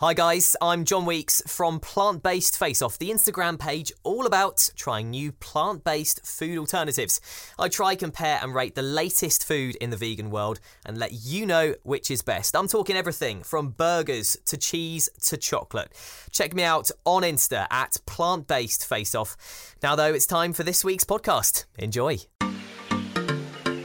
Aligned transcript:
Hi 0.00 0.12
guys, 0.12 0.54
I'm 0.60 0.84
John 0.84 1.06
Weeks 1.06 1.40
from 1.46 1.80
Plant 1.80 2.22
Based 2.22 2.58
Face 2.58 2.82
Off, 2.82 2.98
the 2.98 3.08
Instagram 3.08 3.58
page 3.58 3.90
all 4.02 4.26
about 4.26 4.68
trying 4.76 5.08
new 5.08 5.32
plant 5.32 5.84
based 5.84 6.20
food 6.22 6.58
alternatives. 6.58 7.18
I 7.58 7.68
try, 7.68 7.94
compare, 7.94 8.38
and 8.42 8.54
rate 8.54 8.74
the 8.74 8.82
latest 8.82 9.46
food 9.48 9.74
in 9.76 9.88
the 9.88 9.96
vegan 9.96 10.28
world 10.28 10.60
and 10.84 10.98
let 10.98 11.14
you 11.14 11.46
know 11.46 11.76
which 11.82 12.10
is 12.10 12.20
best. 12.20 12.54
I'm 12.54 12.68
talking 12.68 12.94
everything 12.94 13.42
from 13.42 13.70
burgers 13.70 14.36
to 14.44 14.58
cheese 14.58 15.08
to 15.28 15.38
chocolate. 15.38 15.90
Check 16.30 16.52
me 16.52 16.62
out 16.62 16.90
on 17.06 17.22
Insta 17.22 17.66
at 17.70 17.96
Plant 18.04 18.46
Based 18.46 18.86
Face 18.86 19.14
Off. 19.14 19.74
Now, 19.82 19.96
though, 19.96 20.12
it's 20.12 20.26
time 20.26 20.52
for 20.52 20.62
this 20.62 20.84
week's 20.84 21.04
podcast. 21.04 21.64
Enjoy. 21.78 22.18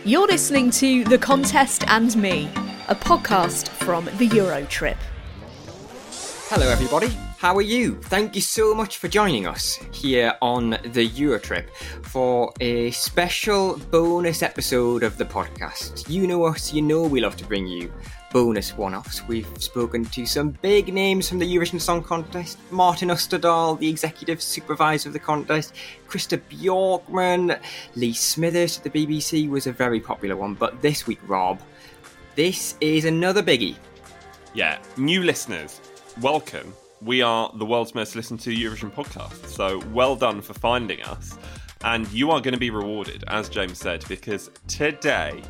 You're 0.03 0.27
listening 0.27 0.71
to 0.71 1.05
The 1.05 1.17
Contest 1.17 1.85
and 1.87 2.13
Me, 2.17 2.49
a 2.89 2.95
podcast 2.95 3.69
from 3.69 4.03
the 4.17 4.27
Eurotrip. 4.27 4.97
Hello, 6.53 6.67
everybody. 6.67 7.07
How 7.37 7.55
are 7.55 7.61
you? 7.61 7.95
Thank 7.95 8.35
you 8.35 8.41
so 8.41 8.75
much 8.75 8.97
for 8.97 9.07
joining 9.07 9.47
us 9.47 9.79
here 9.93 10.33
on 10.41 10.71
the 10.83 11.07
Eurotrip 11.07 11.69
for 12.03 12.51
a 12.59 12.91
special 12.91 13.77
bonus 13.89 14.43
episode 14.43 15.03
of 15.03 15.17
the 15.17 15.23
podcast. 15.23 16.09
You 16.09 16.27
know 16.27 16.43
us, 16.43 16.73
you 16.73 16.81
know 16.81 17.03
we 17.03 17.21
love 17.21 17.37
to 17.37 17.45
bring 17.45 17.67
you 17.67 17.89
bonus 18.33 18.75
one 18.75 18.93
offs. 18.93 19.25
We've 19.29 19.47
spoken 19.59 20.03
to 20.03 20.25
some 20.25 20.49
big 20.61 20.93
names 20.93 21.29
from 21.29 21.39
the 21.39 21.45
Eurovision 21.45 21.79
Song 21.79 22.03
Contest 22.03 22.57
Martin 22.69 23.07
Österdahl, 23.07 23.79
the 23.79 23.87
executive 23.87 24.41
supervisor 24.41 25.07
of 25.07 25.13
the 25.13 25.19
contest, 25.19 25.73
Christer 26.09 26.41
Björkman, 26.49 27.61
Lee 27.95 28.11
Smithers 28.11 28.77
at 28.77 28.83
the 28.83 28.89
BBC 28.89 29.49
was 29.49 29.67
a 29.67 29.71
very 29.71 30.01
popular 30.01 30.35
one. 30.35 30.55
But 30.55 30.81
this 30.81 31.07
week, 31.07 31.19
Rob, 31.29 31.61
this 32.35 32.75
is 32.81 33.05
another 33.05 33.41
biggie. 33.41 33.77
Yeah, 34.53 34.79
new 34.97 35.23
listeners 35.23 35.79
welcome. 36.19 36.73
We 37.01 37.21
are 37.21 37.51
the 37.55 37.65
world's 37.65 37.95
most 37.95 38.15
listened 38.15 38.41
to 38.41 38.49
Eurovision 38.51 38.91
podcast. 38.91 39.47
So 39.47 39.79
well 39.93 40.15
done 40.15 40.41
for 40.41 40.53
finding 40.53 41.01
us. 41.03 41.37
And 41.83 42.11
you 42.11 42.29
are 42.31 42.41
going 42.41 42.53
to 42.53 42.59
be 42.59 42.69
rewarded, 42.69 43.23
as 43.27 43.49
James 43.49 43.79
said, 43.79 44.03
because 44.07 44.51
today 44.67 45.41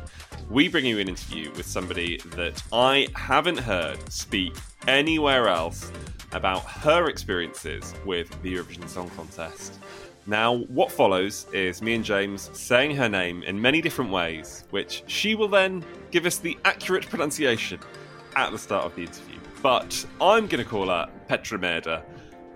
we 0.50 0.68
bring 0.68 0.86
you 0.86 0.98
an 0.98 1.08
interview 1.08 1.50
with 1.52 1.66
somebody 1.66 2.18
that 2.36 2.62
I 2.72 3.08
haven't 3.14 3.58
heard 3.58 4.10
speak 4.10 4.54
anywhere 4.86 5.48
else 5.48 5.90
about 6.32 6.62
her 6.64 7.08
experiences 7.08 7.94
with 8.06 8.30
the 8.42 8.54
Eurovision 8.54 8.88
Song 8.88 9.10
Contest. 9.10 9.78
Now, 10.26 10.58
what 10.68 10.90
follows 10.90 11.46
is 11.52 11.82
me 11.82 11.94
and 11.94 12.04
James 12.04 12.48
saying 12.52 12.96
her 12.96 13.08
name 13.08 13.42
in 13.42 13.60
many 13.60 13.82
different 13.82 14.10
ways, 14.10 14.64
which 14.70 15.02
she 15.06 15.34
will 15.34 15.48
then 15.48 15.84
give 16.10 16.24
us 16.24 16.38
the 16.38 16.56
accurate 16.64 17.06
pronunciation 17.08 17.80
at 18.36 18.52
the 18.52 18.58
start 18.58 18.86
of 18.86 18.94
the 18.94 19.02
interview 19.02 19.31
but 19.62 20.04
I'm 20.20 20.46
going 20.48 20.62
to 20.62 20.68
call 20.68 20.88
her 20.88 21.08
Petra 21.28 21.58
Mede. 21.58 22.02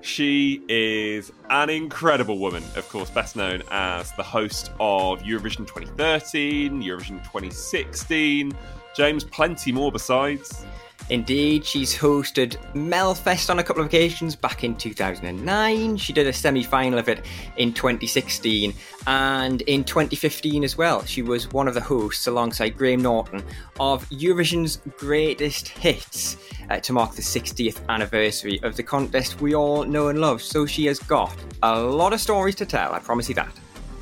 She 0.01 0.63
is 0.69 1.33
an 1.51 1.71
incredible 1.71 2.39
woman, 2.39 2.63
of 2.77 2.89
course, 2.89 3.11
best 3.11 3.37
known 3.37 3.63
as 3.71 4.13
the 4.13 4.23
host 4.23 4.71
of 4.79 5.23
Eurovision 5.23 5.67
2013, 5.67 6.83
Eurovision 6.83 7.23
2016, 7.25 8.53
James, 8.97 9.25
plenty 9.25 9.73
more 9.73 9.91
besides. 9.91 10.65
Indeed, 11.09 11.65
she's 11.65 11.97
hosted 11.97 12.57
Melfest 12.75 13.49
on 13.49 13.61
a 13.61 13.63
couple 13.63 13.81
of 13.81 13.87
occasions 13.87 14.35
back 14.35 14.65
in 14.65 14.75
2009. 14.75 15.97
She 15.97 16.13
did 16.13 16.27
a 16.27 16.33
semi 16.33 16.65
final 16.65 16.99
of 16.99 17.09
it 17.09 17.25
in 17.57 17.73
2016 17.73 18.75
and 19.07 19.63
in 19.63 19.85
2015 19.85 20.65
as 20.65 20.77
well. 20.77 21.05
She 21.05 21.23
was 21.23 21.53
one 21.53 21.69
of 21.69 21.75
the 21.75 21.81
hosts 21.81 22.27
alongside 22.27 22.77
Graham 22.77 23.03
Norton 23.03 23.45
of 23.79 24.09
Eurovision's 24.09 24.79
Greatest 24.97 25.69
Hits 25.69 26.39
uh, 26.71 26.81
to 26.81 26.93
mark 26.93 27.15
the 27.15 27.23
60th 27.23 27.87
anniversary 27.89 28.59
of 28.65 28.77
the 28.77 28.83
contest 28.83 29.41
we 29.41 29.55
all 29.55 29.85
know 29.85 30.09
and 30.09 30.21
love. 30.21 30.43
So 30.43 30.67
she 30.67 30.87
has 30.87 30.99
got 30.99 31.37
a 31.63 31.81
lot 31.81 32.13
of 32.13 32.21
stories 32.21 32.57
to 32.57 32.67
tell, 32.67 32.93
I 32.93 32.99
promise 32.99 33.29
you 33.29 33.37
that 33.37 33.53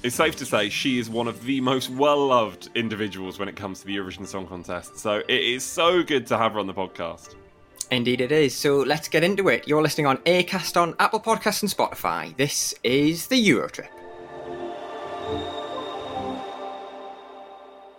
it's 0.04 0.14
safe 0.14 0.36
to 0.36 0.44
say 0.44 0.68
she 0.68 0.98
is 0.98 1.08
one 1.08 1.26
of 1.26 1.42
the 1.44 1.62
most 1.62 1.88
well 1.88 2.26
loved 2.26 2.68
individuals 2.74 3.38
when 3.38 3.48
it 3.48 3.56
comes 3.56 3.80
to 3.80 3.86
the 3.86 3.96
Eurovision 3.96 4.26
Song 4.26 4.46
Contest. 4.46 4.98
So 4.98 5.22
it 5.26 5.30
is 5.30 5.64
so 5.64 6.02
good 6.02 6.26
to 6.26 6.36
have 6.36 6.52
her 6.52 6.58
on 6.58 6.66
the 6.66 6.74
podcast. 6.74 7.36
Indeed, 7.90 8.20
it 8.20 8.30
is. 8.30 8.54
So 8.54 8.80
let's 8.80 9.08
get 9.08 9.24
into 9.24 9.48
it. 9.48 9.66
You're 9.66 9.80
listening 9.80 10.06
on 10.06 10.18
Acast 10.18 10.80
on 10.80 10.94
Apple 10.98 11.20
Podcasts 11.20 11.62
and 11.62 11.70
Spotify. 11.70 12.36
This 12.36 12.74
is 12.84 13.28
the 13.28 13.48
Eurotrip. 13.48 13.88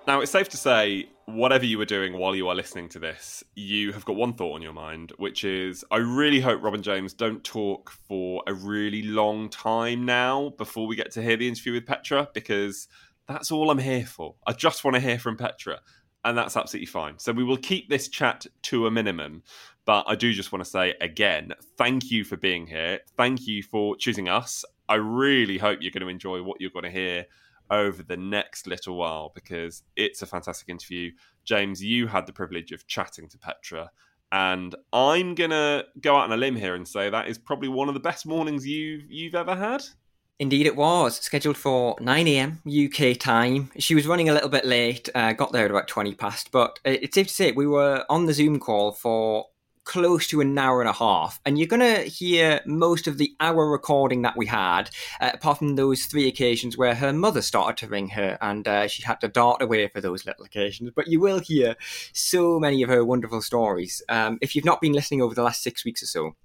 Now, 0.05 0.21
it's 0.21 0.31
safe 0.31 0.47
to 0.49 0.57
say 0.57 1.09
whatever 1.25 1.65
you 1.65 1.77
were 1.77 1.85
doing 1.85 2.17
while 2.17 2.35
you 2.35 2.47
are 2.47 2.55
listening 2.55 2.87
to 2.89 2.99
this, 2.99 3.43
you 3.55 3.91
have 3.93 4.05
got 4.05 4.15
one 4.15 4.33
thought 4.33 4.53
on 4.53 4.61
your 4.61 4.73
mind, 4.73 5.11
which 5.17 5.43
is 5.43 5.83
I 5.89 5.97
really 5.97 6.39
hope 6.39 6.61
Robin 6.61 6.81
James 6.81 7.13
don't 7.13 7.43
talk 7.43 7.89
for 7.89 8.43
a 8.47 8.53
really 8.53 9.01
long 9.01 9.49
time 9.49 10.05
now 10.05 10.53
before 10.57 10.87
we 10.87 10.95
get 10.95 11.11
to 11.11 11.21
hear 11.21 11.37
the 11.37 11.47
interview 11.47 11.73
with 11.73 11.85
Petra, 11.85 12.29
because 12.33 12.87
that's 13.27 13.51
all 13.51 13.71
I'm 13.71 13.79
here 13.79 14.05
for. 14.05 14.35
I 14.45 14.53
just 14.53 14.83
want 14.83 14.95
to 14.95 15.01
hear 15.01 15.17
from 15.17 15.35
Petra, 15.35 15.79
and 16.23 16.37
that's 16.37 16.55
absolutely 16.55 16.87
fine. 16.87 17.17
So 17.17 17.31
we 17.31 17.43
will 17.43 17.57
keep 17.57 17.89
this 17.89 18.07
chat 18.07 18.45
to 18.63 18.85
a 18.85 18.91
minimum. 18.91 19.43
But 19.85 20.05
I 20.07 20.15
do 20.15 20.33
just 20.33 20.51
want 20.51 20.63
to 20.63 20.69
say 20.69 20.95
again, 20.99 21.53
thank 21.77 22.09
you 22.09 22.23
for 22.23 22.37
being 22.37 22.65
here. 22.65 22.99
Thank 23.17 23.45
you 23.45 23.61
for 23.61 23.95
choosing 23.95 24.29
us. 24.29 24.65
I 24.89 24.95
really 24.95 25.57
hope 25.57 25.79
you're 25.81 25.91
going 25.91 26.01
to 26.01 26.07
enjoy 26.07 26.41
what 26.43 26.61
you're 26.61 26.71
going 26.71 26.85
to 26.85 26.91
hear 26.91 27.25
over 27.69 28.03
the 28.03 28.17
next 28.17 28.67
little 28.67 28.95
while 28.95 29.31
because 29.33 29.83
it's 29.95 30.21
a 30.21 30.25
fantastic 30.25 30.69
interview. 30.69 31.11
James, 31.43 31.83
you 31.83 32.07
had 32.07 32.25
the 32.25 32.33
privilege 32.33 32.71
of 32.71 32.87
chatting 32.87 33.27
to 33.29 33.37
Petra, 33.37 33.91
and 34.31 34.75
I'm 34.91 35.35
gonna 35.35 35.83
go 36.01 36.15
out 36.15 36.25
on 36.25 36.31
a 36.31 36.37
limb 36.37 36.55
here 36.55 36.75
and 36.75 36.87
say 36.87 37.09
that 37.09 37.27
is 37.27 37.37
probably 37.37 37.69
one 37.69 37.87
of 37.87 37.93
the 37.93 37.99
best 37.99 38.25
mornings 38.25 38.65
you've 38.67 39.09
you've 39.09 39.35
ever 39.35 39.55
had. 39.55 39.83
Indeed, 40.37 40.65
it 40.65 40.75
was 40.75 41.17
scheduled 41.17 41.55
for 41.55 41.95
9 42.01 42.27
a.m. 42.27 42.61
UK 42.67 43.17
time. 43.17 43.71
She 43.77 43.95
was 43.95 44.05
running 44.05 44.27
a 44.27 44.33
little 44.33 44.49
bit 44.49 44.65
late, 44.65 45.07
uh, 45.15 45.31
got 45.31 45.53
there 45.53 45.63
at 45.63 45.71
about 45.71 45.87
20 45.87 46.13
past, 46.15 46.51
but 46.51 46.77
it's 46.83 47.15
safe 47.15 47.27
to 47.27 47.33
say 47.33 47.51
we 47.53 47.65
were 47.65 48.05
on 48.09 48.25
the 48.25 48.33
Zoom 48.33 48.59
call 48.59 48.91
for 48.91 49.45
close 49.85 50.27
to 50.27 50.41
an 50.41 50.57
hour 50.57 50.81
and 50.81 50.89
a 50.89 50.93
half, 50.93 51.39
and 51.45 51.57
you're 51.57 51.67
going 51.67 51.79
to 51.79 52.03
hear 52.09 52.59
most 52.65 53.07
of 53.07 53.17
the 53.17 53.35
hour 53.39 53.69
recording 53.69 54.23
that 54.23 54.35
we 54.35 54.47
had, 54.47 54.89
uh, 55.21 55.31
apart 55.33 55.59
from 55.59 55.75
those 55.75 56.05
three 56.05 56.27
occasions 56.27 56.77
where 56.77 56.95
her 56.95 57.13
mother 57.13 57.41
started 57.41 57.77
to 57.77 57.87
ring 57.87 58.09
her 58.09 58.37
and 58.41 58.67
uh, 58.67 58.87
she 58.87 59.03
had 59.03 59.21
to 59.21 59.27
dart 59.27 59.61
away 59.61 59.87
for 59.87 60.01
those 60.01 60.25
little 60.25 60.45
occasions. 60.45 60.91
But 60.95 61.07
you 61.07 61.19
will 61.19 61.39
hear 61.39 61.75
so 62.13 62.59
many 62.59 62.83
of 62.83 62.89
her 62.89 63.05
wonderful 63.05 63.41
stories. 63.41 64.01
Um, 64.09 64.39
if 64.41 64.55
you've 64.55 64.65
not 64.65 64.81
been 64.81 64.93
listening 64.93 65.21
over 65.21 65.35
the 65.35 65.43
last 65.43 65.63
six 65.63 65.85
weeks 65.85 66.03
or 66.03 66.07
so, 66.07 66.35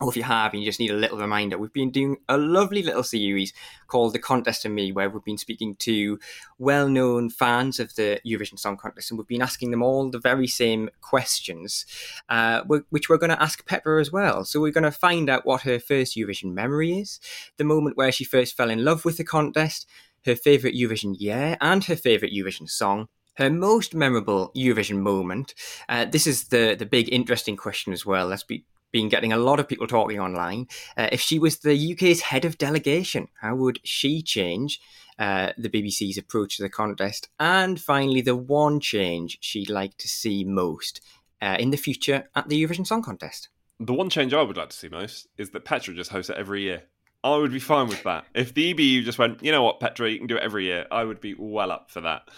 or 0.00 0.08
if 0.08 0.16
you 0.16 0.22
have 0.22 0.52
and 0.52 0.62
you 0.62 0.68
just 0.68 0.80
need 0.80 0.90
a 0.90 0.96
little 0.96 1.18
reminder, 1.18 1.58
we've 1.58 1.72
been 1.72 1.90
doing 1.90 2.16
a 2.28 2.38
lovely 2.38 2.82
little 2.82 3.02
series 3.02 3.52
called 3.86 4.14
The 4.14 4.18
Contest 4.18 4.64
and 4.64 4.74
Me, 4.74 4.92
where 4.92 5.10
we've 5.10 5.24
been 5.24 5.36
speaking 5.36 5.76
to 5.80 6.18
well 6.58 6.88
known 6.88 7.28
fans 7.28 7.78
of 7.78 7.94
the 7.96 8.18
Eurovision 8.26 8.58
Song 8.58 8.78
Contest 8.78 9.10
and 9.10 9.18
we've 9.18 9.28
been 9.28 9.42
asking 9.42 9.70
them 9.70 9.82
all 9.82 10.10
the 10.10 10.18
very 10.18 10.46
same 10.46 10.88
questions, 11.02 11.84
uh, 12.30 12.62
which 12.62 13.10
we're 13.10 13.18
going 13.18 13.30
to 13.30 13.42
ask 13.42 13.66
Petra 13.66 14.00
as 14.00 14.10
well. 14.10 14.44
So 14.44 14.60
we're 14.60 14.72
going 14.72 14.84
to 14.84 14.90
find 14.90 15.28
out 15.28 15.44
what 15.44 15.62
her 15.62 15.78
first 15.78 16.16
Eurovision 16.16 16.52
memory 16.54 16.98
is, 16.98 17.20
the 17.58 17.64
moment 17.64 17.98
where 17.98 18.12
she 18.12 18.24
first 18.24 18.56
fell 18.56 18.70
in 18.70 18.84
love 18.84 19.04
with 19.04 19.18
the 19.18 19.24
contest, 19.24 19.86
her 20.24 20.34
favourite 20.34 20.74
Eurovision 20.74 21.14
year, 21.18 21.58
and 21.60 21.84
her 21.84 21.96
favourite 21.96 22.32
Eurovision 22.32 22.68
song 22.70 23.08
her 23.34 23.48
most 23.48 23.94
memorable 23.94 24.52
Eurovision 24.54 24.98
moment. 24.98 25.54
Uh, 25.88 26.04
this 26.04 26.26
is 26.26 26.48
the 26.48 26.76
the 26.78 26.84
big 26.84 27.08
interesting 27.12 27.56
question 27.56 27.92
as 27.92 28.04
well. 28.04 28.26
Let's 28.26 28.42
be 28.42 28.64
been 28.92 29.08
getting 29.08 29.32
a 29.32 29.38
lot 29.38 29.60
of 29.60 29.68
people 29.68 29.86
talking 29.86 30.20
online. 30.20 30.66
Uh, 30.96 31.08
if 31.12 31.20
she 31.20 31.38
was 31.38 31.58
the 31.58 31.92
UK's 31.92 32.20
head 32.20 32.44
of 32.44 32.58
delegation, 32.58 33.28
how 33.40 33.54
would 33.56 33.80
she 33.84 34.22
change 34.22 34.80
uh, 35.18 35.52
the 35.56 35.68
BBC's 35.68 36.18
approach 36.18 36.56
to 36.56 36.62
the 36.62 36.68
contest? 36.68 37.28
And 37.38 37.80
finally, 37.80 38.20
the 38.20 38.36
one 38.36 38.80
change 38.80 39.38
she'd 39.40 39.70
like 39.70 39.96
to 39.98 40.08
see 40.08 40.44
most 40.44 41.00
uh, 41.40 41.56
in 41.58 41.70
the 41.70 41.76
future 41.76 42.28
at 42.34 42.48
the 42.48 42.62
Eurovision 42.62 42.86
Song 42.86 43.02
Contest. 43.02 43.48
The 43.78 43.94
one 43.94 44.10
change 44.10 44.34
I 44.34 44.42
would 44.42 44.56
like 44.56 44.70
to 44.70 44.76
see 44.76 44.88
most 44.88 45.26
is 45.38 45.50
that 45.50 45.64
Petra 45.64 45.94
just 45.94 46.10
hosts 46.10 46.30
it 46.30 46.36
every 46.36 46.62
year. 46.62 46.82
I 47.22 47.36
would 47.36 47.52
be 47.52 47.60
fine 47.60 47.88
with 47.88 48.02
that. 48.04 48.24
If 48.34 48.54
the 48.54 48.72
EBU 48.72 49.04
just 49.04 49.18
went, 49.18 49.42
you 49.42 49.52
know 49.52 49.62
what, 49.62 49.80
Petra, 49.80 50.10
you 50.10 50.18
can 50.18 50.26
do 50.26 50.36
it 50.36 50.42
every 50.42 50.64
year, 50.64 50.86
I 50.90 51.04
would 51.04 51.20
be 51.20 51.34
well 51.38 51.70
up 51.70 51.90
for 51.90 52.00
that. 52.00 52.28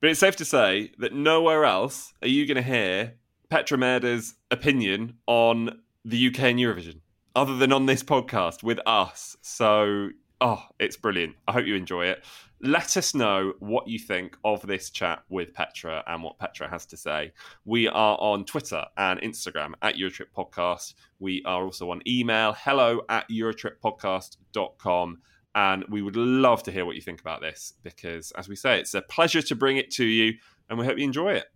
But 0.00 0.10
it's 0.10 0.20
safe 0.20 0.36
to 0.36 0.44
say 0.44 0.92
that 0.98 1.12
nowhere 1.12 1.64
else 1.64 2.12
are 2.22 2.28
you 2.28 2.46
going 2.46 2.56
to 2.56 2.62
hear 2.62 3.14
Petra 3.48 3.78
Merda's 3.78 4.34
opinion 4.50 5.14
on 5.26 5.80
the 6.08 6.28
UK 6.28 6.40
and 6.40 6.58
Eurovision, 6.58 7.00
other 7.36 7.56
than 7.56 7.70
on 7.70 7.84
this 7.84 8.02
podcast 8.02 8.62
with 8.62 8.80
us. 8.86 9.36
So, 9.42 10.08
oh, 10.40 10.62
it's 10.80 10.96
brilliant. 10.96 11.36
I 11.46 11.52
hope 11.52 11.66
you 11.66 11.74
enjoy 11.74 12.06
it. 12.06 12.24
Let 12.62 12.96
us 12.96 13.14
know 13.14 13.52
what 13.58 13.86
you 13.86 13.98
think 13.98 14.34
of 14.42 14.66
this 14.66 14.88
chat 14.88 15.22
with 15.28 15.52
Petra 15.52 16.02
and 16.06 16.22
what 16.22 16.38
Petra 16.38 16.68
has 16.68 16.86
to 16.86 16.96
say. 16.96 17.32
We 17.66 17.88
are 17.88 18.16
on 18.18 18.46
Twitter 18.46 18.84
and 18.96 19.20
Instagram 19.20 19.74
at 19.82 19.96
Eurotrip 19.96 20.32
Podcast. 20.34 20.94
We 21.18 21.42
are 21.44 21.62
also 21.62 21.90
on 21.90 22.00
email, 22.06 22.54
hello 22.54 23.02
at 23.10 23.28
eurotrippodcast.com. 23.28 25.18
And 25.54 25.84
we 25.90 26.00
would 26.00 26.16
love 26.16 26.62
to 26.62 26.72
hear 26.72 26.86
what 26.86 26.96
you 26.96 27.02
think 27.02 27.20
about 27.20 27.42
this 27.42 27.74
because, 27.82 28.32
as 28.32 28.48
we 28.48 28.56
say, 28.56 28.80
it's 28.80 28.94
a 28.94 29.02
pleasure 29.02 29.42
to 29.42 29.54
bring 29.54 29.76
it 29.76 29.90
to 29.92 30.04
you 30.04 30.34
and 30.70 30.78
we 30.78 30.86
hope 30.86 30.98
you 30.98 31.04
enjoy 31.04 31.32
it. 31.32 31.46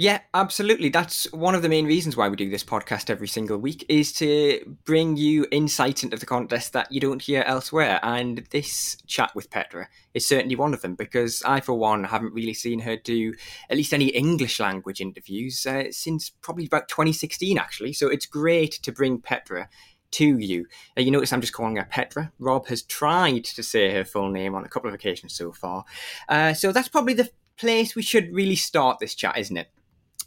Yeah, 0.00 0.20
absolutely. 0.32 0.90
That's 0.90 1.24
one 1.32 1.56
of 1.56 1.62
the 1.62 1.68
main 1.68 1.84
reasons 1.84 2.16
why 2.16 2.28
we 2.28 2.36
do 2.36 2.48
this 2.48 2.62
podcast 2.62 3.10
every 3.10 3.26
single 3.26 3.58
week 3.58 3.84
is 3.88 4.12
to 4.12 4.76
bring 4.84 5.16
you 5.16 5.44
insight 5.50 6.04
into 6.04 6.16
the 6.16 6.24
contest 6.24 6.72
that 6.72 6.92
you 6.92 7.00
don't 7.00 7.20
hear 7.20 7.42
elsewhere. 7.44 7.98
And 8.04 8.46
this 8.52 8.96
chat 9.08 9.34
with 9.34 9.50
Petra 9.50 9.88
is 10.14 10.24
certainly 10.24 10.54
one 10.54 10.72
of 10.72 10.82
them 10.82 10.94
because 10.94 11.42
I, 11.42 11.58
for 11.58 11.74
one, 11.74 12.04
haven't 12.04 12.32
really 12.32 12.54
seen 12.54 12.78
her 12.78 12.96
do 12.96 13.34
at 13.68 13.76
least 13.76 13.92
any 13.92 14.06
English 14.10 14.60
language 14.60 15.00
interviews 15.00 15.66
uh, 15.66 15.90
since 15.90 16.30
probably 16.30 16.66
about 16.66 16.86
2016, 16.86 17.58
actually. 17.58 17.92
So 17.92 18.06
it's 18.06 18.26
great 18.26 18.74
to 18.84 18.92
bring 18.92 19.20
Petra 19.20 19.68
to 20.12 20.38
you. 20.38 20.66
Uh, 20.96 21.00
you 21.00 21.10
notice 21.10 21.32
I'm 21.32 21.40
just 21.40 21.54
calling 21.54 21.74
her 21.74 21.88
Petra. 21.90 22.30
Rob 22.38 22.68
has 22.68 22.82
tried 22.82 23.46
to 23.46 23.64
say 23.64 23.92
her 23.94 24.04
full 24.04 24.30
name 24.30 24.54
on 24.54 24.64
a 24.64 24.68
couple 24.68 24.86
of 24.86 24.94
occasions 24.94 25.34
so 25.34 25.50
far. 25.50 25.84
Uh, 26.28 26.54
so 26.54 26.70
that's 26.70 26.86
probably 26.86 27.14
the 27.14 27.30
place 27.56 27.96
we 27.96 28.02
should 28.02 28.32
really 28.32 28.54
start 28.54 29.00
this 29.00 29.16
chat, 29.16 29.36
isn't 29.36 29.56
it? 29.56 29.72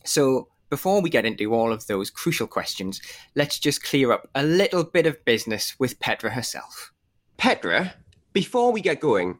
So, 0.03 0.47
before 0.69 1.01
we 1.01 1.09
get 1.09 1.25
into 1.25 1.53
all 1.53 1.73
of 1.73 1.85
those 1.87 2.09
crucial 2.09 2.47
questions, 2.47 3.01
let's 3.35 3.59
just 3.59 3.83
clear 3.83 4.11
up 4.13 4.29
a 4.35 4.43
little 4.43 4.85
bit 4.85 5.05
of 5.05 5.23
business 5.25 5.75
with 5.79 5.99
Petra 5.99 6.29
herself. 6.29 6.93
Petra, 7.35 7.93
before 8.31 8.71
we 8.71 8.79
get 8.79 9.01
going, 9.01 9.37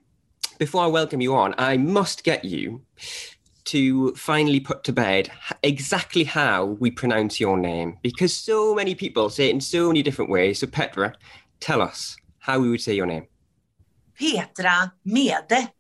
before 0.60 0.84
I 0.84 0.88
welcome 0.88 1.22
you 1.22 1.34
on, 1.34 1.56
I 1.58 1.78
must 1.78 2.26
get 2.26 2.44
you 2.44 2.82
to 3.66 4.14
finally 4.16 4.60
put 4.60 4.84
to 4.84 4.92
bed 4.92 5.32
exactly 5.64 6.24
how 6.24 6.66
we 6.66 6.92
pronounce 6.92 7.40
your 7.40 7.58
name 7.58 7.98
because 8.02 8.36
so 8.36 8.76
many 8.76 8.96
people 8.96 9.30
say 9.30 9.48
it 9.48 9.54
in 9.54 9.62
so 9.62 9.88
many 9.88 10.04
different 10.04 10.30
ways. 10.30 10.60
So, 10.60 10.68
Petra, 10.68 11.14
tell 11.60 11.82
us 11.82 12.18
how 12.40 12.60
we 12.60 12.70
would 12.70 12.82
say 12.82 12.94
your 12.94 13.06
name. 13.06 13.28
Petra 14.20 14.94
Mede. 15.06 15.72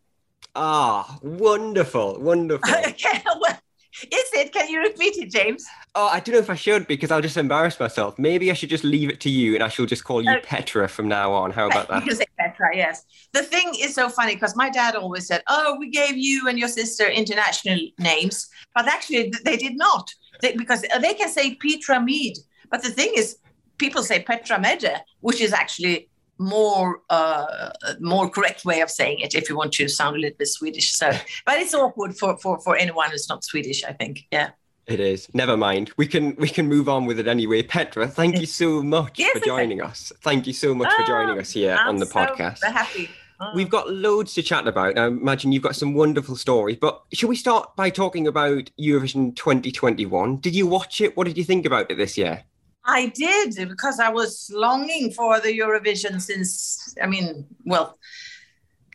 Ah, 0.55 1.19
wonderful, 1.21 2.19
wonderful. 2.19 2.73
okay, 2.87 3.23
well, 3.39 3.59
is 4.03 4.29
it? 4.33 4.53
Can 4.53 4.69
you 4.69 4.81
repeat 4.81 5.17
it, 5.17 5.31
James? 5.31 5.65
Oh, 5.95 6.07
I 6.07 6.19
don't 6.19 6.33
know 6.33 6.39
if 6.39 6.49
I 6.49 6.55
should 6.55 6.87
because 6.87 7.11
I'll 7.11 7.21
just 7.21 7.37
embarrass 7.37 7.79
myself. 7.79 8.17
Maybe 8.17 8.49
I 8.49 8.53
should 8.53 8.69
just 8.69 8.83
leave 8.83 9.09
it 9.09 9.19
to 9.21 9.29
you 9.29 9.55
and 9.55 9.63
I 9.63 9.67
shall 9.67 9.85
just 9.85 10.03
call 10.03 10.21
you 10.21 10.31
uh, 10.31 10.39
Petra 10.43 10.87
from 10.87 11.07
now 11.07 11.33
on. 11.33 11.51
How 11.51 11.67
about 11.67 11.89
that? 11.89 12.03
You 12.03 12.09
can 12.09 12.17
say 12.17 12.25
Petra, 12.39 12.75
yes. 12.75 13.05
The 13.33 13.43
thing 13.43 13.73
is 13.79 13.93
so 13.93 14.09
funny 14.09 14.35
because 14.35 14.55
my 14.55 14.69
dad 14.69 14.95
always 14.95 15.27
said, 15.27 15.43
Oh, 15.47 15.75
we 15.77 15.89
gave 15.89 16.15
you 16.15 16.47
and 16.47 16.57
your 16.57 16.69
sister 16.69 17.07
international 17.07 17.79
names. 17.99 18.47
But 18.73 18.87
actually, 18.87 19.33
they 19.43 19.57
did 19.57 19.75
not 19.75 20.09
they, 20.41 20.55
because 20.55 20.81
they 21.01 21.13
can 21.13 21.29
say 21.29 21.55
Petra 21.55 22.01
Mead. 22.01 22.37
But 22.69 22.83
the 22.83 22.89
thing 22.89 23.11
is, 23.15 23.37
people 23.77 24.03
say 24.03 24.21
Petra 24.21 24.59
Mede, 24.59 25.01
which 25.21 25.41
is 25.41 25.53
actually 25.53 26.09
more 26.41 27.01
uh, 27.09 27.71
more 27.99 28.29
correct 28.29 28.65
way 28.65 28.81
of 28.81 28.89
saying 28.89 29.19
it 29.19 29.35
if 29.35 29.49
you 29.49 29.55
want 29.55 29.73
to 29.73 29.87
sound 29.87 30.15
a 30.15 30.19
little 30.19 30.37
bit 30.37 30.47
Swedish. 30.47 30.93
So, 30.93 31.11
but 31.45 31.59
it's 31.59 31.73
awkward 31.73 32.17
for 32.17 32.37
for 32.37 32.59
for 32.59 32.75
anyone 32.75 33.11
who's 33.11 33.29
not 33.29 33.43
Swedish. 33.43 33.83
I 33.83 33.93
think, 33.93 34.25
yeah. 34.31 34.51
It 34.87 34.99
is. 34.99 35.29
Never 35.33 35.55
mind. 35.55 35.91
We 35.95 36.07
can 36.07 36.35
we 36.37 36.49
can 36.49 36.67
move 36.67 36.89
on 36.89 37.05
with 37.05 37.19
it 37.19 37.27
anyway. 37.27 37.61
Petra, 37.61 38.07
thank 38.07 38.39
you 38.39 38.47
so 38.47 38.81
much 38.81 39.19
yes, 39.19 39.37
for 39.37 39.45
joining 39.45 39.81
us. 39.81 40.11
Thank 40.21 40.47
you 40.47 40.53
so 40.53 40.73
much 40.73 40.89
oh, 40.91 41.01
for 41.01 41.07
joining 41.07 41.39
us 41.39 41.51
here 41.51 41.77
I'm 41.79 41.89
on 41.89 41.95
the 41.97 42.07
so 42.07 42.19
podcast. 42.19 42.63
Happy. 42.63 43.09
Oh. 43.39 43.51
We've 43.55 43.69
got 43.69 43.91
loads 43.91 44.33
to 44.35 44.43
chat 44.43 44.67
about. 44.67 44.99
I 44.99 45.07
imagine 45.07 45.51
you've 45.51 45.63
got 45.63 45.75
some 45.75 45.93
wonderful 45.93 46.35
stories. 46.35 46.77
But 46.79 47.01
should 47.13 47.29
we 47.29 47.35
start 47.35 47.75
by 47.75 47.89
talking 47.89 48.27
about 48.27 48.69
Eurovision 48.79 49.35
2021? 49.35 50.37
Did 50.37 50.55
you 50.55 50.67
watch 50.67 51.01
it? 51.01 51.17
What 51.17 51.25
did 51.25 51.37
you 51.37 51.43
think 51.43 51.65
about 51.65 51.89
it 51.89 51.97
this 51.97 52.17
year? 52.17 52.43
I 52.85 53.07
did 53.07 53.55
because 53.69 53.99
I 53.99 54.09
was 54.09 54.49
longing 54.53 55.11
for 55.11 55.39
the 55.39 55.57
Eurovision 55.57 56.19
since, 56.21 56.95
I 57.01 57.07
mean, 57.07 57.45
well, 57.65 57.97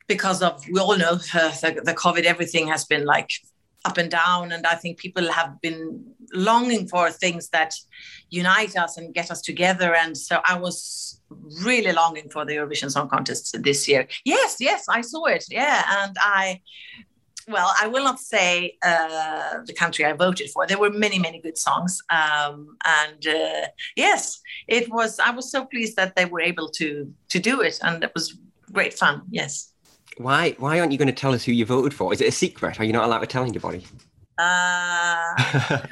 because 0.09 0.43
of, 0.43 0.65
we 0.69 0.81
all 0.81 0.97
know 0.97 1.19
uh, 1.35 1.51
the, 1.63 1.81
the 1.85 1.95
COVID, 1.95 2.25
everything 2.25 2.69
has 2.69 2.85
been 2.85 3.05
like 3.05 3.31
up 3.85 3.99
and 3.99 4.11
down. 4.11 4.53
And 4.53 4.67
I 4.67 4.75
think 4.75 4.99
people 4.99 5.31
have 5.31 5.61
been 5.61 6.05
longing 6.33 6.89
for 6.89 7.11
things 7.11 7.49
that 7.51 7.73
unite 8.31 8.77
us 8.77 8.97
and 8.97 9.15
get 9.15 9.31
us 9.31 9.41
together. 9.41 9.95
And 9.95 10.17
so 10.17 10.41
I 10.45 10.59
was 10.59 11.21
really 11.63 11.93
longing 11.93 12.29
for 12.29 12.45
the 12.45 12.55
Eurovision 12.55 12.91
Song 12.91 13.09
Contest 13.09 13.63
this 13.63 13.87
year. 13.87 14.09
Yes, 14.25 14.57
yes, 14.61 14.87
I 14.89 15.01
saw 15.01 15.27
it. 15.27 15.45
Yeah. 15.51 15.85
And 15.89 16.17
I 16.21 16.61
well, 17.49 17.73
I 17.81 17.87
will 17.87 18.03
not 18.03 18.19
say 18.19 18.77
uh, 18.83 19.61
the 19.65 19.73
country 19.73 20.05
I 20.05 20.13
voted 20.13 20.51
for. 20.51 20.67
There 20.67 20.79
were 20.79 20.91
many, 20.91 21.19
many 21.19 21.41
good 21.41 21.57
songs, 21.57 22.01
um, 22.11 22.77
and 22.85 23.27
uh, 23.27 23.69
yes, 23.95 24.41
it 24.67 24.91
was. 24.91 25.21
I 25.21 25.31
was 25.31 25.51
so 25.51 25.65
pleased 25.65 25.97
that 25.97 26.17
they 26.17 26.25
were 26.25 26.41
able 26.41 26.69
to 26.71 27.13
to 27.29 27.39
do 27.39 27.61
it, 27.61 27.79
and 27.83 28.03
it 28.03 28.13
was 28.15 28.39
great 28.73 28.95
fun. 28.95 29.23
Yes. 29.31 29.73
Why? 30.17 30.57
Why 30.59 30.81
aren't 30.81 30.93
you 30.93 30.99
going 30.99 31.09
to 31.09 31.15
tell 31.15 31.35
us 31.35 31.45
who 31.45 31.53
you 31.53 31.67
voted 31.67 31.95
for? 31.95 32.13
Is 32.13 32.21
it 32.21 32.29
a 32.29 32.33
secret? 32.33 32.81
Are 32.81 32.85
you 32.85 32.93
not 32.93 33.05
allowed 33.05 33.21
to 33.21 33.27
tell 33.27 33.45
anybody? 33.45 33.85
Uh, 34.39 35.35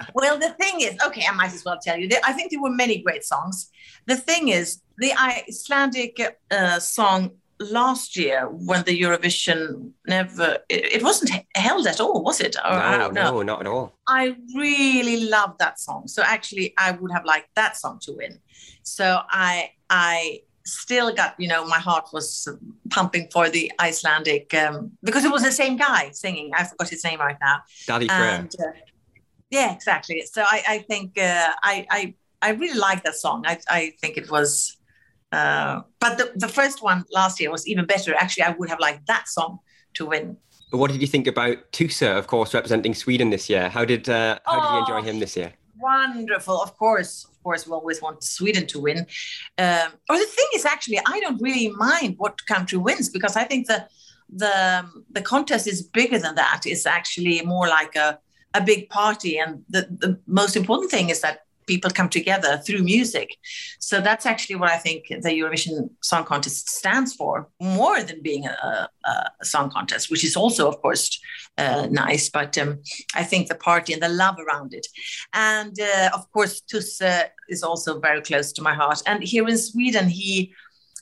well, 0.15 0.39
the 0.39 0.55
thing 0.59 0.81
is, 0.81 0.97
okay, 1.07 1.25
I 1.29 1.33
might 1.33 1.53
as 1.55 1.65
well 1.65 1.79
tell 1.81 1.97
you. 1.97 2.09
I 2.25 2.33
think 2.33 2.51
there 2.51 2.61
were 2.61 2.71
many 2.71 3.01
great 3.03 3.25
songs. 3.25 3.71
The 4.07 4.17
thing 4.17 4.49
is, 4.49 4.83
the 4.99 5.13
Icelandic 5.13 6.19
uh, 6.51 6.79
song 6.79 7.33
last 7.61 8.17
year 8.17 8.49
when 8.51 8.83
the 8.85 9.01
Eurovision 9.01 9.93
never 10.07 10.59
it, 10.69 10.95
it, 10.95 11.03
wasn't 11.03 11.31
held 11.55 11.87
at 11.87 12.01
all, 12.01 12.23
was 12.23 12.41
it? 12.41 12.57
Or, 12.65 12.73
no, 12.73 13.11
no, 13.11 13.43
not 13.43 13.61
at 13.61 13.67
all. 13.67 13.95
I 14.09 14.37
really 14.55 15.25
loved 15.27 15.59
that 15.61 15.79
song. 15.79 16.09
So 16.09 16.23
actually, 16.23 16.75
I 16.79 16.93
would 16.93 17.13
have 17.13 17.25
liked 17.25 17.49
that 17.55 17.77
song 17.77 17.99
to 18.03 18.13
win. 18.13 18.39
So 18.83 19.21
I 19.31 19.71
I 19.91 20.41
still 20.67 21.15
got 21.15 21.35
you 21.39 21.49
know 21.49 21.65
my 21.67 21.79
heart 21.79 22.09
was 22.13 22.49
pumping 22.91 23.29
for 23.33 23.49
the 23.49 23.71
Icelandic 23.81 24.53
um, 24.55 24.93
because 25.03 25.25
it 25.25 25.31
was 25.31 25.43
the 25.43 25.53
same 25.53 25.77
guy 25.77 26.11
singing. 26.13 26.51
I 26.55 26.65
forgot 26.65 26.89
his 26.89 27.05
name 27.05 27.21
right 27.21 27.39
now. 27.41 27.63
Daði 27.87 28.09
Freyr. 28.09 28.49
Uh, 28.59 28.73
yeah, 29.51 29.73
exactly. 29.73 30.25
So 30.33 30.43
I, 30.43 30.63
I 30.67 30.79
think 30.79 31.17
uh, 31.17 31.53
I, 31.63 31.87
I 31.91 32.15
I 32.45 32.51
really 32.51 32.79
like 32.79 33.03
that 33.05 33.15
song. 33.15 33.45
I, 33.47 33.59
I 33.71 33.93
think 34.03 34.19
it 34.19 34.31
was, 34.31 34.77
uh, 35.35 35.75
but 36.03 36.13
the, 36.19 36.27
the 36.45 36.49
first 36.59 36.79
one 36.91 37.01
last 37.19 37.35
year 37.41 37.51
was 37.57 37.65
even 37.73 37.85
better. 37.95 38.11
Actually, 38.23 38.45
I 38.49 38.53
would 38.59 38.69
have 38.73 38.81
liked 38.87 39.07
that 39.13 39.25
song 39.37 39.53
to 39.99 40.03
win. 40.13 40.37
What 40.71 40.91
did 40.93 41.01
you 41.05 41.11
think 41.15 41.27
about 41.35 41.57
Tusse, 41.77 42.03
of 42.21 42.27
course, 42.27 42.51
representing 42.59 42.95
Sweden 42.95 43.29
this 43.31 43.45
year? 43.53 43.65
How 43.77 43.85
did 43.93 44.09
uh, 44.09 44.39
how 44.47 44.57
did 44.61 44.69
you 44.73 44.79
enjoy 44.83 45.01
Oh. 45.03 45.09
him 45.11 45.17
this 45.25 45.37
year? 45.41 45.51
Wonderful, 45.79 46.59
of 46.67 46.71
course. 46.83 47.13
Of 47.31 47.37
course, 47.47 47.63
we 47.67 47.73
always 47.81 48.01
want 48.07 48.17
Sweden 48.37 48.65
to 48.73 48.79
win. 48.87 48.99
Um, 49.65 49.89
or 50.11 50.17
the 50.25 50.31
thing 50.37 50.51
is, 50.57 50.65
actually, 50.75 51.01
I 51.15 51.17
don't 51.25 51.41
really 51.49 51.69
mind 51.91 52.11
what 52.23 52.35
country 52.55 52.79
wins 52.87 53.07
because 53.17 53.35
I 53.43 53.45
think 53.51 53.67
the 53.73 53.81
the 54.43 54.55
the 55.17 55.23
contest 55.33 55.65
is 55.73 55.79
bigger 55.99 56.19
than 56.25 56.35
that. 56.43 56.61
It's 56.73 56.87
actually 56.99 57.37
more 57.55 57.67
like 57.79 57.95
a 58.07 58.09
a 58.55 58.61
big 58.71 58.89
party, 59.01 59.33
and 59.43 59.51
the 59.75 59.83
the 60.05 60.11
most 60.41 60.55
important 60.57 60.89
thing 60.95 61.11
is 61.15 61.21
that 61.21 61.37
people 61.67 61.91
come 61.91 62.09
together 62.09 62.59
through 62.59 62.83
music. 62.83 63.37
So 63.79 64.01
that's 64.01 64.27
actually 64.27 64.57
what 64.57 64.71
I 64.71 64.77
think 64.77 65.09
the 65.09 65.31
Eurovision 65.31 65.91
Song 66.03 66.25
Contest 66.25 66.69
stands 66.69 67.15
for, 67.15 67.49
more 67.61 68.03
than 68.03 68.23
being 68.23 68.47
a, 68.47 68.89
a, 69.05 69.31
song 69.43 69.71
contest, 69.71 70.11
which 70.11 70.25
is 70.25 70.37
also, 70.37 70.69
of 70.69 70.81
course, 70.81 71.21
uh, 71.59 71.87
nice. 71.91 72.31
But 72.31 72.57
um, 72.59 72.81
I 73.15 73.25
think 73.25 73.49
the 73.49 73.55
party 73.55 73.93
and 73.93 74.03
the 74.03 74.09
love 74.09 74.37
around 74.39 74.75
it. 74.75 74.87
And 75.33 75.79
uh, 75.81 76.11
of 76.15 76.31
course, 76.33 76.61
Tusse 76.61 77.31
is 77.49 77.63
also 77.63 78.01
very 78.01 78.23
close 78.23 78.53
to 78.53 78.63
my 78.63 78.75
heart. 78.75 79.03
And 79.07 79.23
here 79.23 79.47
in 79.49 79.59
Sweden, 79.59 80.09
he 80.09 80.55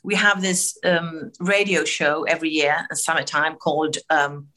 we 0.04 0.16
have 0.16 0.42
this 0.42 0.76
um, 0.84 1.30
radio 1.38 1.84
show 1.84 2.24
every 2.24 2.50
year 2.50 2.86
in 2.90 2.96
summertime 2.96 3.54
called 3.54 3.98
um, 4.10 4.48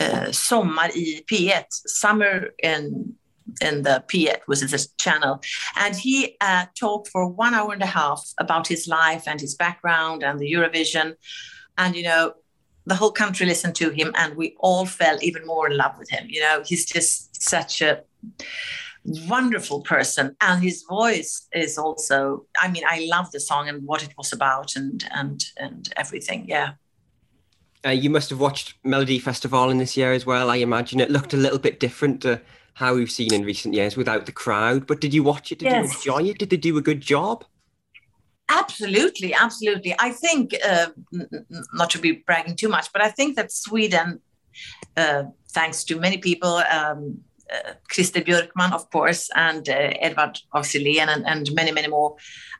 uh, 0.00 0.32
Sommar 0.32 0.90
i 0.94 1.22
P1, 1.30 1.64
Summer 1.70 2.50
in 2.62 3.14
in 3.60 3.82
the 3.82 4.04
P1, 4.08 4.38
which 4.46 4.62
is 4.62 4.70
this 4.70 4.88
channel. 4.98 5.40
And 5.76 5.96
he 5.96 6.36
uh, 6.40 6.66
talked 6.78 7.08
for 7.08 7.28
one 7.28 7.54
hour 7.54 7.72
and 7.72 7.82
a 7.82 7.86
half 7.86 8.32
about 8.38 8.66
his 8.66 8.86
life 8.88 9.24
and 9.26 9.40
his 9.40 9.54
background 9.54 10.22
and 10.22 10.38
the 10.38 10.50
Eurovision. 10.52 11.14
And, 11.76 11.94
you 11.96 12.02
know, 12.02 12.34
the 12.86 12.94
whole 12.94 13.12
country 13.12 13.46
listened 13.46 13.74
to 13.76 13.90
him 13.90 14.12
and 14.16 14.34
we 14.34 14.56
all 14.60 14.86
fell 14.86 15.18
even 15.20 15.46
more 15.46 15.70
in 15.70 15.76
love 15.76 15.98
with 15.98 16.10
him. 16.10 16.26
You 16.28 16.40
know, 16.40 16.62
he's 16.64 16.86
just 16.86 17.42
such 17.42 17.82
a 17.82 18.02
wonderful 19.04 19.80
person 19.82 20.36
and 20.40 20.62
his 20.62 20.82
voice 20.82 21.46
is 21.52 21.78
also 21.78 22.44
i 22.60 22.68
mean 22.68 22.82
i 22.86 23.06
love 23.10 23.30
the 23.30 23.40
song 23.40 23.68
and 23.68 23.82
what 23.86 24.02
it 24.02 24.12
was 24.18 24.32
about 24.32 24.76
and 24.76 25.08
and 25.14 25.46
and 25.56 25.92
everything 25.96 26.44
yeah 26.48 26.72
Uh, 27.86 27.90
you 27.90 28.10
must 28.10 28.28
have 28.30 28.40
watched 28.40 28.74
Melody 28.82 29.20
Festival 29.20 29.70
in 29.70 29.78
this 29.78 29.96
year 29.96 30.12
as 30.12 30.26
well. 30.26 30.50
I 30.50 30.56
imagine 30.56 30.98
it 30.98 31.12
looked 31.12 31.32
a 31.32 31.36
little 31.36 31.60
bit 31.60 31.78
different 31.78 32.20
to 32.22 32.40
how 32.78 32.94
we've 32.94 33.10
seen 33.10 33.34
in 33.34 33.44
recent 33.44 33.74
years 33.74 33.96
without 33.96 34.24
the 34.26 34.32
crowd. 34.44 34.86
But 34.86 35.00
did 35.00 35.12
you 35.12 35.24
watch 35.24 35.50
it? 35.50 35.58
Did 35.58 35.72
you 35.72 35.78
enjoy 35.78 36.22
it? 36.30 36.38
Did 36.38 36.50
they 36.50 36.56
do 36.56 36.78
a 36.78 36.80
good 36.80 37.00
job? 37.00 37.44
Absolutely, 38.48 39.34
absolutely. 39.34 39.96
I 39.98 40.10
think, 40.10 40.54
uh, 40.64 40.86
not 41.72 41.90
to 41.90 41.98
be 41.98 42.12
bragging 42.26 42.54
too 42.54 42.68
much, 42.68 42.86
but 42.92 43.02
I 43.02 43.10
think 43.10 43.34
that 43.34 43.50
Sweden, 43.50 44.20
uh, 44.96 45.24
thanks 45.50 45.82
to 45.84 45.98
many 45.98 46.18
people, 46.18 46.54
um, 46.78 47.18
uh, 47.52 47.72
Christer 47.92 48.24
Björkman, 48.24 48.72
of 48.72 48.88
course, 48.90 49.28
and 49.34 49.68
uh, 49.68 50.06
Edvard 50.06 50.38
af 50.54 50.72
and, 50.74 51.26
and 51.26 51.52
many, 51.54 51.72
many 51.72 51.88
more, 51.88 52.14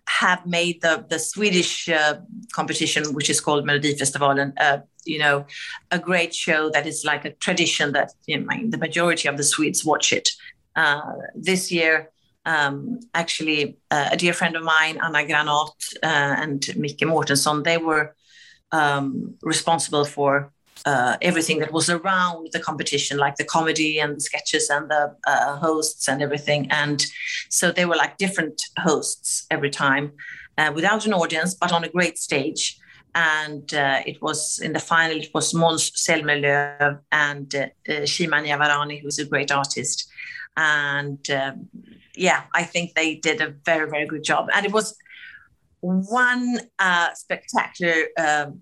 have 0.08 0.44
made 0.46 0.82
the, 0.82 1.06
the 1.08 1.18
Swedish 1.18 1.88
uh, 1.88 2.16
competition, 2.52 3.14
which 3.14 3.30
is 3.30 3.40
called 3.40 3.64
Melodifestivalen, 3.64 4.52
uh, 4.58 4.78
you 5.08 5.18
know, 5.18 5.46
a 5.90 5.98
great 5.98 6.34
show 6.34 6.70
that 6.70 6.86
is 6.86 7.04
like 7.04 7.24
a 7.24 7.32
tradition 7.32 7.92
that 7.92 8.12
you 8.26 8.38
know, 8.38 8.46
the 8.68 8.78
majority 8.78 9.28
of 9.28 9.36
the 9.36 9.42
Swedes 9.44 9.84
watch 9.84 10.12
it. 10.12 10.28
Uh, 10.76 11.12
this 11.34 11.72
year, 11.72 12.10
um, 12.44 13.00
actually 13.14 13.78
uh, 13.90 14.08
a 14.12 14.16
dear 14.16 14.32
friend 14.32 14.56
of 14.56 14.62
mine, 14.62 14.98
Anna 15.02 15.24
Granath 15.24 15.96
uh, 16.02 16.34
and 16.42 16.60
Micke 16.76 17.00
Mortensson, 17.00 17.64
they 17.64 17.78
were 17.78 18.14
um, 18.72 19.34
responsible 19.42 20.04
for 20.04 20.52
uh, 20.86 21.16
everything 21.20 21.58
that 21.58 21.72
was 21.72 21.90
around 21.90 22.48
the 22.52 22.60
competition, 22.60 23.18
like 23.18 23.36
the 23.36 23.44
comedy 23.44 23.98
and 23.98 24.16
the 24.16 24.20
sketches 24.20 24.70
and 24.70 24.90
the 24.90 25.14
uh, 25.26 25.56
hosts 25.56 26.08
and 26.08 26.22
everything. 26.22 26.70
And 26.70 27.04
so 27.50 27.72
they 27.72 27.84
were 27.84 27.96
like 27.96 28.16
different 28.16 28.62
hosts 28.78 29.46
every 29.50 29.70
time 29.70 30.12
uh, 30.56 30.72
without 30.74 31.06
an 31.06 31.12
audience, 31.12 31.54
but 31.54 31.72
on 31.72 31.84
a 31.84 31.88
great 31.88 32.18
stage. 32.18 32.78
And 33.18 33.74
uh, 33.74 34.00
it 34.06 34.22
was 34.22 34.60
in 34.60 34.72
the 34.74 34.78
final, 34.78 35.16
it 35.16 35.30
was 35.34 35.52
Måns 35.52 35.90
Zelmerlöw 36.04 37.00
and 37.10 37.52
uh, 37.52 37.66
uh, 37.92 38.06
Shima 38.06 38.36
Niavarani, 38.36 39.02
who's 39.02 39.18
a 39.18 39.24
great 39.24 39.50
artist. 39.50 40.08
And 40.56 41.28
um, 41.30 41.68
yeah, 42.14 42.44
I 42.54 42.62
think 42.62 42.94
they 42.94 43.16
did 43.16 43.40
a 43.40 43.48
very, 43.64 43.90
very 43.90 44.06
good 44.06 44.22
job. 44.22 44.48
And 44.54 44.64
it 44.64 44.72
was 44.72 44.96
one 45.80 46.60
uh, 46.78 47.08
spectacular, 47.14 48.06
um, 48.16 48.60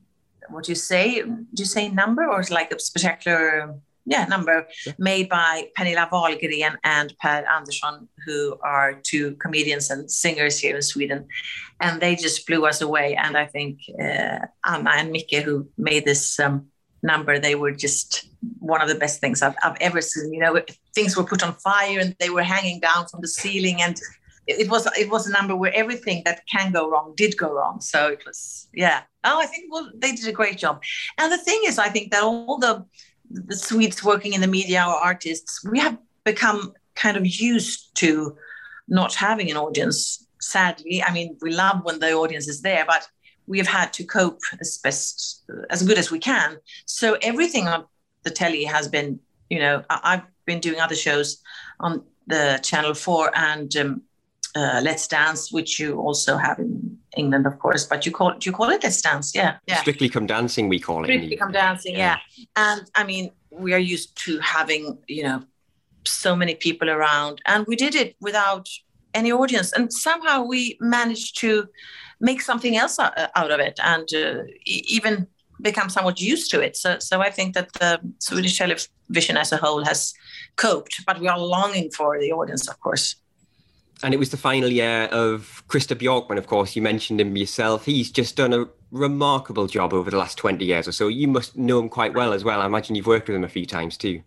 what 0.49 0.65
do 0.65 0.73
you 0.73 0.77
say? 0.77 1.21
Do 1.21 1.59
you 1.59 1.67
say 1.67 1.91
number 1.91 2.25
or 2.25 2.43
like 2.51 2.73
a 2.73 2.81
spectacular, 2.81 3.75
yeah, 4.07 4.25
number 4.27 4.67
made 4.99 5.29
by 5.29 5.69
Pernilla 5.77 6.09
Wahlgren 6.09 6.77
and 6.85 7.13
Per 7.21 7.45
Andersson, 7.53 8.09
who 8.25 8.57
are 8.63 8.95
two 9.03 9.35
comedians 9.37 9.91
and 9.91 10.09
singers 10.11 10.59
here 10.61 10.77
in 10.77 10.83
Sweden. 10.83 11.27
And 11.81 12.01
they 12.01 12.15
just 12.15 12.47
blew 12.47 12.67
us 12.67 12.81
away. 12.81 13.17
And 13.17 13.37
I 13.37 13.47
think 13.47 13.81
uh, 14.01 14.47
Anna 14.65 14.91
and 14.95 15.11
Micke, 15.11 15.43
who 15.43 15.69
made 15.77 16.05
this 16.05 16.39
um, 16.39 16.69
number, 17.03 17.39
they 17.39 17.57
were 17.57 17.73
just 17.73 18.29
one 18.61 18.81
of 18.81 18.89
the 18.89 18.95
best 18.95 19.21
things 19.21 19.43
I've, 19.43 19.57
I've 19.63 19.77
ever 19.81 20.01
seen. 20.01 20.33
You 20.33 20.41
know, 20.41 20.61
things 20.95 21.17
were 21.17 21.25
put 21.25 21.43
on 21.43 21.55
fire 21.55 21.99
and 21.99 22.15
they 22.21 22.31
were 22.31 22.45
hanging 22.45 22.79
down 22.79 23.09
from 23.09 23.21
the 23.23 23.29
ceiling, 23.29 23.83
and 23.83 23.99
it, 24.47 24.61
it 24.61 24.71
was 24.71 24.87
it 24.97 25.11
was 25.11 25.27
a 25.27 25.33
number 25.33 25.57
where 25.57 25.75
everything 25.75 26.23
that 26.25 26.43
can 26.47 26.71
go 26.73 26.89
wrong 26.89 27.15
did 27.17 27.37
go 27.37 27.53
wrong. 27.53 27.81
So 27.81 28.09
it 28.09 28.25
was 28.25 28.69
yeah. 28.73 29.03
Oh, 29.25 29.41
I 29.41 29.47
think 29.47 29.65
well 29.71 29.91
they 29.97 30.13
did 30.13 30.29
a 30.29 30.33
great 30.33 30.59
job. 30.59 30.81
And 31.19 31.33
the 31.33 31.39
thing 31.39 31.61
is, 31.67 31.79
I 31.79 31.89
think 31.89 32.13
that 32.13 32.23
all 32.23 32.59
the 32.59 32.87
the 33.31 33.57
Swedes 33.57 34.03
working 34.05 34.33
in 34.33 34.41
the 34.41 34.47
media 34.47 34.85
or 34.87 34.95
artists, 34.95 35.65
we 35.65 35.79
have 35.79 35.99
become 36.25 36.73
kind 36.95 37.17
of 37.17 37.27
used 37.27 37.95
to 37.97 38.37
not 38.89 39.15
having 39.15 39.51
an 39.51 39.57
audience. 39.57 40.27
Sadly, 40.41 41.03
I 41.03 41.13
mean, 41.13 41.37
we 41.41 41.53
love 41.53 41.81
when 41.85 41.99
the 41.99 42.13
audience 42.13 42.49
is 42.49 42.63
there, 42.63 42.85
but 42.87 43.09
we 43.47 43.59
have 43.59 43.67
had 43.67 43.93
to 43.95 44.05
cope 44.05 44.41
as 44.61 44.79
best 44.79 45.45
as 45.71 45.83
good 45.83 45.99
as 45.99 46.11
we 46.11 46.19
can. 46.19 46.59
So 46.85 47.17
everything 47.23 47.69
on 47.69 47.85
the 48.23 48.31
telly 48.31 48.65
has 48.65 48.89
been, 48.89 49.21
you 49.51 49.59
know, 49.59 49.85
I- 49.89 50.01
I've 50.05 50.27
been 50.47 50.61
doing 50.61 50.81
other 50.81 50.97
shows 50.97 51.43
on 51.81 52.03
the 52.27 52.59
Channel 52.63 52.95
Four 52.95 53.31
and 53.37 53.75
um, 53.77 54.03
uh, 54.55 54.81
Let's 54.83 55.07
Dance, 55.07 55.53
which 55.53 55.79
you 55.79 55.99
also 56.01 56.37
have 56.37 56.59
in 56.59 56.99
England, 57.17 57.47
of 57.47 57.59
course. 57.59 57.85
But 57.85 58.07
you 58.07 58.13
call 58.13 58.31
it, 58.31 58.47
you 58.47 58.53
call 58.53 58.71
it 58.71 58.83
Let's 58.83 59.01
Dance, 59.03 59.35
yeah, 59.35 59.59
yeah. 59.67 59.81
Strictly 59.81 60.09
Come 60.09 60.27
Dancing, 60.27 60.69
we 60.69 60.79
call 60.79 61.05
it. 61.05 61.07
Strictly 61.07 61.37
Come 61.37 61.53
Dancing, 61.53 61.95
Yeah. 61.97 62.19
yeah. 62.37 62.45
And 62.57 62.91
I 62.95 63.05
mean, 63.05 63.31
we 63.51 63.73
are 63.73 63.79
used 63.79 64.17
to 64.25 64.39
having, 64.41 64.99
you 65.09 65.23
know, 65.23 65.43
so 66.05 66.37
many 66.37 66.55
people 66.55 66.89
around, 66.91 67.41
and 67.47 67.67
we 67.67 67.77
did 67.77 67.95
it 67.95 68.17
without 68.21 68.69
any 69.15 69.33
audience, 69.33 69.73
and 69.73 69.93
somehow 69.93 70.45
we 70.45 70.77
managed 70.81 71.39
to 71.41 71.67
make 72.21 72.41
something 72.41 72.77
else 72.77 72.99
out 72.99 73.51
of 73.51 73.61
it, 73.61 73.79
and 73.83 74.09
uh, 74.15 74.43
even 74.65 75.27
become 75.63 75.89
somewhat 75.89 76.21
used 76.21 76.51
to 76.51 76.61
it. 76.61 76.77
So, 76.77 76.99
so 76.99 77.21
I 77.21 77.31
think 77.31 77.55
that 77.55 77.73
the 77.75 77.99
Swedish 78.19 78.59
television 78.59 79.37
as 79.37 79.53
a 79.53 79.57
whole 79.57 79.85
has 79.85 80.13
coped, 80.57 81.05
but 81.07 81.19
we 81.19 81.29
are 81.29 81.39
longing 81.39 81.91
for 81.91 82.19
the 82.21 82.33
audience, 82.33 82.69
of 82.69 82.79
course. 82.81 83.17
And 84.03 84.13
it 84.13 84.19
was 84.19 84.31
the 84.31 84.37
final 84.37 84.69
year 84.69 85.05
of 85.05 85.63
Christer 85.69 85.97
Björkman, 85.97 86.39
of 86.39 86.47
course. 86.47 86.77
You 86.77 86.83
mentioned 86.83 87.21
him 87.21 87.37
yourself. 87.37 87.87
He's 87.87 88.11
just 88.11 88.37
done 88.37 88.53
a 88.53 88.67
remarkable 88.91 89.67
job 89.67 89.95
over 89.95 90.11
the 90.11 90.19
last 90.19 90.37
20 90.37 90.65
years 90.65 90.87
or 90.87 90.93
so. 90.93 91.09
You 91.09 91.29
must 91.29 91.57
know 91.57 91.79
him 91.79 91.89
quite 91.89 92.15
well 92.15 92.33
as 92.33 92.45
well. 92.45 92.61
I 92.61 92.67
imagine 92.67 92.95
you've 92.95 93.07
worked 93.07 93.29
with 93.29 93.37
him 93.37 93.45
a 93.45 93.49
few 93.49 93.67
times 93.67 93.97
too. 93.97 94.23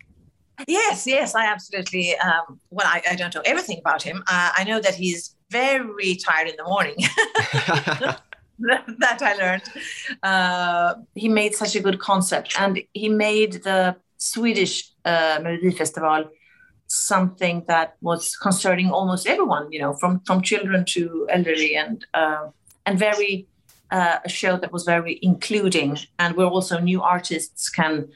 Yes, 0.66 1.06
yes, 1.06 1.34
I 1.34 1.46
absolutely. 1.46 2.16
Um, 2.18 2.60
well, 2.70 2.86
I, 2.86 3.02
I 3.10 3.14
don't 3.14 3.34
know 3.34 3.42
everything 3.44 3.78
about 3.78 4.02
him. 4.02 4.22
Uh, 4.26 4.50
I 4.56 4.64
know 4.64 4.80
that 4.80 4.94
he's 4.94 5.34
very 5.50 6.16
tired 6.16 6.48
in 6.48 6.56
the 6.56 6.64
morning. 6.64 6.96
that 8.98 9.22
I 9.22 9.34
learned. 9.34 9.62
Uh, 10.22 10.94
he 11.14 11.28
made 11.28 11.54
such 11.54 11.76
a 11.76 11.80
good 11.80 11.98
concept, 11.98 12.54
and 12.58 12.80
he 12.92 13.08
made 13.08 13.62
the 13.64 13.96
Swedish 14.18 14.90
uh, 15.04 15.38
Melodifestival 15.38 16.28
something 16.90 17.64
that 17.68 17.96
was 18.00 18.36
concerning 18.36 18.90
almost 18.90 19.26
everyone. 19.26 19.70
You 19.72 19.80
know, 19.80 19.92
from 19.94 20.20
from 20.20 20.42
children 20.42 20.84
to 20.86 21.26
elderly, 21.30 21.76
and 21.76 22.04
uh, 22.14 22.48
and 22.86 22.98
very 22.98 23.46
uh, 23.90 24.18
a 24.24 24.28
show 24.28 24.56
that 24.56 24.72
was 24.72 24.84
very 24.84 25.18
including, 25.22 25.98
and 26.18 26.36
where 26.36 26.46
also 26.46 26.78
new 26.78 27.02
artists 27.02 27.68
can 27.68 28.08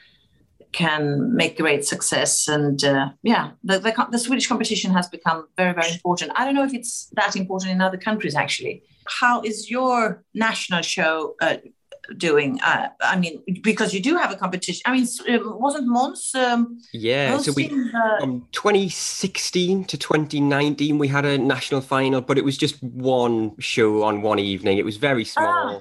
can 0.73 1.35
make 1.35 1.57
great 1.57 1.85
success. 1.85 2.49
And 2.49 2.83
uh, 2.83 3.11
yeah, 3.23 3.53
the, 3.63 3.79
the, 3.79 4.09
the 4.11 4.19
Swedish 4.19 4.49
competition 4.49 4.93
has 4.93 5.09
become 5.09 5.47
very 5.57 5.73
very 5.73 5.93
important. 5.93 6.33
I 6.35 6.45
don't 6.45 6.55
know 6.55 6.65
if 6.65 6.75
it's 6.75 7.09
that 7.13 7.37
important 7.37 7.71
in 7.71 7.81
other 7.81 7.99
countries 7.99 8.35
actually. 8.35 8.83
How 9.21 9.43
is 9.43 9.71
your 9.71 10.25
national 10.35 10.83
show 10.83 11.37
uh, 11.41 11.57
doing? 12.17 12.61
Uh, 12.61 12.89
I 13.01 13.17
mean, 13.17 13.43
because 13.63 13.95
you 13.95 14.01
do 14.01 14.17
have 14.17 14.31
a 14.31 14.37
competition. 14.37 14.83
I 14.87 14.93
mean, 14.93 15.07
it 15.27 15.43
wasn't 15.45 15.87
Mons? 15.87 16.35
Um, 16.35 16.79
yeah, 16.93 17.39
so 17.39 17.53
we 17.53 17.69
the... 17.69 18.17
from 18.21 18.47
2016 18.53 19.85
to 19.85 19.97
2019 19.97 20.99
we 20.99 21.09
had 21.09 21.25
a 21.25 21.39
national 21.39 21.81
final, 21.81 22.21
but 22.21 22.39
it 22.39 22.45
was 22.45 22.57
just 22.57 22.83
one 22.83 23.59
show 23.59 24.03
on 24.05 24.23
one 24.23 24.39
evening. 24.39 24.79
It 24.79 24.85
was 24.85 24.97
very 24.97 25.25
small. 25.25 25.47
Ah. 25.47 25.81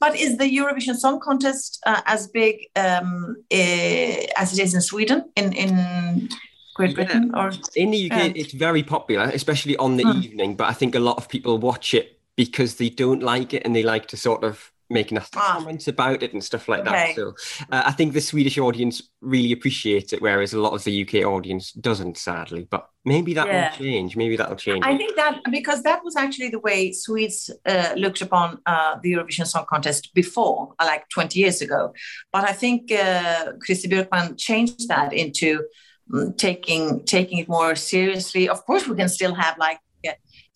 But 0.00 0.16
is 0.16 0.36
the 0.36 0.44
Eurovision 0.44 0.96
Song 0.96 1.20
Contest 1.20 1.80
uh, 1.86 2.00
as 2.06 2.26
big 2.28 2.66
um, 2.76 3.36
uh, 3.52 4.26
as 4.36 4.52
it 4.52 4.62
is 4.62 4.74
in 4.74 4.80
Sweden, 4.80 5.30
in 5.36 5.52
in 5.52 6.28
Great 6.74 6.94
Britain, 6.94 7.30
yeah. 7.32 7.40
or 7.40 7.52
in 7.76 7.90
the 7.92 8.10
UK? 8.10 8.18
Yeah. 8.18 8.32
It's 8.34 8.52
very 8.52 8.82
popular, 8.82 9.30
especially 9.32 9.76
on 9.76 9.96
the 9.96 10.04
mm. 10.04 10.24
evening. 10.24 10.56
But 10.56 10.68
I 10.68 10.72
think 10.72 10.94
a 10.94 11.00
lot 11.00 11.18
of 11.18 11.28
people 11.28 11.58
watch 11.58 11.94
it 11.94 12.18
because 12.36 12.76
they 12.76 12.88
don't 12.88 13.22
like 13.22 13.54
it 13.54 13.62
and 13.64 13.76
they 13.76 13.82
like 13.82 14.06
to 14.08 14.16
sort 14.16 14.44
of 14.44 14.72
making 14.90 15.14
nasty 15.14 15.38
ah. 15.40 15.54
comments 15.54 15.88
about 15.88 16.22
it 16.22 16.32
and 16.32 16.42
stuff 16.42 16.68
like 16.68 16.80
okay. 16.80 16.90
that. 16.90 17.16
So 17.16 17.34
uh, 17.70 17.82
I 17.86 17.92
think 17.92 18.12
the 18.12 18.20
Swedish 18.20 18.58
audience 18.58 19.02
really 19.20 19.52
appreciates 19.52 20.12
it, 20.12 20.20
whereas 20.20 20.52
a 20.52 20.60
lot 20.60 20.72
of 20.72 20.84
the 20.84 21.02
UK 21.02 21.26
audience 21.26 21.72
doesn't, 21.72 22.18
sadly. 22.18 22.66
But 22.68 22.88
maybe 23.04 23.32
that 23.34 23.46
yeah. 23.46 23.70
will 23.70 23.76
change. 23.78 24.16
Maybe 24.16 24.36
that'll 24.36 24.56
change. 24.56 24.84
I 24.84 24.96
think 24.96 25.16
that 25.16 25.40
because 25.50 25.82
that 25.84 26.04
was 26.04 26.16
actually 26.16 26.48
the 26.50 26.58
way 26.58 26.92
Swedes 26.92 27.50
uh, 27.64 27.94
looked 27.96 28.20
upon 28.20 28.60
uh, 28.66 28.96
the 29.02 29.12
Eurovision 29.12 29.46
Song 29.46 29.64
Contest 29.68 30.12
before, 30.14 30.74
uh, 30.78 30.84
like 30.84 31.08
20 31.10 31.38
years 31.38 31.62
ago. 31.62 31.94
But 32.32 32.48
I 32.48 32.52
think 32.52 32.90
uh, 32.90 33.52
Christer 33.66 33.88
Björkman 33.88 34.36
changed 34.36 34.88
that 34.88 35.12
into 35.12 35.64
um, 36.12 36.34
taking 36.36 37.04
taking 37.04 37.38
it 37.38 37.48
more 37.48 37.76
seriously. 37.76 38.48
Of 38.48 38.66
course, 38.66 38.88
we 38.88 38.96
can 38.96 39.08
still 39.08 39.34
have 39.34 39.56
like 39.58 39.78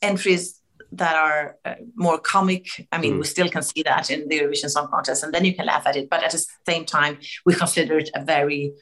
entries 0.03 0.61
that 0.97 1.17
are 1.17 1.57
uh, 1.65 1.75
more 1.95 2.19
comic. 2.19 2.67
I 2.93 2.99
mean, 2.99 3.15
mm. 3.15 3.19
we 3.19 3.25
still 3.25 3.49
can 3.49 3.63
see 3.63 3.83
that 3.83 4.11
in 4.11 4.29
the 4.29 4.41
Eurovision 4.41 4.71
Song 4.71 4.89
Contest, 4.89 5.23
and 5.23 5.33
then 5.33 5.45
you 5.45 5.55
can 5.55 5.67
laugh 5.67 5.87
at 5.87 5.97
it. 5.97 6.09
But 6.09 6.23
at 6.23 6.33
the 6.33 6.45
same 6.69 6.85
time, 6.85 7.19
we 7.45 7.55
consider 7.55 7.99
it 7.99 8.11
a 8.15 8.25
very, 8.25 8.73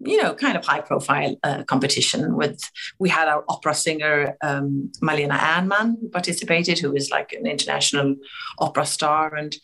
you 0.00 0.22
know, 0.22 0.34
kind 0.34 0.56
of 0.56 0.64
high-profile 0.64 1.36
uh, 1.42 1.62
competition. 1.64 2.36
With 2.36 2.60
we 2.98 3.08
had 3.08 3.28
our 3.28 3.44
opera 3.48 3.74
singer 3.74 4.36
um, 4.42 4.90
Malena 5.02 5.34
Ernman 5.34 5.96
who 6.00 6.08
participated, 6.08 6.78
who 6.78 6.94
is 6.94 7.10
like 7.10 7.32
an 7.32 7.46
international 7.46 8.16
opera 8.58 8.86
star. 8.86 9.34
And 9.34 9.56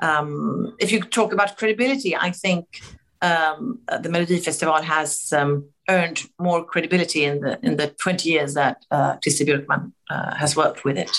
um, 0.00 0.76
if 0.78 0.92
you 0.92 1.00
talk 1.00 1.32
about 1.32 1.56
credibility, 1.56 2.14
I 2.14 2.30
think 2.30 2.80
um, 3.22 3.80
the 4.02 4.08
Melody 4.08 4.38
Festival 4.38 4.82
has 4.82 5.32
um, 5.32 5.68
earned 5.88 6.22
more 6.38 6.64
credibility 6.64 7.24
in 7.24 7.40
the 7.40 7.58
in 7.62 7.76
the 7.76 7.88
20 7.88 8.28
years 8.28 8.54
that 8.54 8.84
uh, 8.90 9.16
Christer 9.18 9.46
Björkman 9.46 9.92
uh, 10.10 10.34
has 10.34 10.56
worked 10.56 10.84
with 10.84 10.98
it. 10.98 11.10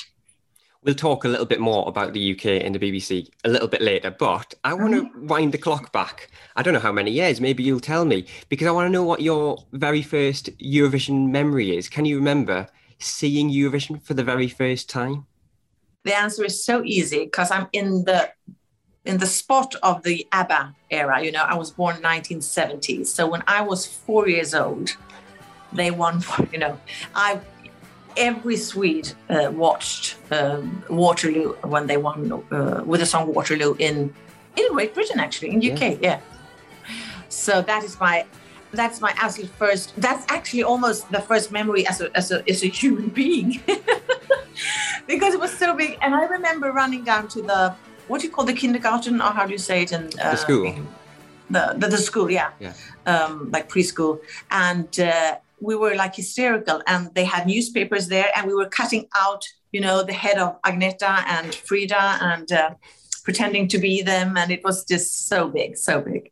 We'll 0.83 0.95
talk 0.95 1.25
a 1.25 1.27
little 1.27 1.45
bit 1.45 1.59
more 1.59 1.87
about 1.87 2.13
the 2.13 2.33
UK 2.33 2.63
and 2.63 2.73
the 2.73 2.79
BBC 2.79 3.29
a 3.43 3.49
little 3.49 3.67
bit 3.67 3.81
later, 3.81 4.11
but 4.11 4.53
I 4.63 4.71
oh, 4.71 4.75
want 4.77 4.93
to 4.93 5.11
wind 5.25 5.51
the 5.53 5.57
clock 5.57 5.91
back. 5.91 6.29
I 6.55 6.63
don't 6.63 6.73
know 6.73 6.79
how 6.79 6.91
many 6.91 7.11
years, 7.11 7.41
maybe 7.41 7.63
you'll 7.63 7.79
tell 7.79 8.05
me, 8.05 8.25
because 8.49 8.67
I 8.67 8.71
want 8.71 8.85
to 8.85 8.91
know 8.91 9.03
what 9.03 9.21
your 9.21 9.57
very 9.73 10.01
first 10.01 10.55
Eurovision 10.59 11.29
memory 11.29 11.75
is. 11.75 11.89
Can 11.89 12.05
you 12.05 12.17
remember 12.17 12.67
seeing 12.99 13.49
Eurovision 13.49 14.01
for 14.01 14.13
the 14.13 14.23
very 14.23 14.47
first 14.47 14.89
time? 14.89 15.25
The 16.03 16.15
answer 16.15 16.45
is 16.45 16.63
so 16.63 16.83
easy 16.83 17.25
because 17.25 17.51
I'm 17.51 17.67
in 17.73 18.05
the 18.05 18.31
in 19.05 19.17
the 19.17 19.25
spot 19.25 19.73
of 19.83 20.03
the 20.03 20.27
ABBA 20.31 20.75
era. 20.91 21.23
You 21.23 21.31
know, 21.31 21.43
I 21.43 21.55
was 21.55 21.71
born 21.71 21.95
in 21.95 22.03
1970. 22.03 23.05
So 23.05 23.27
when 23.27 23.41
I 23.47 23.61
was 23.61 23.85
four 23.85 24.27
years 24.27 24.53
old, 24.53 24.95
they 25.73 25.91
won. 25.91 26.23
You 26.51 26.59
know, 26.59 26.79
I 27.15 27.39
every 28.17 28.57
Swede 28.57 29.13
uh, 29.29 29.51
watched 29.53 30.17
um, 30.31 30.83
Waterloo 30.89 31.53
when 31.63 31.87
they 31.87 31.97
won 31.97 32.31
uh, 32.51 32.81
with 32.85 32.99
the 32.99 33.05
song 33.05 33.33
Waterloo 33.33 33.75
in 33.79 34.13
in 34.55 34.73
Great 34.73 34.93
Britain, 34.93 35.19
actually 35.19 35.49
in 35.51 35.57
UK. 35.57 35.81
Yeah. 35.81 35.97
yeah. 36.01 36.19
So 37.29 37.61
that 37.61 37.83
is 37.83 37.99
my 37.99 38.25
that's 38.73 38.99
my 38.99 39.13
absolute 39.17 39.51
first. 39.51 39.93
That's 39.97 40.25
actually 40.29 40.63
almost 40.63 41.09
the 41.11 41.21
first 41.21 41.51
memory 41.51 41.87
as 41.87 42.01
a 42.01 42.15
as 42.17 42.31
a 42.31 42.47
as 42.49 42.63
a 42.63 42.67
human 42.67 43.09
being, 43.09 43.61
because 45.07 45.33
it 45.33 45.39
was 45.39 45.53
so 45.57 45.75
big. 45.75 45.97
And 46.01 46.13
I 46.15 46.25
remember 46.25 46.71
running 46.71 47.03
down 47.03 47.27
to 47.29 47.41
the 47.41 47.75
what 48.07 48.21
do 48.21 48.27
you 48.27 48.33
call 48.33 48.45
the 48.45 48.53
kindergarten 48.53 49.21
or 49.21 49.31
how 49.31 49.45
do 49.45 49.51
you 49.51 49.57
say 49.57 49.83
it 49.83 49.91
in 49.91 50.05
uh, 50.19 50.31
the 50.31 50.37
school. 50.37 50.75
The, 51.49 51.75
the, 51.77 51.87
the 51.87 51.97
school, 51.97 52.29
yeah, 52.29 52.49
yeah. 52.59 52.73
Um, 53.05 53.49
like 53.51 53.69
preschool, 53.69 54.19
and 54.51 54.99
uh, 54.99 55.37
we 55.59 55.75
were 55.75 55.95
like 55.95 56.15
hysterical 56.15 56.81
and 56.87 57.13
they 57.15 57.25
had 57.25 57.47
newspapers 57.47 58.07
there 58.07 58.29
and 58.35 58.47
we 58.47 58.53
were 58.53 58.69
cutting 58.69 59.07
out 59.15 59.43
you 59.71 59.81
know 59.81 60.03
the 60.03 60.13
head 60.13 60.37
of 60.37 60.61
agneta 60.61 61.23
and 61.27 61.53
frida 61.53 62.17
and 62.21 62.51
uh, 62.51 62.71
pretending 63.23 63.67
to 63.67 63.77
be 63.77 64.01
them 64.01 64.37
and 64.37 64.51
it 64.51 64.63
was 64.63 64.85
just 64.85 65.27
so 65.27 65.47
big 65.49 65.77
so 65.77 66.01
big. 66.01 66.31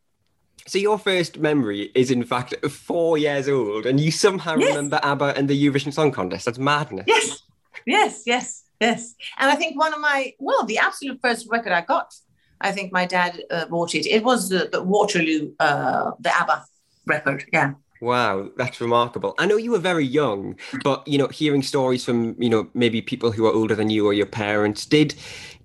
So 0.68 0.80
your 0.80 0.98
first 0.98 1.38
memory 1.38 1.92
is 1.94 2.10
in 2.10 2.24
fact 2.24 2.56
four 2.68 3.20
years 3.20 3.48
old 3.48 3.86
and 3.86 4.00
you 4.00 4.10
somehow 4.12 4.56
yes. 4.56 4.70
remember 4.70 5.00
abba 5.04 5.38
and 5.38 5.48
the 5.48 5.66
eurovision 5.66 5.94
song 5.94 6.12
contest. 6.12 6.46
That's 6.46 6.58
madness. 6.58 7.06
Yes. 7.08 7.42
Yes 7.86 8.24
yes 8.26 8.64
yes. 8.80 9.16
And 9.38 9.52
i 9.52 9.56
think 9.56 9.78
one 9.78 9.94
of 9.94 10.00
my 10.00 10.34
well 10.40 10.66
the 10.66 10.80
absolute 10.80 11.20
first 11.22 11.48
record 11.50 11.72
i 11.72 11.82
got 11.82 12.14
i 12.62 12.72
think 12.72 12.92
my 12.92 13.06
dad 13.06 13.44
uh, 13.52 13.66
bought 13.66 13.94
it. 13.96 14.08
It 14.08 14.24
was 14.24 14.50
the, 14.50 14.70
the 14.72 14.82
waterloo 14.82 15.54
uh, 15.60 16.12
the 16.20 16.36
abba 16.36 16.66
record 17.06 17.46
yeah 17.54 17.74
Wow, 18.02 18.50
that's 18.58 18.82
remarkable. 18.82 19.36
I 19.38 19.46
know 19.46 19.56
you 19.56 19.72
were 19.72 19.80
very 19.80 20.06
young, 20.06 20.58
but 20.84 21.08
you 21.08 21.18
know, 21.18 21.28
hearing 21.28 21.62
stories 21.62 22.04
from 22.04 22.36
you 22.42 22.50
know 22.50 22.68
maybe 22.74 23.02
people 23.02 23.32
who 23.32 23.46
are 23.46 23.54
older 23.54 23.76
than 23.76 23.90
you 23.90 24.06
or 24.06 24.14
your 24.14 24.26
parents, 24.26 24.86
did 24.86 25.16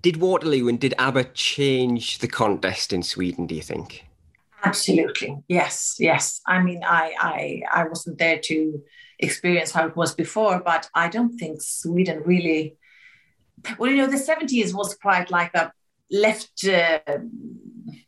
did 0.01 0.17
Waterloo 0.17 0.67
and 0.67 0.79
did 0.79 0.93
ABBA 0.97 1.25
change 1.33 2.19
the 2.19 2.27
contest 2.27 2.93
in 2.93 3.03
Sweden? 3.03 3.47
Do 3.47 3.55
you 3.55 3.61
think? 3.61 4.05
Absolutely, 4.63 5.43
yes, 5.47 5.97
yes. 5.99 6.41
I 6.47 6.61
mean, 6.61 6.83
I 6.83 7.13
I 7.19 7.61
I 7.81 7.83
wasn't 7.87 8.17
there 8.17 8.39
to 8.39 8.81
experience 9.19 9.71
how 9.71 9.87
it 9.87 9.95
was 9.95 10.15
before, 10.15 10.61
but 10.63 10.89
I 10.95 11.09
don't 11.09 11.37
think 11.37 11.61
Sweden 11.61 12.23
really. 12.25 12.77
Well, 13.77 13.91
you 13.91 13.97
know, 13.97 14.07
the 14.07 14.17
seventies 14.17 14.73
was 14.73 14.95
quite 14.95 15.29
like 15.29 15.53
a 15.53 15.73
left. 16.11 16.67
Uh, 16.67 16.99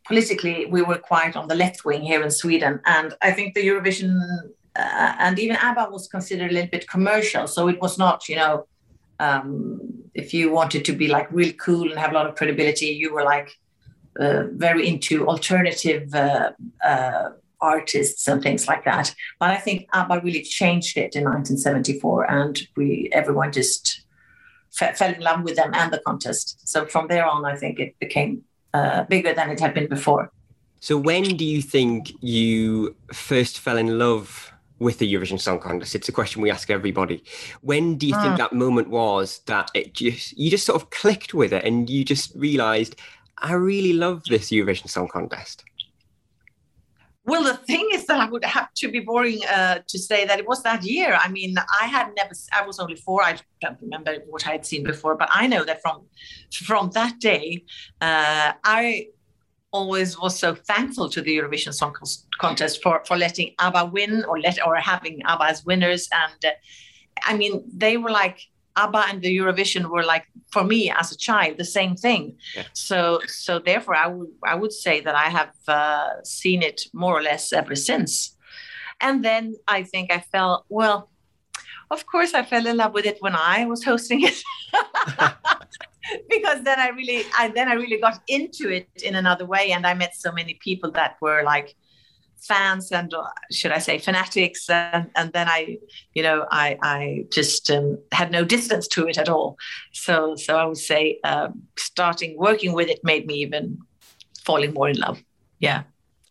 politically 0.06 0.66
we 0.66 0.82
were 0.82 0.98
quite 0.98 1.34
on 1.34 1.48
the 1.48 1.54
left 1.54 1.84
wing 1.84 2.02
here 2.02 2.22
in 2.22 2.30
Sweden, 2.30 2.80
and 2.86 3.14
I 3.22 3.32
think 3.32 3.54
the 3.54 3.66
Eurovision 3.66 4.20
uh, 4.76 5.14
and 5.18 5.38
even 5.38 5.56
ABBA 5.56 5.88
was 5.90 6.08
considered 6.08 6.50
a 6.50 6.54
little 6.54 6.70
bit 6.70 6.88
commercial. 6.88 7.46
So 7.46 7.68
it 7.68 7.80
was 7.80 7.96
not, 7.96 8.28
you 8.28 8.36
know, 8.36 8.66
um, 9.20 9.80
if 10.14 10.34
you 10.34 10.50
wanted 10.50 10.84
to 10.86 10.92
be 10.92 11.08
like 11.08 11.30
real 11.30 11.52
cool 11.54 11.90
and 11.90 11.98
have 11.98 12.10
a 12.10 12.14
lot 12.14 12.26
of 12.26 12.34
credibility, 12.34 12.86
you 12.86 13.12
were 13.12 13.22
like 13.22 13.50
uh, 14.18 14.44
very 14.52 14.86
into 14.88 15.28
alternative 15.28 16.14
uh, 16.14 16.52
uh 16.84 17.30
artists 17.60 18.28
and 18.28 18.42
things 18.42 18.68
like 18.68 18.84
that. 18.84 19.14
But 19.40 19.50
I 19.50 19.56
think 19.56 19.88
ABBA 19.94 20.20
really 20.22 20.42
changed 20.42 20.98
it 20.98 21.16
in 21.16 21.24
1974, 21.24 22.30
and 22.30 22.60
we 22.76 23.08
everyone 23.12 23.52
just 23.52 24.03
fell 24.74 25.14
in 25.14 25.20
love 25.20 25.42
with 25.42 25.56
them 25.56 25.70
and 25.74 25.92
the 25.92 25.98
contest. 25.98 26.68
So 26.68 26.86
from 26.86 27.08
there 27.08 27.26
on, 27.26 27.44
I 27.44 27.56
think 27.56 27.78
it 27.78 27.98
became 27.98 28.44
uh, 28.72 29.04
bigger 29.04 29.32
than 29.32 29.50
it 29.50 29.60
had 29.60 29.74
been 29.74 29.88
before. 29.88 30.30
So, 30.80 30.98
when 30.98 31.36
do 31.36 31.46
you 31.46 31.62
think 31.62 32.12
you 32.20 32.94
first 33.10 33.58
fell 33.58 33.78
in 33.78 33.98
love 33.98 34.52
with 34.80 34.98
the 34.98 35.10
Eurovision 35.10 35.40
Song 35.40 35.58
Contest? 35.58 35.94
It's 35.94 36.10
a 36.10 36.12
question 36.12 36.42
we 36.42 36.50
ask 36.50 36.68
everybody. 36.68 37.24
When 37.62 37.96
do 37.96 38.06
you 38.06 38.14
think 38.14 38.32
hmm. 38.32 38.36
that 38.36 38.52
moment 38.52 38.90
was 38.90 39.40
that 39.46 39.70
it 39.72 39.94
just 39.94 40.36
you 40.36 40.50
just 40.50 40.66
sort 40.66 40.82
of 40.82 40.90
clicked 40.90 41.32
with 41.32 41.54
it 41.54 41.64
and 41.64 41.88
you 41.88 42.04
just 42.04 42.34
realised 42.34 42.96
I 43.38 43.54
really 43.54 43.94
love 43.94 44.24
this 44.24 44.50
Eurovision 44.50 44.90
Song 44.90 45.08
Contest? 45.08 45.64
Well, 47.26 47.42
the 47.42 47.54
thing 47.54 47.88
is 47.94 48.04
that 48.06 48.20
I 48.20 48.28
would 48.28 48.44
have 48.44 48.72
to 48.74 48.90
be 48.90 49.00
boring 49.00 49.40
uh, 49.46 49.78
to 49.88 49.98
say 49.98 50.26
that 50.26 50.38
it 50.38 50.46
was 50.46 50.62
that 50.62 50.84
year. 50.84 51.18
I 51.18 51.28
mean, 51.28 51.56
I 51.80 51.86
had 51.86 52.14
never, 52.14 52.32
I 52.52 52.66
was 52.66 52.78
only 52.78 52.96
four. 52.96 53.22
I 53.22 53.38
don't 53.62 53.80
remember 53.80 54.16
what 54.28 54.46
I 54.46 54.52
had 54.52 54.66
seen 54.66 54.84
before, 54.84 55.14
but 55.16 55.30
I 55.32 55.46
know 55.46 55.64
that 55.64 55.80
from 55.80 56.06
from 56.52 56.90
that 56.90 57.18
day, 57.20 57.64
uh, 58.02 58.52
I 58.62 59.08
always 59.72 60.18
was 60.18 60.38
so 60.38 60.54
thankful 60.54 61.08
to 61.08 61.22
the 61.22 61.36
Eurovision 61.38 61.72
Song 61.72 61.94
Contest 62.38 62.82
for 62.82 63.02
for 63.06 63.16
letting 63.16 63.54
ABBA 63.58 63.86
win 63.86 64.24
or 64.28 64.38
let 64.38 64.64
or 64.66 64.76
having 64.76 65.22
ABBA 65.24 65.44
as 65.44 65.64
winners. 65.64 66.08
And 66.12 66.44
uh, 66.44 66.50
I 67.22 67.36
mean, 67.36 67.64
they 67.72 67.96
were 67.96 68.10
like 68.10 68.38
ABBA 68.76 69.04
and 69.08 69.22
the 69.22 69.36
Eurovision 69.36 69.88
were 69.90 70.04
like 70.04 70.26
for 70.52 70.64
me 70.64 70.90
as 70.90 71.12
a 71.12 71.16
child 71.16 71.58
the 71.58 71.64
same 71.64 71.94
thing. 71.96 72.36
Yeah. 72.56 72.64
So 72.72 73.20
so 73.26 73.58
therefore 73.58 73.94
I 73.94 74.06
would 74.08 74.30
I 74.42 74.54
would 74.54 74.72
say 74.72 75.00
that 75.00 75.14
I 75.14 75.28
have 75.28 75.54
uh, 75.68 76.22
seen 76.24 76.62
it 76.62 76.82
more 76.92 77.16
or 77.18 77.22
less 77.22 77.52
ever 77.52 77.76
since. 77.76 78.36
And 79.00 79.24
then 79.24 79.54
I 79.68 79.82
think 79.82 80.12
I 80.12 80.20
fell 80.20 80.64
well. 80.68 81.10
Of 81.90 82.06
course, 82.06 82.32
I 82.34 82.42
fell 82.42 82.66
in 82.66 82.78
love 82.78 82.94
with 82.94 83.06
it 83.06 83.18
when 83.20 83.36
I 83.36 83.66
was 83.66 83.84
hosting 83.84 84.22
it. 84.22 84.42
because 86.28 86.62
then 86.62 86.80
I 86.80 86.88
really, 86.88 87.24
I 87.36 87.48
then 87.48 87.68
I 87.68 87.74
really 87.74 88.00
got 88.00 88.20
into 88.28 88.70
it 88.70 88.88
in 89.02 89.14
another 89.14 89.46
way, 89.46 89.72
and 89.72 89.86
I 89.86 89.94
met 89.94 90.14
so 90.16 90.32
many 90.32 90.54
people 90.54 90.90
that 90.92 91.16
were 91.20 91.42
like 91.42 91.76
fans 92.46 92.92
and 92.92 93.12
uh, 93.14 93.24
should 93.50 93.72
I 93.72 93.78
say 93.78 93.98
fanatics, 93.98 94.68
and, 94.68 95.10
and 95.16 95.32
then 95.32 95.48
I, 95.48 95.78
you 96.14 96.22
know, 96.22 96.46
I 96.50 96.78
I 96.82 97.24
just 97.30 97.70
um, 97.70 97.98
had 98.12 98.30
no 98.30 98.44
distance 98.44 98.88
to 98.88 99.06
it 99.08 99.18
at 99.18 99.28
all. 99.28 99.56
So 99.92 100.36
so 100.36 100.56
I 100.56 100.64
would 100.64 100.78
say 100.78 101.18
um, 101.24 101.62
starting 101.76 102.36
working 102.38 102.72
with 102.72 102.88
it 102.88 103.00
made 103.02 103.26
me 103.26 103.34
even 103.36 103.78
falling 104.44 104.74
more 104.74 104.88
in 104.88 104.96
love. 104.96 105.22
Yeah. 105.58 105.82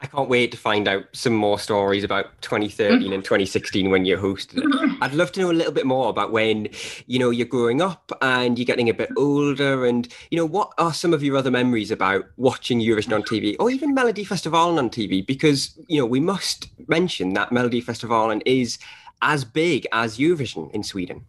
I 0.04 0.08
can't 0.08 0.28
wait 0.28 0.52
to 0.52 0.58
find 0.58 0.86
out 0.90 1.06
some 1.14 1.34
more 1.34 1.58
stories 1.58 2.04
about 2.04 2.42
2013 2.42 3.14
and 3.14 3.24
2016 3.24 3.90
when 3.90 4.04
you 4.04 4.18
hosted 4.18 4.58
it. 4.58 4.98
I'd 5.02 5.14
love 5.14 5.32
to 5.32 5.40
know 5.40 5.50
a 5.50 5.54
little 5.54 5.72
bit 5.72 5.86
more 5.86 6.10
about 6.10 6.34
when, 6.34 6.68
you 7.08 7.20
know, 7.20 7.30
you're 7.30 7.48
growing 7.48 7.82
up 7.82 8.12
and 8.22 8.60
you're 8.60 8.66
getting 8.66 8.90
a 8.90 8.94
bit 8.94 9.10
older 9.16 9.86
and, 9.86 10.14
you 10.30 10.38
know, 10.38 10.46
what 10.46 10.74
are 10.78 10.94
some 10.94 11.14
of 11.14 11.24
your 11.24 11.38
other 11.38 11.50
memories 11.50 11.90
about 11.90 12.26
watching 12.36 12.82
Eurovision 12.82 13.16
on 13.16 13.24
TV 13.24 13.56
or 13.60 13.70
even 13.70 13.94
Melody 13.94 14.26
Festival 14.26 14.78
on 14.78 14.90
TV? 14.90 15.26
Because, 15.26 15.80
you 15.88 16.00
know, 16.00 16.06
we 16.06 16.20
must 16.20 16.68
mention 16.90 17.34
that 17.36 17.54
Melody 17.54 17.80
Festival 17.80 18.38
is 18.46 18.80
as 19.22 19.46
big 19.46 19.88
as 19.94 20.18
Eurovision 20.18 20.70
in 20.72 20.84
Sweden 20.84 21.24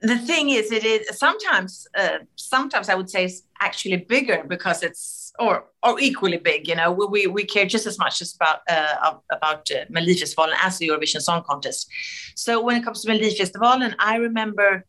the 0.00 0.18
thing 0.18 0.50
is 0.50 0.70
it 0.72 0.84
is 0.84 1.18
sometimes 1.18 1.88
uh, 1.98 2.18
sometimes 2.36 2.90
i 2.90 2.94
would 2.94 3.08
say 3.08 3.24
it's 3.24 3.42
actually 3.60 3.96
bigger 3.96 4.44
because 4.46 4.82
it's 4.82 5.25
or 5.38 5.64
or 5.82 6.00
equally 6.00 6.38
big. 6.38 6.68
You 6.68 6.76
know, 6.76 6.90
we 6.92 7.26
we 7.26 7.44
care 7.44 7.66
just 7.66 7.86
as 7.86 7.98
much 7.98 8.20
as 8.22 8.34
about 8.34 8.60
uh, 8.68 9.14
about 9.30 9.70
uh, 9.70 9.84
Melodifestivalen 9.90 10.54
as 10.62 10.78
the 10.78 10.88
Eurovision 10.88 11.20
Song 11.20 11.42
Contest. 11.44 11.90
So 12.34 12.60
when 12.62 12.76
it 12.76 12.84
comes 12.84 13.02
to 13.02 13.10
Melodifestivalen, 13.10 13.94
I 13.98 14.16
remember 14.16 14.84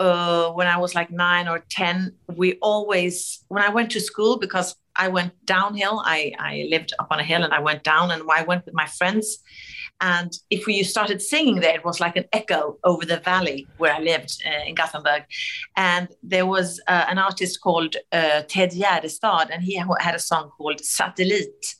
uh, 0.00 0.50
when 0.50 0.66
I 0.66 0.78
was 0.78 0.94
like 0.94 1.10
nine 1.10 1.48
or 1.48 1.64
ten, 1.70 2.14
we 2.34 2.54
always 2.60 3.44
when 3.48 3.62
I 3.62 3.68
went 3.68 3.90
to 3.92 4.00
school 4.00 4.38
because 4.38 4.74
I 4.96 5.08
went 5.08 5.32
downhill. 5.44 6.02
I 6.04 6.32
I 6.38 6.66
lived 6.70 6.92
up 6.98 7.08
on 7.10 7.20
a 7.20 7.24
hill 7.24 7.42
and 7.44 7.52
I 7.52 7.60
went 7.60 7.82
down, 7.82 8.10
and 8.10 8.22
I 8.30 8.42
went 8.42 8.64
with 8.66 8.74
my 8.74 8.86
friends. 8.86 9.38
And 10.00 10.32
if 10.50 10.66
we 10.66 10.82
started 10.82 11.22
singing 11.22 11.60
there, 11.60 11.76
it 11.76 11.84
was 11.84 12.00
like 12.00 12.16
an 12.16 12.24
echo 12.32 12.76
over 12.82 13.04
the 13.06 13.18
valley 13.18 13.68
where 13.78 13.94
I 13.94 14.00
lived 14.00 14.42
uh, 14.44 14.68
in 14.68 14.74
Gothenburg. 14.74 15.24
And 15.76 16.08
there 16.22 16.46
was 16.46 16.80
uh, 16.88 17.04
an 17.08 17.18
artist 17.18 17.60
called 17.60 17.94
uh, 18.10 18.42
Ted 18.48 18.72
Gärdestad, 18.72 19.50
and 19.52 19.62
he 19.62 19.80
had 20.00 20.14
a 20.14 20.18
song 20.18 20.50
called 20.56 20.80
Satellit 20.80 21.76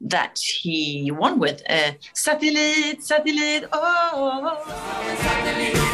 that 0.00 0.38
he 0.38 1.10
won 1.10 1.38
with. 1.38 1.62
Uh, 1.68 1.92
Satellit, 2.14 2.98
Satellit, 3.06 3.68
oh. 3.72 4.56
Satellit. 5.18 5.87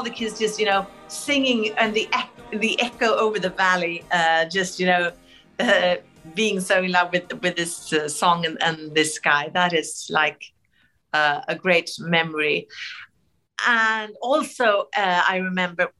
All 0.00 0.04
the 0.04 0.10
kids 0.10 0.38
just, 0.38 0.58
you 0.58 0.64
know, 0.64 0.86
singing 1.08 1.74
and 1.76 1.92
the 1.92 2.08
the 2.52 2.80
echo 2.80 3.14
over 3.16 3.38
the 3.38 3.50
valley, 3.50 4.02
uh, 4.10 4.46
just, 4.46 4.80
you 4.80 4.86
know, 4.86 5.12
uh, 5.58 5.96
being 6.34 6.58
so 6.58 6.82
in 6.82 6.90
love 6.90 7.12
with 7.12 7.28
with 7.42 7.54
this 7.56 7.92
uh, 7.92 8.08
song 8.08 8.46
and, 8.46 8.56
and 8.62 8.94
this 8.94 9.18
guy. 9.18 9.50
That 9.52 9.72
is 9.74 10.08
like 10.10 10.42
uh, 11.12 11.40
a 11.48 11.54
great 11.54 11.90
memory. 11.98 12.66
And 13.68 14.14
also, 14.22 14.88
uh, 14.96 15.22
I 15.32 15.36
remember. 15.36 15.92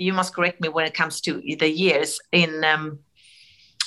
You 0.00 0.12
must 0.12 0.32
correct 0.32 0.60
me 0.60 0.68
when 0.68 0.86
it 0.86 0.94
comes 0.94 1.20
to 1.22 1.32
the 1.62 1.68
years. 1.68 2.20
In 2.30 2.64
um, 2.64 3.00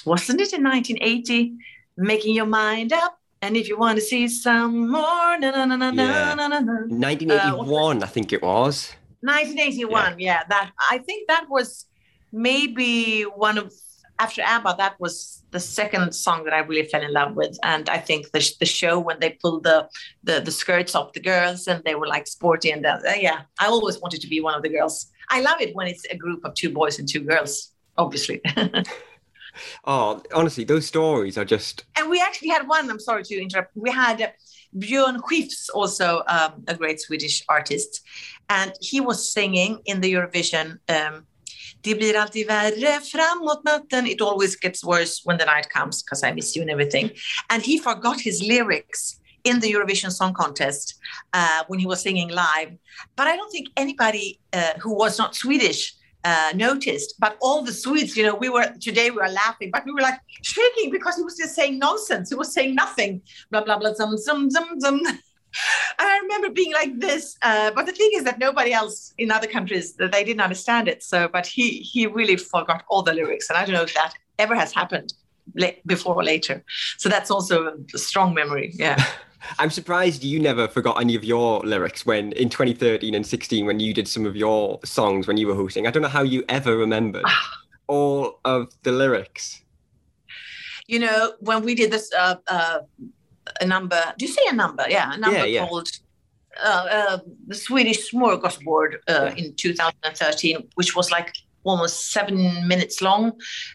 wasn't 0.06 0.42
it 0.42 0.54
in 0.54 0.62
1980? 0.62 1.56
Making 1.98 2.36
your 2.36 2.48
mind 2.48 2.92
up 2.92 3.18
and 3.42 3.58
if 3.58 3.68
you 3.68 3.78
want 3.78 3.98
to 3.98 4.06
see 4.06 4.28
some 4.28 4.92
more, 4.92 5.38
na 5.40 5.50
na 5.50 5.66
na 5.66 5.76
na 5.76 5.90
yeah. 5.92 6.36
na 6.36 6.48
na 6.48 6.60
na. 6.60 6.74
1981, 6.86 8.04
uh, 8.04 8.06
I 8.06 8.10
think 8.10 8.34
it 8.34 8.44
was. 8.44 8.94
1981, 9.22 10.20
yeah. 10.20 10.26
yeah. 10.26 10.44
That 10.50 10.72
I 10.90 10.98
think 11.00 11.28
that 11.28 11.46
was 11.50 11.86
maybe 12.32 13.24
one 13.24 13.58
of 13.58 13.74
after 14.20 14.42
ABBA. 14.42 14.76
That 14.78 15.00
was 15.00 15.44
the 15.52 15.60
second 15.60 16.14
song 16.14 16.44
that 16.46 16.54
I 16.54 16.60
really 16.60 16.88
fell 16.88 17.02
in 17.02 17.14
love 17.14 17.36
with, 17.36 17.58
and 17.64 17.90
I 17.90 17.98
think 17.98 18.32
the 18.32 18.42
the 18.60 18.66
show 18.66 19.00
when 19.00 19.20
they 19.20 19.32
pulled 19.42 19.64
the 19.64 19.90
the, 20.24 20.40
the 20.40 20.52
skirts 20.52 20.96
off 20.96 21.14
the 21.14 21.20
girls 21.20 21.68
and 21.68 21.84
they 21.84 21.96
were 21.96 22.08
like 22.08 22.28
sporty 22.28 22.72
and 22.72 22.86
uh, 22.86 23.00
yeah, 23.18 23.42
I 23.60 23.68
always 23.68 24.00
wanted 24.00 24.22
to 24.22 24.28
be 24.28 24.42
one 24.42 24.56
of 24.56 24.64
the 24.64 24.70
girls. 24.70 25.12
I 25.30 25.42
love 25.42 25.62
it 25.62 25.76
when 25.76 25.88
it's 25.88 26.06
a 26.06 26.18
group 26.18 26.44
of 26.46 26.54
two 26.56 26.70
boys 26.70 27.00
and 27.00 27.08
two 27.08 27.22
girls, 27.22 27.72
obviously. 27.98 28.42
oh, 29.86 30.22
honestly, 30.34 30.64
those 30.64 30.86
stories 30.86 31.38
are 31.38 31.46
just. 31.46 31.86
And 31.98 32.10
we 32.10 32.22
actually 32.22 32.50
had 32.50 32.68
one. 32.68 32.90
I'm 32.90 33.00
sorry 33.00 33.24
to 33.24 33.42
interrupt. 33.42 33.72
We 33.76 33.92
had 33.92 34.22
uh, 34.22 34.28
Björn 34.78 35.20
Skifs, 35.22 35.70
also 35.74 36.24
um, 36.28 36.64
a 36.68 36.76
great 36.76 37.00
Swedish 37.00 37.44
artist, 37.50 38.02
and 38.52 38.72
he 38.82 39.00
was 39.00 39.32
singing 39.32 39.80
in 39.86 40.02
the 40.02 40.14
Eurovision. 40.14 40.78
Um, 40.90 41.26
Det 41.84 41.96
blir 41.96 42.18
alltid 42.18 42.48
värre 42.48 43.00
framåt 43.02 43.64
natten. 43.64 44.08
It 44.08 44.22
always 44.22 44.56
gets 44.56 44.84
worse 44.84 45.22
when 45.26 45.38
the 45.38 45.46
night 45.46 45.70
comes 45.70 46.04
because 46.04 46.28
I 46.28 46.32
miss 46.32 46.56
you 46.56 46.62
and 46.62 46.72
everything. 46.72 47.10
And 47.50 47.64
he 47.64 47.80
forgot 47.80 48.22
his 48.22 48.42
lyrics 48.42 49.20
in 49.44 49.60
the 49.60 49.74
Eurovision 49.74 50.12
Song 50.12 50.34
Contest 50.34 51.00
uh, 51.34 51.64
when 51.68 51.80
he 51.80 51.88
was 51.88 52.02
singing 52.02 52.30
live. 52.30 52.72
But 53.16 53.26
I 53.28 53.36
don't 53.36 53.52
think 53.52 53.68
anybody 53.78 54.40
uh, 54.54 54.74
who 54.80 54.94
was 54.94 55.18
not 55.18 55.36
Swedish 55.36 55.96
uh, 56.24 56.52
noticed. 56.54 57.16
But 57.20 57.38
all 57.42 57.64
the 57.64 57.74
Swedes, 57.74 58.16
you 58.16 58.26
know, 58.28 58.36
we 58.36 58.50
were 58.50 58.68
today 58.80 59.10
we 59.10 59.18
were 59.18 59.34
laughing, 59.44 59.72
but 59.74 59.84
we 59.86 59.92
were 59.92 60.02
like 60.02 60.20
shaking 60.44 60.92
because 60.92 61.16
he 61.16 61.24
was 61.24 61.36
just 61.36 61.56
saying 61.56 61.80
nonsense. 61.80 62.30
He 62.30 62.36
was 62.36 62.54
saying 62.54 62.76
nothing. 62.76 63.22
Blah 63.50 63.64
blah 63.64 63.80
blah. 63.80 63.94
Zum 63.94 64.18
zum 64.18 64.50
zum 64.52 64.80
zum. 64.80 65.02
And 66.00 66.08
I 66.08 66.18
remember 66.20 66.50
being 66.50 66.74
like 66.74 67.00
this. 67.00 67.38
Uh, 67.42 67.72
but 67.72 67.86
the 67.86 67.92
thing 67.92 68.12
is 68.14 68.24
that 68.24 68.40
nobody 68.40 68.74
else 68.74 69.14
in 69.18 69.32
other 69.32 69.48
countries 69.48 69.94
that 69.96 70.12
they 70.12 70.24
didn't 70.24 70.42
understand 70.42 70.88
it. 70.88 71.04
So, 71.04 71.28
but 71.28 71.46
he 71.46 71.80
he 71.80 72.08
really 72.08 72.38
forgot 72.38 72.84
all 72.90 73.04
the 73.04 73.14
lyrics, 73.14 73.50
and 73.50 73.58
I 73.58 73.66
don't 73.66 73.76
know 73.76 73.84
if 73.84 73.94
that 73.94 74.14
ever 74.40 74.56
has 74.56 74.74
happened 74.74 75.14
before 75.86 76.16
or 76.16 76.24
later. 76.24 76.64
So 76.98 77.10
that's 77.10 77.30
also 77.30 77.76
a 77.94 77.98
strong 77.98 78.34
memory. 78.34 78.72
Yeah. 78.76 79.04
I'm 79.60 79.72
surprised 79.72 80.24
you 80.24 80.40
never 80.40 80.68
forgot 80.68 81.02
any 81.02 81.16
of 81.16 81.24
your 81.24 81.62
lyrics 81.62 82.06
when 82.06 82.32
in 82.34 82.50
2013 82.50 83.16
and 83.16 83.26
16 83.26 83.66
when 83.66 83.80
you 83.80 83.94
did 83.94 84.08
some 84.08 84.26
of 84.26 84.36
your 84.36 84.80
songs 84.86 85.28
when 85.28 85.38
you 85.38 85.48
were 85.48 85.56
hosting. 85.56 85.88
I 85.88 85.92
don't 85.92 86.04
know 86.04 86.10
how 86.10 86.22
you 86.22 86.44
ever 86.48 86.78
remembered 86.78 87.26
all 87.88 88.40
of 88.46 88.72
the 88.84 88.92
lyrics. 88.92 89.62
You 90.88 91.00
know, 91.00 91.34
when 91.40 91.64
we 91.64 91.74
did 91.76 91.92
this 91.92 92.12
uh, 92.14 92.36
uh, 92.48 92.80
a 93.62 93.66
number, 93.66 94.02
do 94.18 94.26
you 94.26 94.32
see 94.32 94.46
a 94.50 94.54
number? 94.54 94.86
Yeah, 94.90 95.14
a 95.14 95.18
number 95.18 95.38
yeah, 95.40 95.62
yeah. 95.62 95.68
called 95.68 95.90
uh, 96.62 96.88
uh, 96.92 97.18
the 97.48 97.56
Swedish 97.56 98.12
Smorgasbord 98.12 98.96
uh, 99.08 99.32
yeah. 99.36 99.36
in 99.36 99.54
2013, 99.56 100.68
which 100.76 100.96
was 100.96 101.12
like 101.12 101.34
almost 101.64 102.12
seven 102.12 102.68
minutes 102.68 103.02
long. 103.02 103.32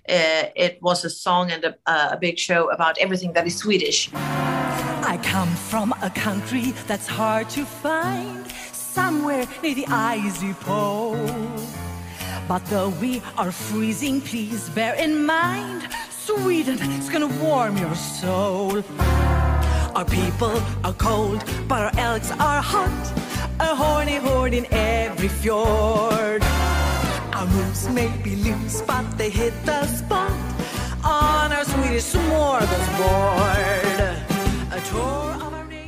Uh, 0.09 0.45
it 0.57 0.79
was 0.83 1.05
a 1.05 1.11
song 1.11 1.51
and 1.51 1.65
a, 1.65 1.75
a 1.87 2.19
big 2.21 2.39
show 2.39 2.71
about 2.71 2.99
everything 2.99 3.33
that 3.33 3.47
is 3.47 3.57
Swedish. 3.57 4.11
I 4.13 5.19
come 5.23 5.49
from 5.55 5.95
a 6.03 6.11
country 6.11 6.73
that's 6.87 7.07
hard 7.07 7.49
to 7.51 7.65
find, 7.65 8.51
somewhere 8.73 9.47
near 9.63 9.75
the 9.75 9.87
icy 9.89 10.53
pole. 10.55 11.31
But 12.49 12.65
though 12.67 12.91
we 12.91 13.23
are 13.39 13.51
freezing, 13.51 14.21
please 14.21 14.69
bear 14.71 14.95
in 14.95 15.25
mind, 15.25 15.89
Sweden 16.11 16.79
is 16.93 17.09
gonna 17.09 17.27
warm 17.43 17.77
your 17.77 17.95
soul. 17.95 18.83
Our 19.97 20.05
people 20.05 20.61
are 20.85 20.93
cold, 20.93 21.43
but 21.67 21.81
our 21.81 21.99
elks 21.99 22.31
are 22.31 22.61
hot. 22.61 23.13
A 23.61 23.75
horny 23.75 24.17
horde 24.17 24.53
in 24.53 24.67
every 24.71 25.29
fjord. 25.29 26.43
Our 27.33 27.47
moves 27.47 27.89
may 27.89 28.15
be 28.23 28.37
loose, 28.37 28.83
but 28.83 29.17
they 29.17 29.31
hit 29.31 29.55
the 29.65 29.87
spot 29.87 30.31
on 31.03 31.51
our 31.51 31.65
Swedish 31.65 32.13
smorgasbord. 32.13 33.47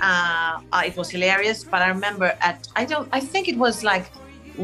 Uh, 0.00 0.60
uh, 0.72 0.82
it 0.86 0.96
was 0.96 1.10
hilarious, 1.10 1.62
but 1.62 1.82
I 1.82 1.88
remember 1.88 2.34
at 2.40 2.66
I 2.76 2.86
don't 2.86 3.10
I 3.12 3.20
think 3.20 3.46
it 3.46 3.58
was 3.58 3.84
like 3.84 4.06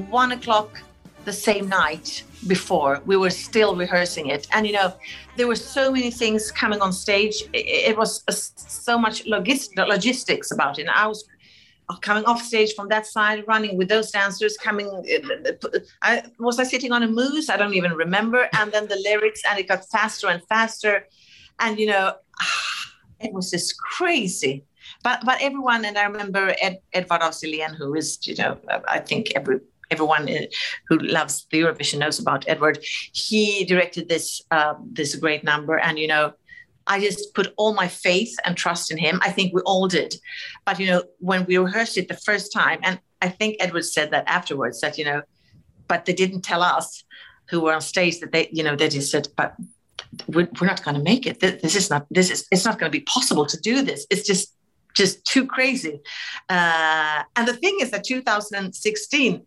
one 0.09 0.33
o'clock 0.33 0.81
the 1.27 1.35
same 1.35 1.69
night 1.69 2.23
before 2.47 3.03
we 3.05 3.17
were 3.17 3.31
still 3.31 3.75
rehearsing 3.77 4.29
it 4.29 4.47
and 4.53 4.67
you 4.67 4.73
know 4.73 4.93
there 5.37 5.47
were 5.47 5.57
so 5.57 5.91
many 5.91 6.11
things 6.11 6.51
coming 6.53 6.81
on 6.81 6.93
stage. 6.93 7.43
It, 7.53 7.67
it 7.91 7.97
was 7.97 8.23
so 8.57 8.99
much 8.99 9.25
logis- 9.25 9.75
logistics 9.77 10.51
about 10.51 10.79
it. 10.79 10.83
And 10.83 10.91
i 10.91 11.07
was 11.07 11.25
coming 12.01 12.25
off 12.25 12.41
stage 12.43 12.75
from 12.75 12.89
that 12.89 13.07
side 13.07 13.45
running 13.47 13.77
with 13.77 13.89
those 13.89 14.11
dancers 14.11 14.57
coming 14.57 14.89
uh, 14.89 15.69
I, 16.01 16.23
was 16.39 16.59
i 16.59 16.65
sitting 16.65 16.93
on 16.93 17.03
a 17.03 17.09
moose? 17.09 17.51
I 17.51 17.57
don't 17.57 17.75
even 17.75 17.93
remember. 17.93 18.49
And 18.55 18.73
then 18.73 18.89
the 18.89 18.97
lyrics 19.05 19.43
and 19.49 19.59
it 19.59 19.69
got 19.69 19.85
faster 19.91 20.29
and 20.29 20.43
faster. 20.49 21.07
And 21.59 21.79
you 21.79 21.87
know 21.87 22.15
it 23.21 23.33
was 23.33 23.51
just 23.51 23.79
crazy. 23.79 24.65
But 25.03 25.23
but 25.25 25.41
everyone, 25.41 25.85
and 25.85 25.97
I 25.99 26.05
remember 26.05 26.55
Ed, 26.61 26.79
Edvard 26.93 27.23
af 27.23 27.41
who 27.79 27.95
is 27.95 28.19
you 28.27 28.35
know 28.37 28.59
I 28.89 28.99
think 28.99 29.33
every 29.35 29.61
everyone 29.91 30.29
uh, 30.29 30.47
who 30.89 30.99
loves 30.99 31.47
the 31.51 31.61
Eurovision 31.61 31.99
knows 31.99 32.19
about 32.19 32.45
Edward. 32.49 32.79
He 33.13 33.65
directed 33.65 34.09
this 34.09 34.43
uh, 34.51 34.75
this 34.93 35.15
great 35.17 35.45
number, 35.45 35.79
and 35.79 35.99
you 35.99 36.07
know 36.07 36.35
I 36.87 37.01
just 37.01 37.35
put 37.35 37.53
all 37.57 37.75
my 37.75 37.89
faith 37.89 38.37
and 38.45 38.57
trust 38.57 38.91
in 38.91 38.99
him. 38.99 39.19
I 39.23 39.31
think 39.31 39.55
we 39.55 39.63
all 39.63 39.89
did. 39.89 40.17
But, 40.65 40.79
you 40.79 40.87
know, 40.87 41.05
when 41.19 41.45
we 41.47 41.57
rehearsed 41.57 41.97
it 41.97 42.09
the 42.09 42.17
first 42.17 42.53
time, 42.53 42.79
and 42.83 43.01
I 43.23 43.29
think 43.29 43.57
Edward 43.61 43.85
said 43.85 44.11
that 44.11 44.25
afterwards, 44.27 44.81
that, 44.81 44.99
you 44.99 45.05
know, 45.05 45.23
but 45.89 46.05
they 46.05 46.13
didn't 46.13 46.43
tell 46.43 46.63
us 46.63 47.05
who 47.51 47.61
were 47.61 47.75
on 47.75 47.81
stage 47.81 48.21
that 48.21 48.33
they, 48.33 48.49
you 48.53 48.63
know, 48.63 48.77
they 48.77 48.89
just 48.89 49.11
said, 49.11 49.29
but 49.37 49.55
we're, 50.29 50.49
we're 50.61 50.67
not 50.67 50.85
going 50.85 50.97
to 50.97 51.03
make 51.03 51.27
it. 51.27 51.41
This, 51.41 51.63
this, 51.63 51.77
is 51.77 51.91
not, 51.91 52.07
this 52.11 52.31
is, 52.31 52.47
it's 52.51 52.65
not 52.65 52.79
going 52.79 52.91
to 52.91 52.99
be 52.99 53.05
possible 53.05 53.47
to 53.47 53.61
do 53.61 53.83
this. 53.83 54.07
It's 54.11 54.27
just, 54.27 54.55
just 54.95 55.25
too 55.25 55.47
crazy. 55.47 56.01
Uh, 56.49 57.23
and 57.37 57.49
the 57.49 57.55
thing 57.55 57.79
is 57.81 57.91
that 57.91 58.05
2016, 58.05 59.47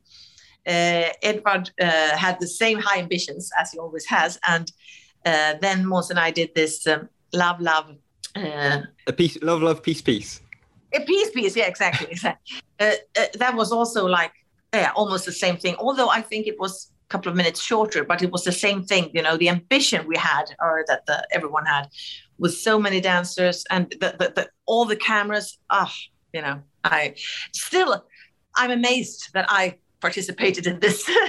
uh, 0.67 1.09
Edward 1.23 1.71
uh, 1.79 2.17
had 2.17 2.39
the 2.39 2.47
same 2.47 2.79
high 2.79 2.99
ambitions 2.99 3.49
as 3.59 3.71
he 3.71 3.79
always 3.79 4.05
has. 4.05 4.37
And 4.47 4.71
uh, 5.25 5.55
then 5.61 5.85
Måns 5.85 6.09
and 6.09 6.19
I 6.19 6.31
did 6.31 6.53
this 6.55 6.85
um, 6.87 7.09
love, 7.33 7.61
love. 7.61 7.95
Uh, 8.35 8.81
a 9.07 9.13
peace, 9.13 9.37
love, 9.41 9.61
love, 9.61 9.81
peace, 9.81 10.01
peace. 10.01 10.41
A 10.93 10.99
peace, 11.01 11.29
peace. 11.31 11.55
Yeah, 11.55 11.67
exactly. 11.67 12.07
exactly. 12.11 12.61
Uh, 12.79 12.91
uh, 13.19 13.25
that 13.39 13.55
was 13.55 13.71
also 13.71 14.05
like, 14.05 14.31
yeah, 14.71 14.91
almost 14.95 15.25
the 15.25 15.31
same 15.31 15.57
thing. 15.57 15.75
Although 15.79 16.09
I 16.09 16.21
think 16.21 16.45
it 16.45 16.59
was 16.59 16.91
a 17.05 17.09
couple 17.09 17.31
of 17.31 17.35
minutes 17.35 17.59
shorter, 17.59 18.03
but 18.03 18.21
it 18.21 18.31
was 18.31 18.43
the 18.43 18.51
same 18.51 18.83
thing. 18.83 19.09
You 19.15 19.23
know, 19.23 19.35
the 19.35 19.49
ambition 19.49 20.05
we 20.05 20.15
had, 20.15 20.53
or 20.61 20.85
that 20.87 21.07
the, 21.07 21.27
everyone 21.31 21.65
had, 21.65 21.87
with 22.37 22.53
so 22.53 22.77
many 22.77 23.01
dancers 23.01 23.65
and 23.71 23.89
the, 23.99 24.15
the, 24.19 24.31
the 24.35 24.49
all 24.67 24.85
the 24.85 24.95
cameras. 24.95 25.57
Ah, 25.71 25.91
oh, 25.91 25.95
you 26.33 26.43
know, 26.43 26.61
I 26.83 27.15
still, 27.51 28.05
I'm 28.55 28.69
amazed 28.69 29.29
that 29.33 29.47
I 29.49 29.77
participated 29.99 30.67
in 30.67 30.79
this. 30.79 31.09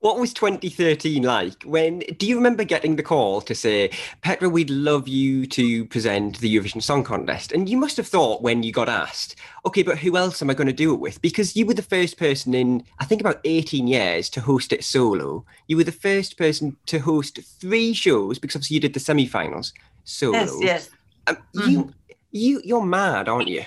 What 0.00 0.20
was 0.20 0.32
2013 0.32 1.24
like? 1.24 1.64
When 1.64 1.98
do 2.18 2.26
you 2.26 2.36
remember 2.36 2.62
getting 2.62 2.94
the 2.94 3.02
call 3.02 3.40
to 3.40 3.52
say, 3.52 3.90
Petra, 4.22 4.48
we'd 4.48 4.70
love 4.70 5.08
you 5.08 5.44
to 5.48 5.86
present 5.86 6.38
the 6.38 6.54
Eurovision 6.54 6.80
Song 6.80 7.02
Contest? 7.02 7.50
And 7.50 7.68
you 7.68 7.76
must 7.76 7.96
have 7.96 8.06
thought 8.06 8.40
when 8.40 8.62
you 8.62 8.70
got 8.70 8.88
asked, 8.88 9.34
okay, 9.66 9.82
but 9.82 9.98
who 9.98 10.16
else 10.16 10.40
am 10.40 10.50
I 10.50 10.54
going 10.54 10.68
to 10.68 10.72
do 10.72 10.94
it 10.94 11.00
with? 11.00 11.20
Because 11.20 11.56
you 11.56 11.66
were 11.66 11.74
the 11.74 11.82
first 11.82 12.16
person 12.16 12.54
in, 12.54 12.84
I 13.00 13.06
think, 13.06 13.20
about 13.20 13.40
18 13.42 13.88
years 13.88 14.30
to 14.30 14.40
host 14.40 14.72
it 14.72 14.84
solo. 14.84 15.44
You 15.66 15.76
were 15.76 15.84
the 15.84 15.90
first 15.90 16.38
person 16.38 16.76
to 16.86 17.00
host 17.00 17.40
three 17.60 17.92
shows 17.92 18.38
because 18.38 18.54
obviously 18.54 18.74
you 18.74 18.80
did 18.80 18.94
the 18.94 19.00
semi-finals 19.00 19.72
solo. 20.04 20.38
Yes, 20.38 20.56
yes. 20.60 20.90
Um, 21.26 21.38
mm-hmm. 21.56 21.70
You, 21.70 21.94
you, 22.30 22.60
you're 22.62 22.86
mad, 22.86 23.28
aren't 23.28 23.48
you? 23.48 23.64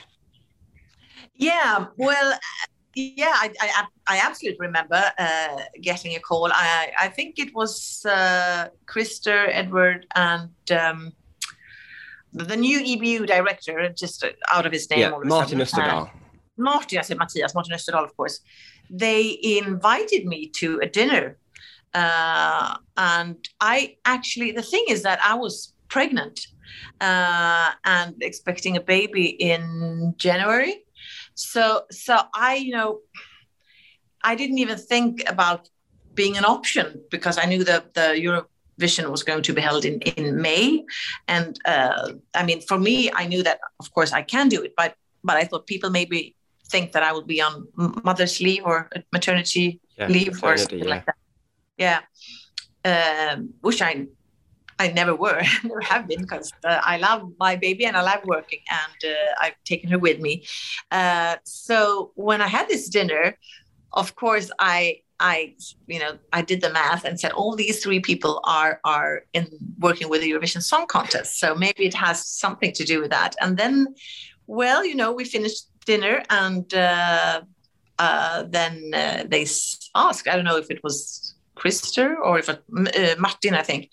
Yeah. 1.35 1.87
Well, 1.97 2.39
yeah, 2.95 3.33
I, 3.33 3.53
I, 3.61 3.85
I 4.07 4.17
absolutely 4.23 4.65
remember 4.67 5.01
uh, 5.17 5.57
getting 5.81 6.15
a 6.15 6.19
call. 6.19 6.51
I, 6.51 6.91
I 6.99 7.07
think 7.07 7.39
it 7.39 7.53
was 7.53 8.05
uh, 8.05 8.67
Christer, 8.85 9.47
Edward, 9.49 10.05
and 10.15 10.49
um, 10.71 11.13
the 12.33 12.57
new 12.57 12.79
EBU 12.79 13.27
director, 13.27 13.89
just 13.89 14.25
out 14.51 14.65
of 14.65 14.71
his 14.71 14.89
name. 14.89 14.99
Yeah, 14.99 15.13
Martin 15.23 15.59
Österdahl. 15.59 16.07
Uh, 16.07 16.09
Martin, 16.57 16.99
I 16.99 17.01
said 17.01 17.17
Matthias, 17.17 17.55
Martin 17.55 17.73
Österdahl, 17.73 18.03
of 18.03 18.15
course. 18.15 18.39
They 18.89 19.39
invited 19.41 20.25
me 20.25 20.47
to 20.55 20.79
a 20.81 20.85
dinner. 20.85 21.37
Uh, 21.93 22.77
and 22.97 23.37
I 23.59 23.97
actually, 24.05 24.51
the 24.51 24.61
thing 24.61 24.85
is 24.87 25.03
that 25.03 25.19
I 25.23 25.35
was 25.35 25.73
pregnant 25.89 26.47
uh, 26.99 27.71
and 27.85 28.15
expecting 28.21 28.77
a 28.77 28.81
baby 28.81 29.27
in 29.27 30.13
January 30.17 30.83
so 31.41 31.83
so 31.91 32.19
I 32.33 32.55
you 32.55 32.71
know 32.71 32.99
I 34.23 34.35
didn't 34.35 34.59
even 34.59 34.77
think 34.77 35.23
about 35.27 35.69
being 36.13 36.37
an 36.37 36.45
option 36.45 37.01
because 37.09 37.37
I 37.37 37.45
knew 37.45 37.63
that 37.63 37.93
the 37.93 38.09
Eurovision 38.25 39.09
was 39.09 39.23
going 39.23 39.43
to 39.43 39.53
be 39.53 39.61
held 39.61 39.85
in 39.85 40.01
in 40.01 40.41
May, 40.41 40.83
and 41.27 41.57
uh, 41.65 42.13
I 42.33 42.43
mean 42.43 42.61
for 42.61 42.77
me 42.77 43.11
I 43.13 43.25
knew 43.25 43.43
that 43.43 43.59
of 43.79 43.91
course 43.93 44.11
I 44.11 44.21
can 44.21 44.49
do 44.49 44.61
it, 44.61 44.73
but 44.77 44.95
but 45.23 45.35
I 45.37 45.43
thought 45.45 45.67
people 45.67 45.89
maybe 45.89 46.35
think 46.69 46.91
that 46.93 47.03
I 47.03 47.11
would 47.11 47.27
be 47.27 47.41
on 47.41 47.67
mother's 48.03 48.39
leave 48.39 48.63
or 48.65 48.89
maternity 49.11 49.81
yeah, 49.97 50.07
leave 50.07 50.43
or 50.43 50.57
something 50.57 50.79
yeah. 50.79 50.89
like 50.95 51.05
that. 51.05 51.17
Yeah, 51.77 52.01
um, 52.85 53.53
which 53.61 53.81
I 53.81 54.07
I 54.81 54.91
never 54.91 55.15
were, 55.15 55.41
never 55.63 55.81
have 55.81 56.07
been, 56.07 56.21
because 56.21 56.51
uh, 56.63 56.81
I 56.93 56.97
love 56.97 57.21
my 57.39 57.55
baby 57.55 57.85
and 57.85 57.95
I 57.95 58.01
love 58.01 58.21
working, 58.25 58.61
and 58.81 59.13
uh, 59.13 59.43
I've 59.43 59.59
taken 59.63 59.89
her 59.91 59.99
with 59.99 60.19
me. 60.19 60.33
Uh, 60.89 61.35
so 61.43 62.11
when 62.15 62.41
I 62.41 62.47
had 62.47 62.67
this 62.67 62.89
dinner, 62.89 63.37
of 63.93 64.15
course, 64.15 64.49
I 64.57 65.01
I 65.19 65.35
you 65.93 65.99
know 65.99 66.13
I 66.33 66.41
did 66.41 66.61
the 66.61 66.71
math 66.79 67.03
and 67.05 67.19
said 67.19 67.31
all 67.33 67.55
these 67.55 67.77
three 67.83 67.99
people 67.99 68.41
are 68.59 68.79
are 68.83 69.13
in 69.33 69.45
working 69.79 70.09
with 70.09 70.21
the 70.21 70.31
Eurovision 70.31 70.63
Song 70.71 70.85
Contest, 70.87 71.39
so 71.39 71.47
maybe 71.53 71.83
it 71.85 71.93
has 71.93 72.17
something 72.43 72.71
to 72.79 72.83
do 72.83 73.01
with 73.01 73.11
that. 73.11 73.35
And 73.39 73.57
then, 73.57 73.75
well, 74.47 74.81
you 74.89 74.95
know, 74.95 75.11
we 75.11 75.25
finished 75.25 75.63
dinner 75.85 76.23
and. 76.29 76.73
Uh, 76.73 77.41
uh, 77.99 78.43
then 78.49 78.89
uh, 78.95 79.23
they 79.27 79.43
asked, 79.93 80.27
I 80.27 80.35
don't 80.35 80.49
know 80.49 80.57
if 80.57 80.71
it 80.71 80.81
was 80.83 81.35
Christer 81.55 82.15
or 82.17 82.39
if 82.39 82.49
it, 82.49 82.63
Martin, 83.19 83.53
I 83.53 83.61
think, 83.61 83.91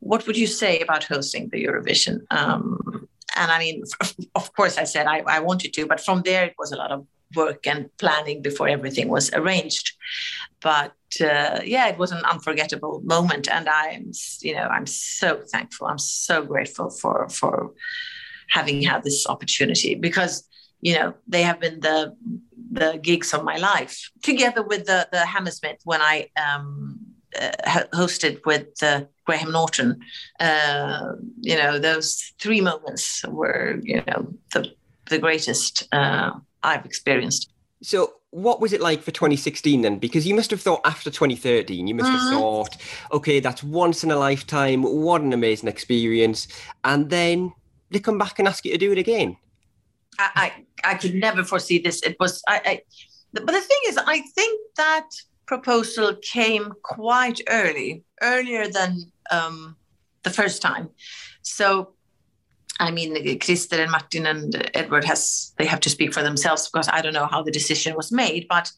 what 0.00 0.26
would 0.26 0.36
you 0.36 0.46
say 0.46 0.80
about 0.80 1.04
hosting 1.04 1.48
the 1.48 1.64
Eurovision? 1.64 2.20
Um, 2.30 3.08
and 3.36 3.50
I 3.50 3.58
mean, 3.58 3.84
of 4.34 4.52
course, 4.54 4.78
I 4.78 4.84
said 4.84 5.06
I, 5.06 5.22
I 5.26 5.40
wanted 5.40 5.72
to, 5.74 5.86
but 5.86 6.00
from 6.00 6.22
there 6.22 6.44
it 6.44 6.54
was 6.58 6.72
a 6.72 6.76
lot 6.76 6.92
of 6.92 7.06
work 7.34 7.66
and 7.66 7.90
planning 7.98 8.42
before 8.42 8.68
everything 8.68 9.08
was 9.08 9.32
arranged. 9.32 9.92
But 10.60 10.94
uh, 11.20 11.60
yeah, 11.64 11.88
it 11.88 11.98
was 11.98 12.12
an 12.12 12.24
unforgettable 12.24 13.02
moment, 13.04 13.48
and 13.48 13.68
I'm, 13.68 14.12
you 14.40 14.54
know, 14.54 14.68
I'm 14.68 14.86
so 14.86 15.42
thankful. 15.52 15.86
I'm 15.86 15.98
so 15.98 16.44
grateful 16.44 16.90
for 16.90 17.28
for 17.28 17.72
having 18.48 18.82
had 18.82 19.02
this 19.02 19.26
opportunity 19.26 19.94
because 19.94 20.46
you 20.80 20.94
know 20.94 21.14
they 21.26 21.42
have 21.42 21.60
been 21.60 21.80
the 21.80 22.16
the 22.70 22.98
gigs 23.02 23.32
of 23.32 23.44
my 23.44 23.56
life 23.56 24.10
together 24.22 24.62
with 24.62 24.86
the 24.86 25.08
the 25.12 25.24
Hammersmith 25.26 25.80
when 25.84 26.00
I 26.00 26.28
um, 26.36 26.98
uh, 27.40 27.84
hosted 27.92 28.44
with 28.44 28.82
uh, 28.82 29.04
Graham 29.24 29.52
Norton. 29.52 30.00
Uh, 30.40 31.12
you 31.40 31.56
know, 31.56 31.78
those 31.78 32.32
three 32.38 32.60
moments 32.60 33.24
were, 33.26 33.78
you 33.82 34.02
know, 34.06 34.34
the 34.52 34.72
the 35.10 35.18
greatest 35.18 35.86
uh, 35.92 36.32
I've 36.62 36.84
experienced. 36.84 37.50
So, 37.82 38.14
what 38.30 38.60
was 38.60 38.72
it 38.72 38.80
like 38.80 39.02
for 39.02 39.10
2016 39.10 39.82
then? 39.82 39.98
Because 39.98 40.26
you 40.26 40.34
must 40.34 40.50
have 40.50 40.60
thought 40.60 40.80
after 40.84 41.10
2013, 41.10 41.86
you 41.86 41.94
must 41.94 42.08
mm-hmm. 42.08 42.16
have 42.16 42.32
thought, 42.32 42.76
okay, 43.12 43.40
that's 43.40 43.62
once 43.62 44.02
in 44.02 44.10
a 44.10 44.16
lifetime. 44.16 44.82
What 44.82 45.20
an 45.20 45.32
amazing 45.32 45.68
experience! 45.68 46.48
And 46.84 47.10
then 47.10 47.52
they 47.90 48.00
come 48.00 48.18
back 48.18 48.38
and 48.38 48.48
ask 48.48 48.64
you 48.64 48.72
to 48.72 48.78
do 48.78 48.92
it 48.92 48.98
again. 48.98 49.36
I 50.18 50.52
I, 50.84 50.92
I 50.92 50.94
could 50.94 51.14
never 51.14 51.44
foresee 51.44 51.78
this. 51.78 52.02
It 52.02 52.16
was 52.18 52.42
I, 52.48 52.60
I 52.64 52.82
but 53.34 53.46
the 53.46 53.60
thing 53.60 53.80
is, 53.88 53.98
I 53.98 54.20
think 54.20 54.60
that 54.76 55.08
proposal 55.46 56.14
came 56.22 56.72
quite 56.82 57.40
early, 57.48 58.04
earlier 58.22 58.68
than 58.68 59.10
um, 59.30 59.76
the 60.22 60.30
first 60.30 60.62
time. 60.62 60.90
So, 61.42 61.90
I 62.80 62.90
mean, 62.90 63.14
Christer 63.38 63.78
and 63.80 63.90
Martin 63.90 64.26
and 64.26 64.70
Edward 64.74 65.04
has 65.04 65.52
they 65.58 65.66
have 65.66 65.80
to 65.80 65.90
speak 65.90 66.12
for 66.12 66.22
themselves 66.22 66.68
because 66.68 66.88
I 66.88 67.00
don't 67.00 67.12
know 67.12 67.26
how 67.26 67.42
the 67.42 67.52
decision 67.52 67.94
was 67.96 68.10
made, 68.10 68.46
but 68.48 68.70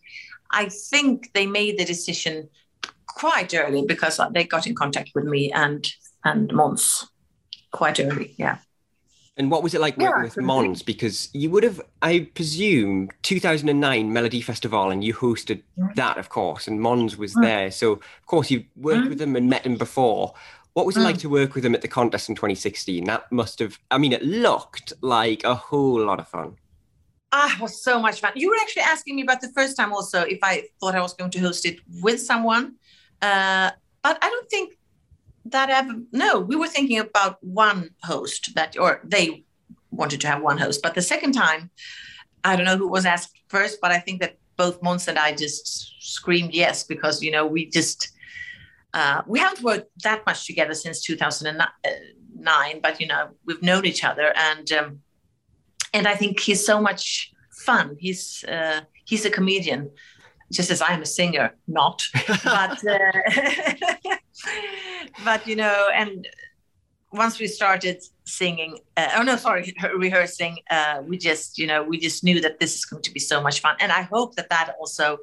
I 0.50 0.68
think 0.68 1.32
they 1.32 1.46
made 1.46 1.78
the 1.78 1.84
decision 1.84 2.48
quite 3.06 3.54
early 3.54 3.84
because 3.86 4.20
they 4.32 4.44
got 4.44 4.66
in 4.66 4.74
contact 4.74 5.10
with 5.14 5.24
me 5.24 5.50
and 5.52 5.90
and 6.24 6.50
Måns 6.50 7.06
quite 7.72 8.00
early. 8.00 8.34
Yeah. 8.36 8.58
And 9.38 9.50
what 9.50 9.62
was 9.62 9.74
it 9.74 9.82
like 9.82 9.98
working 9.98 10.14
yeah, 10.16 10.22
with 10.22 10.36
Måns? 10.36 10.84
Because 10.84 11.28
you 11.34 11.50
would 11.50 11.62
have, 11.62 11.80
I 12.00 12.30
presume, 12.34 13.10
2009 13.22 14.12
Melody 14.12 14.40
Festival, 14.40 14.90
and 14.90 15.04
you 15.04 15.12
hosted 15.12 15.62
that, 15.94 16.16
of 16.16 16.30
course, 16.30 16.66
and 16.66 16.80
Måns 16.80 17.18
was 17.18 17.34
mm. 17.34 17.42
there. 17.42 17.70
So, 17.70 17.92
of 17.92 18.26
course, 18.26 18.50
you 18.50 18.64
worked 18.76 19.06
mm. 19.06 19.08
with 19.10 19.18
them 19.18 19.36
and 19.36 19.50
met 19.50 19.64
them 19.64 19.76
before. 19.76 20.32
What 20.72 20.86
was 20.86 20.96
it 20.96 21.00
mm. 21.00 21.04
like 21.04 21.18
to 21.18 21.28
work 21.28 21.54
with 21.54 21.64
them 21.64 21.74
at 21.74 21.82
the 21.82 21.88
contest 21.88 22.30
in 22.30 22.34
2016? 22.34 23.04
That 23.04 23.30
must 23.30 23.58
have, 23.58 23.78
I 23.90 23.98
mean, 23.98 24.12
it 24.12 24.22
looked 24.22 24.94
like 25.02 25.44
a 25.44 25.54
whole 25.54 26.00
lot 26.00 26.18
of 26.18 26.28
fun. 26.28 26.56
Ah, 27.32 27.54
it 27.54 27.60
was 27.60 27.82
so 27.82 28.00
much 28.00 28.20
fun. 28.20 28.32
You 28.36 28.48
were 28.48 28.56
actually 28.62 28.82
asking 28.82 29.16
me 29.16 29.22
about 29.22 29.42
the 29.42 29.52
first 29.52 29.76
time 29.76 29.92
also 29.92 30.22
if 30.22 30.38
I 30.42 30.64
thought 30.80 30.94
I 30.94 31.02
was 31.02 31.12
going 31.12 31.30
to 31.32 31.38
host 31.40 31.66
it 31.66 31.80
with 32.00 32.22
someone. 32.22 32.76
Uh, 33.20 33.70
but 34.02 34.18
I 34.22 34.30
don't 34.30 34.48
think 34.48 34.78
that 35.50 35.70
ever 35.70 35.94
no 36.12 36.40
we 36.40 36.56
were 36.56 36.68
thinking 36.68 36.98
about 36.98 37.42
one 37.42 37.90
host 38.02 38.54
that 38.54 38.78
or 38.78 39.00
they 39.04 39.44
wanted 39.90 40.20
to 40.20 40.26
have 40.26 40.42
one 40.42 40.58
host 40.58 40.82
but 40.82 40.94
the 40.94 41.02
second 41.02 41.32
time 41.32 41.70
i 42.44 42.56
don't 42.56 42.64
know 42.64 42.76
who 42.76 42.88
was 42.88 43.06
asked 43.06 43.40
first 43.48 43.78
but 43.80 43.90
i 43.90 43.98
think 43.98 44.20
that 44.20 44.36
both 44.56 44.80
Måns 44.80 45.08
and 45.08 45.18
i 45.18 45.32
just 45.32 45.94
screamed 46.00 46.54
yes 46.54 46.84
because 46.84 47.22
you 47.22 47.30
know 47.30 47.46
we 47.46 47.70
just 47.70 48.12
uh, 48.94 49.20
we 49.26 49.38
haven't 49.38 49.62
worked 49.62 49.90
that 50.04 50.24
much 50.24 50.46
together 50.46 50.72
since 50.72 51.02
2009 51.02 52.80
but 52.82 53.00
you 53.00 53.06
know 53.06 53.28
we've 53.44 53.62
known 53.62 53.84
each 53.84 54.04
other 54.04 54.32
and 54.36 54.72
um, 54.72 55.00
and 55.92 56.06
i 56.06 56.14
think 56.14 56.40
he's 56.40 56.64
so 56.64 56.80
much 56.80 57.32
fun. 57.66 57.96
He's 57.98 58.44
uh, 58.44 58.82
he's 59.04 59.24
a 59.24 59.30
comedian 59.30 59.90
just 60.52 60.70
as 60.70 60.80
i'm 60.80 61.02
a 61.02 61.06
singer 61.06 61.56
not 61.66 62.02
but 62.44 62.78
uh, 62.86 64.16
but 65.24 65.46
you 65.46 65.56
know, 65.56 65.88
and 65.94 66.26
once 67.12 67.38
we 67.38 67.46
started 67.46 68.02
singing, 68.24 68.78
uh, 68.96 69.08
oh 69.16 69.22
no, 69.22 69.36
sorry, 69.36 69.74
rehearsing, 69.96 70.58
uh, 70.70 71.02
we 71.06 71.16
just, 71.18 71.58
you 71.58 71.66
know, 71.66 71.82
we 71.82 71.98
just 71.98 72.24
knew 72.24 72.40
that 72.40 72.60
this 72.60 72.74
is 72.74 72.84
going 72.84 73.02
to 73.02 73.12
be 73.12 73.20
so 73.20 73.40
much 73.40 73.60
fun. 73.60 73.76
And 73.80 73.92
I 73.92 74.02
hope 74.02 74.36
that 74.36 74.50
that 74.50 74.74
also 74.78 75.18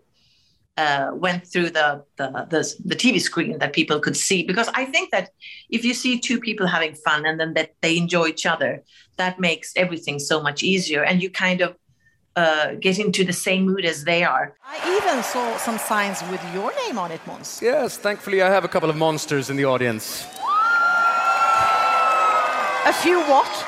uh, 0.78 1.12
went 1.14 1.46
through 1.46 1.70
the, 1.70 2.04
the, 2.18 2.48
the 2.50 2.76
the 2.86 2.96
TV 2.96 3.22
screen 3.22 3.60
that 3.60 3.74
people 3.74 4.00
could 4.00 4.18
see 4.18 4.44
because 4.44 4.70
I 4.74 4.86
think 4.86 5.12
that 5.12 5.30
if 5.70 5.86
you 5.86 5.94
see 5.94 6.20
two 6.20 6.40
people 6.40 6.66
having 6.66 6.96
fun 6.96 7.26
and 7.26 7.40
then 7.40 7.54
that 7.54 7.76
they 7.82 7.96
enjoy 7.98 8.28
each 8.28 8.46
other, 8.48 8.84
that 9.18 9.40
makes 9.40 9.72
everything 9.76 10.18
so 10.18 10.42
much 10.42 10.64
easier, 10.64 11.04
and 11.04 11.22
you 11.22 11.30
kind 11.30 11.62
of 11.62 11.76
uh, 12.36 12.74
get 12.80 13.00
into 13.00 13.24
the 13.24 13.34
same 13.34 13.66
mood 13.66 13.86
as 13.86 14.04
they 14.04 14.24
are. 14.24 14.56
I 14.66 14.98
even 14.98 15.24
saw 15.24 15.58
some 15.58 15.78
signs 15.78 16.22
with 16.32 16.42
your 16.54 16.72
name 16.86 16.98
on 16.98 17.12
it, 17.12 17.22
Måns. 17.26 17.62
Yes, 17.62 17.98
thankfully 17.98 18.42
I 18.42 18.50
have 18.50 18.66
a 18.66 18.68
couple 18.68 18.90
of 18.90 18.96
monsters 18.96 19.50
in 19.50 19.56
the 19.56 19.66
audience. 19.66 20.26
A 22.86 22.94
few 22.94 23.22
what? 23.22 23.68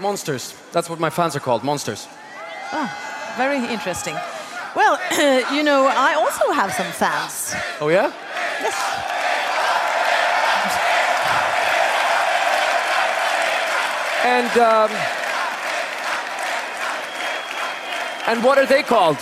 Monsters. 0.00 0.54
That's 0.72 0.88
what 0.88 1.00
my 1.00 1.10
fans 1.10 1.36
are 1.36 1.40
called, 1.40 1.62
monsters. 1.64 2.08
Oh, 2.72 2.88
very 3.36 3.58
interesting. 3.72 4.14
Well, 4.74 4.98
you 5.54 5.62
know, 5.62 5.86
I 5.86 6.14
also 6.14 6.52
have 6.52 6.72
some 6.72 6.90
fans. 6.92 7.54
Oh, 7.80 7.88
yeah? 7.88 8.12
Yes. 8.60 8.76
And, 14.24 14.58
um, 14.58 15.25
and 18.26 18.42
what 18.42 18.58
are 18.58 18.66
they 18.66 18.82
called? 18.82 19.18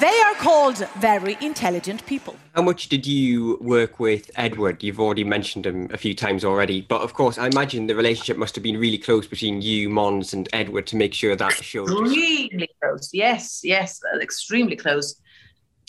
They 0.00 0.20
are 0.20 0.34
called 0.34 0.86
very 0.98 1.38
intelligent 1.40 2.04
people. 2.04 2.36
How 2.54 2.60
much 2.60 2.90
did 2.90 3.06
you 3.06 3.56
work 3.60 3.98
with 3.98 4.30
Edward? 4.36 4.82
You've 4.82 5.00
already 5.00 5.24
mentioned 5.24 5.64
him 5.64 5.88
a 5.90 5.96
few 5.96 6.14
times 6.14 6.44
already, 6.44 6.82
but 6.82 7.00
of 7.00 7.14
course, 7.14 7.38
I 7.38 7.46
imagine 7.46 7.86
the 7.86 7.96
relationship 7.96 8.36
must 8.36 8.54
have 8.54 8.62
been 8.62 8.76
really 8.76 8.98
close 8.98 9.26
between 9.26 9.62
you, 9.62 9.88
Måns, 9.88 10.34
and 10.34 10.46
Edward 10.52 10.86
to 10.88 10.96
make 10.96 11.14
sure 11.14 11.34
that 11.34 11.54
showed. 11.54 11.88
Extremely 11.88 12.68
close. 12.82 13.08
Yes, 13.14 13.60
yes, 13.64 14.00
extremely 14.20 14.76
close. 14.76 15.18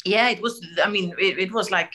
Yeah, 0.06 0.30
it 0.30 0.42
was. 0.42 0.66
I 0.82 0.90
mean, 0.90 1.14
it, 1.20 1.38
it 1.38 1.52
was 1.52 1.70
like 1.70 1.92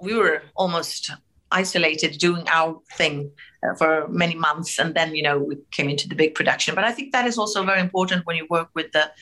we 0.00 0.14
were 0.16 0.42
almost 0.56 1.12
isolated 1.52 2.18
doing 2.18 2.48
our 2.48 2.80
thing 2.94 3.30
uh, 3.62 3.74
for 3.76 4.08
many 4.08 4.34
months, 4.34 4.80
and 4.80 4.92
then 4.94 5.14
you 5.14 5.22
know 5.22 5.38
we 5.38 5.56
came 5.70 5.88
into 5.88 6.08
the 6.08 6.16
big 6.16 6.34
production. 6.34 6.74
But 6.74 6.82
I 6.82 6.90
think 6.90 7.12
that 7.12 7.28
is 7.28 7.38
also 7.38 7.62
very 7.64 7.80
important 7.80 8.26
when 8.26 8.36
you 8.36 8.48
work 8.50 8.70
with 8.74 8.90
the 8.90 9.12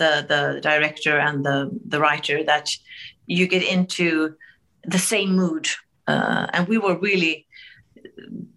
the 0.00 0.12
the 0.32 0.60
director 0.60 1.14
and 1.18 1.44
the 1.44 1.58
the 1.92 2.00
writer 2.00 2.42
that 2.44 2.66
you 3.26 3.46
get 3.46 3.62
into 3.62 4.34
the 4.84 4.98
same 4.98 5.30
mood. 5.36 5.66
Uh, 6.08 6.46
and 6.54 6.66
we 6.66 6.78
were 6.78 6.98
really 6.98 7.46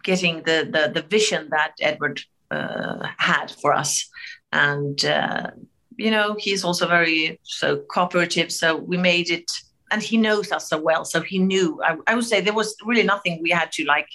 getting 0.03 0.36
the 0.47 0.58
the, 0.75 0.84
the 0.95 1.08
vision 1.08 1.49
that 1.51 1.73
edward 1.82 2.21
uh, 2.49 3.08
had 3.17 3.51
for 3.62 3.73
us. 3.73 4.10
And 4.51 5.03
uh, 5.06 5.51
you 5.97 6.12
know 6.15 6.36
he's 6.39 6.63
also 6.63 6.88
very 6.88 7.39
so 7.43 7.67
cooperative. 7.93 8.51
So 8.51 8.67
we 8.77 8.97
made 8.97 9.29
it 9.29 9.51
and 9.91 10.01
he 10.01 10.17
knows 10.17 10.51
us 10.51 10.69
so 10.69 10.82
well. 10.82 11.06
So 11.06 11.21
he 11.21 11.38
knew 11.38 11.79
i, 11.84 11.97
I 12.08 12.15
would 12.15 12.29
say 12.32 12.41
there 12.41 12.62
was 12.62 12.75
really 12.89 13.08
nothing 13.13 13.34
we 13.41 13.51
had 13.51 13.71
to 13.73 13.84
like 13.86 14.10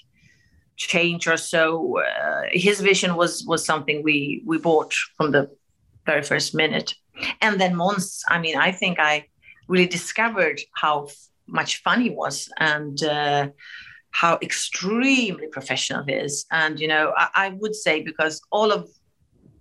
change 0.79 1.27
or 1.27 1.37
so. 1.37 1.99
Uh, 2.01 2.43
his 2.53 2.81
vision 2.81 3.17
was 3.17 3.45
was 3.47 3.65
something 3.65 4.03
we 4.03 4.43
we 4.47 4.59
bought 4.59 4.95
from 5.17 5.33
the 5.33 5.43
very 6.13 6.23
first 6.23 6.55
minute 6.55 6.95
and 7.41 7.61
then 7.61 7.75
Måns, 7.75 8.21
I 8.29 8.39
mean, 8.39 8.57
I 8.57 8.73
think 8.73 8.99
I 8.99 9.27
really 9.69 9.87
discovered 9.87 10.61
how 10.75 11.09
much 11.47 11.83
fun 11.83 12.01
he 12.01 12.11
was 12.11 12.49
and 12.59 13.03
uh, 13.03 13.49
how 14.11 14.39
extremely 14.43 15.47
professional 15.49 16.05
he 16.05 16.13
is. 16.13 16.47
And, 16.51 16.79
you 16.79 16.89
know, 16.89 17.13
I, 17.17 17.29
I 17.35 17.49
would 17.51 17.75
say 17.75 18.03
because 18.03 18.41
all 18.51 18.73
of 18.73 18.89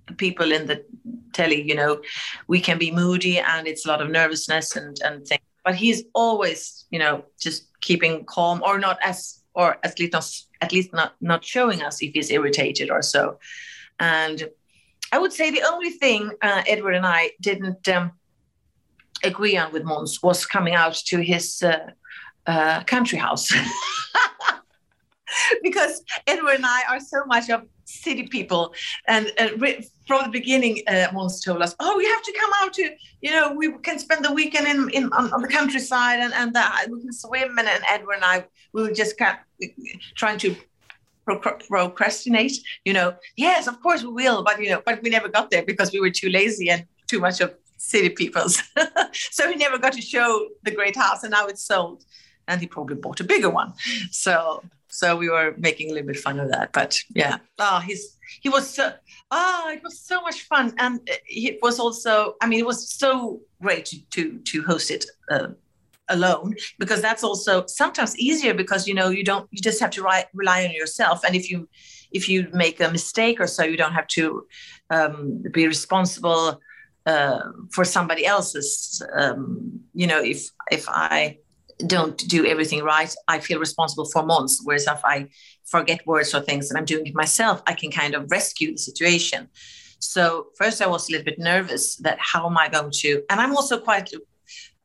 the 0.07 0.13
people 0.13 0.51
in 0.51 0.67
the 0.67 0.85
telly, 1.33 1.61
you 1.61 1.75
know, 1.75 2.01
we 2.47 2.59
can 2.59 2.77
be 2.77 2.91
moody 2.91 3.39
and 3.39 3.67
it's 3.67 3.85
a 3.85 3.89
lot 3.89 4.01
of 4.01 4.09
nervousness 4.09 4.75
and, 4.75 4.97
and 5.03 5.25
things. 5.25 5.41
But 5.63 5.75
he's 5.75 6.03
always, 6.13 6.85
you 6.91 6.99
know, 6.99 7.25
just 7.39 7.67
keeping 7.81 8.23
calm 8.25 8.63
or 8.63 8.79
not 8.79 8.97
as, 9.03 9.41
or 9.53 9.77
at 9.83 9.99
least 9.99 10.13
not, 10.13 10.31
at 10.61 10.71
least 10.71 10.93
not, 10.93 11.15
not 11.19 11.43
showing 11.43 11.81
us 11.81 12.01
if 12.01 12.13
he's 12.13 12.31
irritated 12.31 12.89
or 12.89 13.01
so. 13.01 13.37
And 13.99 14.49
I 15.11 15.19
would 15.19 15.33
say 15.33 15.51
the 15.51 15.63
only 15.63 15.91
thing 15.91 16.31
uh, 16.41 16.63
Edward 16.67 16.95
and 16.95 17.05
I 17.05 17.31
didn't 17.41 17.87
um, 17.87 18.11
agree 19.23 19.57
on 19.57 19.71
with 19.71 19.83
Måns 19.83 20.21
was 20.21 20.45
coming 20.45 20.75
out 20.75 20.95
to 21.07 21.19
his 21.19 21.63
uh, 21.63 21.91
uh, 22.45 22.83
country 22.83 23.17
house. 23.17 23.53
because 25.63 26.03
Edward 26.25 26.55
and 26.55 26.65
I 26.65 26.81
are 26.89 26.99
so 26.99 27.25
much 27.25 27.49
of 27.49 27.63
city 27.85 28.27
people. 28.27 28.73
And 29.07 29.31
from 30.07 30.23
the 30.23 30.29
beginning, 30.31 30.81
uh, 30.87 31.07
Måns 31.13 31.43
told 31.43 31.61
us, 31.61 31.75
oh, 31.79 31.97
we 31.97 32.05
have 32.05 32.23
to 32.23 32.33
come 32.39 32.51
out 32.61 32.73
to, 32.73 32.89
you 33.21 33.31
know, 33.31 33.53
we 33.53 33.71
can 33.79 33.99
spend 33.99 34.23
the 34.23 34.33
weekend 34.33 34.67
in, 34.67 34.89
in 34.89 35.13
on, 35.13 35.31
on 35.33 35.41
the 35.41 35.47
countryside 35.47 36.19
and, 36.19 36.33
and 36.33 36.55
uh, 36.55 36.69
we 36.89 37.01
can 37.01 37.13
swim. 37.13 37.57
And, 37.57 37.67
and 37.67 37.83
Edward 37.89 38.15
and 38.15 38.25
I, 38.25 38.45
we 38.73 38.83
were 38.83 38.91
just 38.91 39.17
kind 39.17 39.37
of 39.61 39.69
trying 40.15 40.37
to 40.39 40.55
procrastinate 41.35 42.57
you 42.85 42.93
know? 42.93 43.15
Yes 43.35 43.67
of 43.67 43.81
course 43.81 44.03
we 44.03 44.11
will 44.11 44.43
but 44.43 44.61
you 44.61 44.69
know 44.69 44.81
but 44.85 45.01
we 45.03 45.09
never 45.09 45.27
got 45.27 45.51
there 45.51 45.63
because 45.63 45.91
we 45.91 45.99
were 45.99 46.09
too 46.09 46.29
lazy 46.29 46.69
and 46.69 46.85
too 47.07 47.19
much 47.19 47.41
of 47.41 47.53
city 47.77 48.09
peoples. 48.09 48.61
So 49.31 49.49
he 49.49 49.55
never 49.55 49.77
got 49.77 49.93
to 49.93 50.01
show 50.01 50.47
the 50.63 50.71
great 50.71 50.95
house 50.95 51.23
and 51.23 51.31
now 51.31 51.47
it's 51.47 51.63
sold. 51.63 52.03
And 52.47 52.61
he 52.61 52.67
probably 52.67 52.95
bought 52.95 53.19
a 53.19 53.23
bigger 53.23 53.49
one. 53.49 53.73
So 54.11 54.63
so 54.89 55.15
we 55.15 55.29
were 55.29 55.53
making 55.57 55.91
a 55.91 55.93
little 55.93 56.07
bit 56.07 56.17
fun 56.17 56.39
of 56.39 56.49
that 56.51 56.71
but 56.73 56.97
yeah. 57.13 57.37
Oh 57.59 57.79
he's 57.79 58.17
he 58.41 58.49
was 58.49 58.69
so 58.69 58.93
oh 59.31 59.69
it 59.73 59.81
was 59.83 59.99
so 59.99 60.21
much 60.21 60.41
fun. 60.43 60.73
And 60.77 60.99
uh, 61.09 61.13
it 61.27 61.59
was 61.61 61.79
also 61.79 62.35
i 62.41 62.47
mean 62.47 62.59
it 62.59 62.65
was 62.65 62.89
so 62.89 63.41
great 63.61 63.85
to 63.85 63.99
to, 64.15 64.39
to 64.39 64.63
host 64.63 64.91
it 64.91 65.05
uh, 65.31 65.47
alone 66.09 66.53
because 66.79 67.01
that's 67.01 67.23
also 67.23 67.65
sometimes 67.67 68.17
easier 68.17 68.53
because 68.53 68.87
you 68.87 68.93
know 68.93 69.09
you 69.09 69.23
don't 69.23 69.47
you 69.51 69.61
just 69.61 69.79
have 69.79 69.91
to 69.91 70.03
ri- 70.03 70.25
rely 70.33 70.65
on 70.65 70.71
yourself. 70.71 71.23
And 71.23 71.35
if 71.35 71.49
you 71.49 71.67
if 72.11 72.29
you 72.29 72.47
make 72.53 72.79
a 72.79 72.89
mistake 72.91 73.39
or 73.39 73.47
so 73.47 73.63
you 73.63 73.77
don't 73.77 73.93
have 73.93 74.07
to 74.07 74.45
um, 74.89 75.43
be 75.51 75.67
responsible 75.67 76.59
uh, 77.05 77.39
for 77.71 77.85
somebody 77.85 78.25
else's 78.25 79.01
um, 79.15 79.79
you 79.93 80.07
know 80.07 80.21
if 80.21 80.49
if 80.71 80.85
i 80.89 81.37
don't 81.85 82.17
do 82.27 82.45
everything 82.45 82.83
right 82.83 83.13
i 83.27 83.39
feel 83.39 83.59
responsible 83.59 84.05
for 84.05 84.23
Måns. 84.23 84.57
Whereas 84.63 84.87
if 84.87 84.99
i 85.03 85.27
forget 85.65 86.05
words 86.07 86.33
or 86.33 86.41
things 86.41 86.69
and 86.69 86.77
i'm 86.77 86.85
doing 86.85 87.05
it 87.05 87.15
myself 87.15 87.61
i 87.67 87.73
can 87.73 87.91
kind 87.91 88.15
of 88.15 88.29
rescue 88.31 88.71
the 88.71 88.77
situation. 88.77 89.47
So 89.99 90.47
first 90.57 90.81
i 90.81 90.87
was 90.87 91.07
a 91.07 91.11
little 91.11 91.25
bit 91.25 91.39
nervous 91.39 91.95
that 91.97 92.17
how 92.19 92.45
am 92.45 92.57
i 92.57 92.67
going 92.67 92.91
to 92.91 93.23
and 93.29 93.39
i'm 93.39 93.55
also 93.55 93.79
quite 93.79 94.11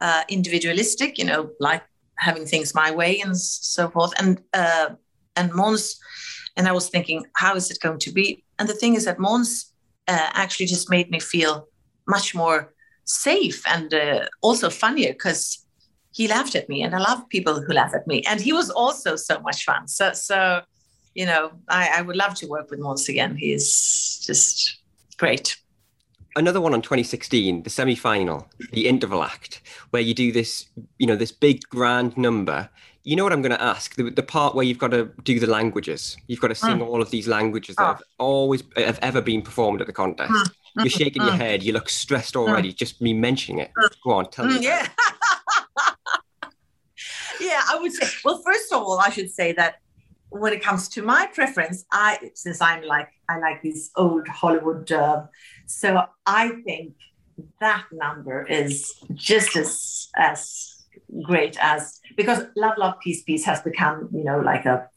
uh, 0.02 0.24
individualistic, 0.28 1.16
you 1.16 1.24
know, 1.24 1.50
like 1.60 1.82
having 2.18 2.44
things 2.44 2.74
my 2.74 2.90
way 2.90 3.20
and 3.20 3.38
so 3.38 3.88
forth. 3.88 4.12
And 4.18 4.42
uh, 4.52 4.90
and 5.36 5.50
Måns, 5.52 5.96
and 6.56 6.68
I 6.68 6.72
was 6.72 6.90
thinking, 6.90 7.24
how 7.36 7.54
is 7.54 7.70
it 7.70 7.80
going 7.80 8.00
to 8.00 8.12
be? 8.12 8.44
And 8.58 8.68
the 8.68 8.74
thing 8.74 8.94
is 8.94 9.04
that 9.04 9.18
Måns 9.18 9.70
uh, 10.08 10.30
actually 10.34 10.66
just 10.66 10.90
made 10.90 11.10
me 11.10 11.20
feel 11.20 11.68
much 12.06 12.34
more 12.34 12.74
safe 13.04 13.62
and 13.66 13.94
uh, 13.94 14.26
also 14.42 14.68
funnier 14.68 15.12
because 15.12 15.64
he 16.10 16.28
laughed 16.28 16.54
at 16.54 16.68
me, 16.68 16.82
and 16.82 16.94
I 16.94 16.98
love 16.98 17.28
people 17.30 17.62
who 17.62 17.72
laugh 17.72 17.94
at 17.94 18.06
me. 18.06 18.22
And 18.28 18.40
he 18.40 18.52
was 18.52 18.68
also 18.70 19.16
so 19.16 19.40
much 19.40 19.64
fun. 19.64 19.88
So 19.88 20.12
so, 20.12 20.62
you 21.14 21.26
know, 21.26 21.52
I, 21.68 21.98
I 21.98 22.02
would 22.02 22.16
love 22.16 22.34
to 22.36 22.46
work 22.48 22.70
with 22.70 22.80
Måns 22.80 23.08
again. 23.08 23.36
He's 23.36 24.20
just 24.26 24.82
great 25.16 25.61
another 26.36 26.60
one 26.60 26.74
on 26.74 26.82
2016, 26.82 27.62
the 27.62 27.70
semi-final, 27.70 28.48
the 28.72 28.86
interval 28.88 29.22
act, 29.22 29.62
where 29.90 30.02
you 30.02 30.14
do 30.14 30.32
this, 30.32 30.66
you 30.98 31.06
know, 31.06 31.16
this 31.16 31.32
big 31.32 31.62
grand 31.68 32.16
number. 32.16 32.68
You 33.04 33.16
know 33.16 33.24
what 33.24 33.32
I'm 33.32 33.42
going 33.42 33.52
to 33.52 33.62
ask? 33.62 33.96
The, 33.96 34.10
the 34.10 34.22
part 34.22 34.54
where 34.54 34.64
you've 34.64 34.78
got 34.78 34.92
to 34.92 35.10
do 35.24 35.40
the 35.40 35.48
languages. 35.48 36.16
You've 36.28 36.40
got 36.40 36.48
to 36.48 36.54
sing 36.54 36.78
mm. 36.78 36.86
all 36.86 37.02
of 37.02 37.10
these 37.10 37.26
languages 37.26 37.76
that 37.76 37.82
oh. 37.82 37.86
have 37.86 38.02
always 38.18 38.62
have 38.76 38.98
ever 39.02 39.20
been 39.20 39.42
performed 39.42 39.80
at 39.80 39.88
the 39.88 39.92
contest. 39.92 40.32
Mm. 40.32 40.50
You're 40.76 40.88
shaking 40.88 41.22
mm. 41.22 41.26
your 41.26 41.34
head. 41.34 41.62
You 41.64 41.72
look 41.72 41.88
stressed 41.88 42.36
already. 42.36 42.72
Just 42.72 43.00
me 43.00 43.12
mentioning 43.12 43.58
it. 43.58 43.72
Go 44.04 44.12
on, 44.12 44.30
tell 44.30 44.46
me. 44.46 44.60
Yeah. 44.60 44.88
yeah, 47.40 47.62
I 47.68 47.78
would 47.80 47.92
say. 47.92 48.06
Well, 48.24 48.40
first 48.44 48.72
of 48.72 48.80
all, 48.82 49.00
I 49.00 49.10
should 49.10 49.30
say 49.30 49.52
that 49.54 49.80
when 50.32 50.52
it 50.52 50.62
comes 50.62 50.88
to 50.88 51.02
my 51.02 51.26
preference, 51.26 51.84
I 51.92 52.30
since 52.34 52.60
I'm 52.60 52.82
like 52.84 53.10
I 53.28 53.38
like 53.38 53.62
these 53.62 53.90
old 53.96 54.26
Hollywood 54.28 54.90
uh, 54.90 55.24
so 55.72 56.04
I 56.26 56.50
think 56.64 56.94
that 57.60 57.84
number 57.92 58.46
is 58.46 58.92
just 59.14 59.56
as 59.56 60.08
as 60.16 60.84
great 61.22 61.56
as 61.60 62.00
because 62.16 62.44
Love 62.56 62.74
Love 62.78 62.94
Peace 63.02 63.22
Peace 63.22 63.44
has 63.44 63.60
become 63.62 64.08
you 64.12 64.24
know 64.24 64.38
like 64.40 64.66
a 64.66 64.88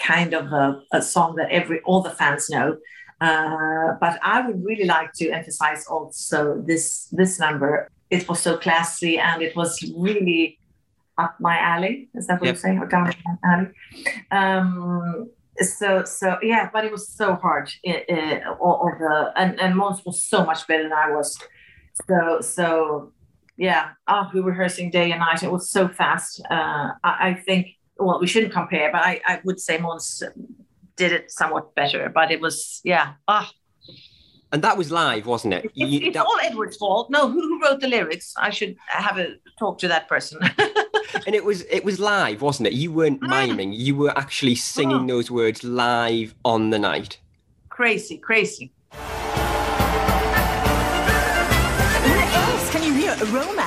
kind 0.00 0.34
of 0.34 0.52
a, 0.52 0.82
a 0.92 1.00
song 1.00 1.36
that 1.36 1.50
every 1.50 1.80
all 1.82 2.02
the 2.02 2.10
fans 2.10 2.50
know. 2.50 2.76
Uh, 3.18 3.94
but 3.98 4.18
I 4.22 4.46
would 4.46 4.62
really 4.62 4.84
like 4.84 5.12
to 5.14 5.30
emphasize 5.30 5.86
also 5.86 6.62
this 6.66 7.08
this 7.12 7.38
number. 7.38 7.88
It 8.10 8.28
was 8.28 8.40
so 8.40 8.56
classy 8.58 9.18
and 9.18 9.42
it 9.42 9.56
was 9.56 9.82
really 9.96 10.58
up 11.18 11.36
my 11.40 11.58
alley. 11.58 12.08
Is 12.14 12.26
that 12.26 12.40
what 12.40 12.46
yep. 12.46 12.54
you're 12.54 12.60
saying? 12.60 12.78
Or 12.78 12.86
down 12.86 13.04
my 13.04 13.38
alley? 13.42 13.68
Um, 14.30 15.30
so 15.60 16.04
so 16.04 16.36
yeah, 16.42 16.68
but 16.72 16.84
it 16.84 16.92
was 16.92 17.08
so 17.08 17.34
hard. 17.36 17.70
Uh, 17.86 18.54
all, 18.60 18.90
of 18.92 18.98
the 18.98 19.32
and 19.36 19.60
and 19.60 19.74
Måns 19.74 20.04
was 20.04 20.22
so 20.22 20.44
much 20.44 20.66
better 20.66 20.82
than 20.84 20.92
I 20.92 21.10
was. 21.10 21.38
So 22.08 22.40
so 22.40 23.12
yeah, 23.56 23.90
oh, 24.08 24.30
we 24.34 24.40
were 24.40 24.50
rehearsing 24.50 24.90
day 24.90 25.10
and 25.12 25.20
night. 25.20 25.42
It 25.42 25.50
was 25.50 25.70
so 25.70 25.88
fast. 25.88 26.40
Uh, 26.50 26.88
I, 27.02 27.28
I 27.30 27.34
think 27.46 27.68
well, 27.98 28.20
we 28.20 28.26
shouldn't 28.26 28.52
compare, 28.52 28.90
but 28.92 29.02
I 29.02 29.20
I 29.26 29.40
would 29.44 29.60
say 29.60 29.78
Måns 29.78 30.22
did 30.96 31.12
it 31.12 31.30
somewhat 31.30 31.74
better. 31.74 32.10
But 32.14 32.30
it 32.30 32.40
was 32.40 32.80
yeah 32.84 33.14
ah. 33.28 33.50
And 34.52 34.62
that 34.62 34.78
was 34.78 34.92
live, 34.92 35.26
wasn't 35.26 35.54
it? 35.54 35.64
It's, 35.64 35.72
You- 35.74 36.00
it's 36.06 36.14
that- 36.14 36.24
all 36.24 36.38
Edward's 36.42 36.76
fault. 36.76 37.10
No, 37.10 37.28
who, 37.28 37.40
who 37.40 37.60
wrote 37.62 37.80
the 37.80 37.88
lyrics? 37.88 38.32
I 38.38 38.50
should 38.50 38.76
have 38.86 39.18
a 39.18 39.34
talk 39.58 39.78
to 39.78 39.88
that 39.88 40.06
person. 40.08 40.38
and 41.26 41.34
it 41.34 41.44
was 41.44 41.62
it 41.62 41.84
was 41.84 41.98
live, 41.98 42.42
wasn't 42.42 42.68
it? 42.68 42.72
You 42.72 42.92
weren't 42.92 43.20
ah. 43.22 43.28
miming. 43.28 43.72
You 43.72 43.96
were 43.96 44.16
actually 44.16 44.54
singing 44.54 45.04
oh. 45.04 45.06
those 45.06 45.30
words 45.30 45.64
live 45.64 46.34
on 46.44 46.70
the 46.70 46.78
night. 46.78 47.18
crazy, 47.68 48.16
crazy. 48.16 48.72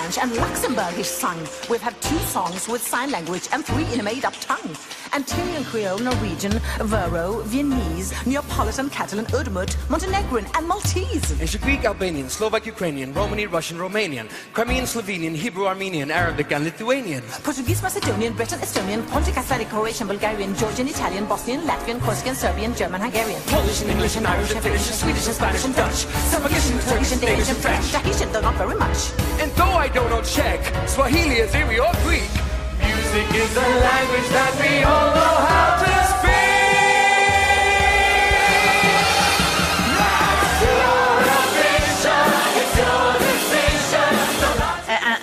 Romance 0.09 0.17
and 0.17 0.31
Luxembourgish 0.31 1.05
sung? 1.05 1.37
We've 1.69 1.81
had 1.81 1.99
two 2.01 2.17
songs 2.19 2.67
with 2.67 2.81
sign 2.81 3.11
language 3.11 3.47
and 3.51 3.63
three 3.63 3.85
in 3.93 3.99
a 3.99 4.03
made-up 4.03 4.33
tongue. 4.41 4.75
Antillean 5.11 5.63
Creole, 5.65 5.99
Norwegian, 5.99 6.59
Faroese, 6.89 7.45
Viennese, 7.47 8.13
Neapolitan, 8.25 8.89
Catalan, 8.89 9.25
Udmurt, 9.27 9.75
Montenegrin, 9.89 10.45
and 10.55 10.67
Maltese. 10.67 11.31
And 11.39 11.61
Greek, 11.61 11.85
Albanian, 11.85 12.29
Slovak, 12.29 12.65
Ukrainian, 12.65 13.13
Romani, 13.13 13.45
Russian, 13.45 13.77
Romanian, 13.77 14.29
Crimean, 14.53 14.85
Slovenian, 14.85 15.35
Hebrew, 15.35 15.67
Armenian, 15.67 16.09
Arabic, 16.11 16.51
and 16.51 16.63
Lithuanian. 16.63 17.23
Portuguese, 17.43 17.81
Macedonian, 17.83 18.33
Breton, 18.33 18.59
Estonian, 18.59 19.01
Pontic, 19.09 19.37
Icelandic, 19.37 19.69
Croatian, 19.69 20.07
Bulgarian, 20.07 20.55
Georgian, 20.55 20.87
Italian, 20.87 21.25
Bosnian, 21.25 21.61
Latvian, 21.61 21.99
Corsican, 22.01 22.35
Serbian, 22.35 22.73
German, 22.75 23.01
Hungarian. 23.01 23.41
Polish 23.47 23.81
and 23.81 23.91
English 23.91 24.15
and 24.17 24.25
Irish 24.25 24.51
and 24.51 24.61
Finnish 24.61 24.87
and 24.87 24.95
Swedish 24.95 25.25
and 25.27 25.35
Spanish 25.35 25.65
and 25.65 25.75
Dutch. 25.75 26.05
Suffragish 26.31 26.69
Turkish 26.87 27.11
and 27.11 27.21
Danish 27.21 27.49
and 27.49 27.57
French. 27.57 27.91
Tahitian, 27.91 28.31
though 28.31 28.41
not 28.41 28.55
very 28.55 28.75
much. 28.75 29.11
And 29.41 29.51
though 29.53 29.75
I 29.77 29.87
don't 29.89 29.98
know 30.07 30.21
Czech, 30.21 30.61
Swahili, 30.87 31.41
Azeri, 31.41 31.79
or 31.79 31.91
Greek, 32.03 32.29
music 32.79 33.27
is 33.35 33.53
the 33.53 33.61
language 33.61 34.29
that 34.29 34.53
we 34.61 34.83
all 34.83 35.09
know 35.15 35.35
how 35.49 35.83
to 35.83 35.91
speak. 36.07 36.29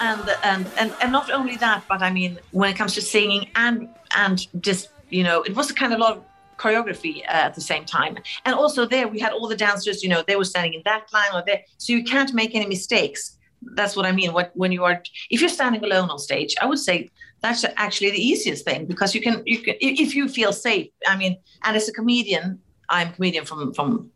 And 0.02 0.28
and 0.42 0.66
and 0.78 0.94
and 1.02 1.12
not 1.12 1.30
only 1.30 1.56
that, 1.56 1.82
but 1.88 2.02
I 2.02 2.10
mean, 2.10 2.38
when 2.52 2.70
it 2.70 2.76
comes 2.76 2.94
to 2.94 3.00
singing 3.02 3.48
and 3.56 3.88
and 4.14 4.46
just 4.62 4.90
you 5.10 5.22
know, 5.22 5.42
it 5.42 5.54
was 5.54 5.70
a 5.70 5.74
kind 5.74 5.92
of 5.92 5.98
lot 5.98 6.16
of 6.16 6.22
choreography 6.58 7.22
uh, 7.22 7.46
at 7.48 7.54
the 7.54 7.60
same 7.60 7.84
time. 7.84 8.18
And 8.44 8.54
also 8.54 8.86
there, 8.86 9.08
we 9.08 9.18
had 9.18 9.32
all 9.32 9.48
the 9.48 9.56
dancers. 9.56 10.02
You 10.02 10.08
know, 10.08 10.22
they 10.26 10.36
were 10.36 10.44
standing 10.44 10.74
in 10.74 10.82
that 10.84 11.12
line 11.12 11.30
or 11.34 11.42
there, 11.46 11.62
so 11.78 11.92
you 11.92 12.04
can't 12.04 12.32
make 12.34 12.54
any 12.54 12.66
mistakes. 12.66 13.35
That's 13.62 13.96
what 13.96 14.06
I 14.06 14.12
mean. 14.12 14.32
What 14.32 14.52
when 14.54 14.72
you 14.72 14.84
are, 14.84 15.02
if 15.30 15.40
you're 15.40 15.48
standing 15.50 15.82
alone 15.82 16.10
on 16.10 16.18
stage, 16.18 16.54
I 16.60 16.66
would 16.66 16.78
say 16.78 17.10
that's 17.42 17.64
actually 17.76 18.10
the 18.10 18.22
easiest 18.22 18.64
thing 18.64 18.86
because 18.86 19.14
you 19.14 19.20
can 19.20 19.42
you 19.46 19.58
can 19.58 19.74
if 19.80 20.14
you 20.14 20.28
feel 20.28 20.52
safe. 20.52 20.88
I 21.06 21.16
mean, 21.16 21.38
and 21.64 21.76
as 21.76 21.88
a 21.88 21.92
comedian, 21.92 22.60
I'm 22.88 23.08
a 23.08 23.12
comedian 23.12 23.44
from 23.44 23.72
from 23.74 24.10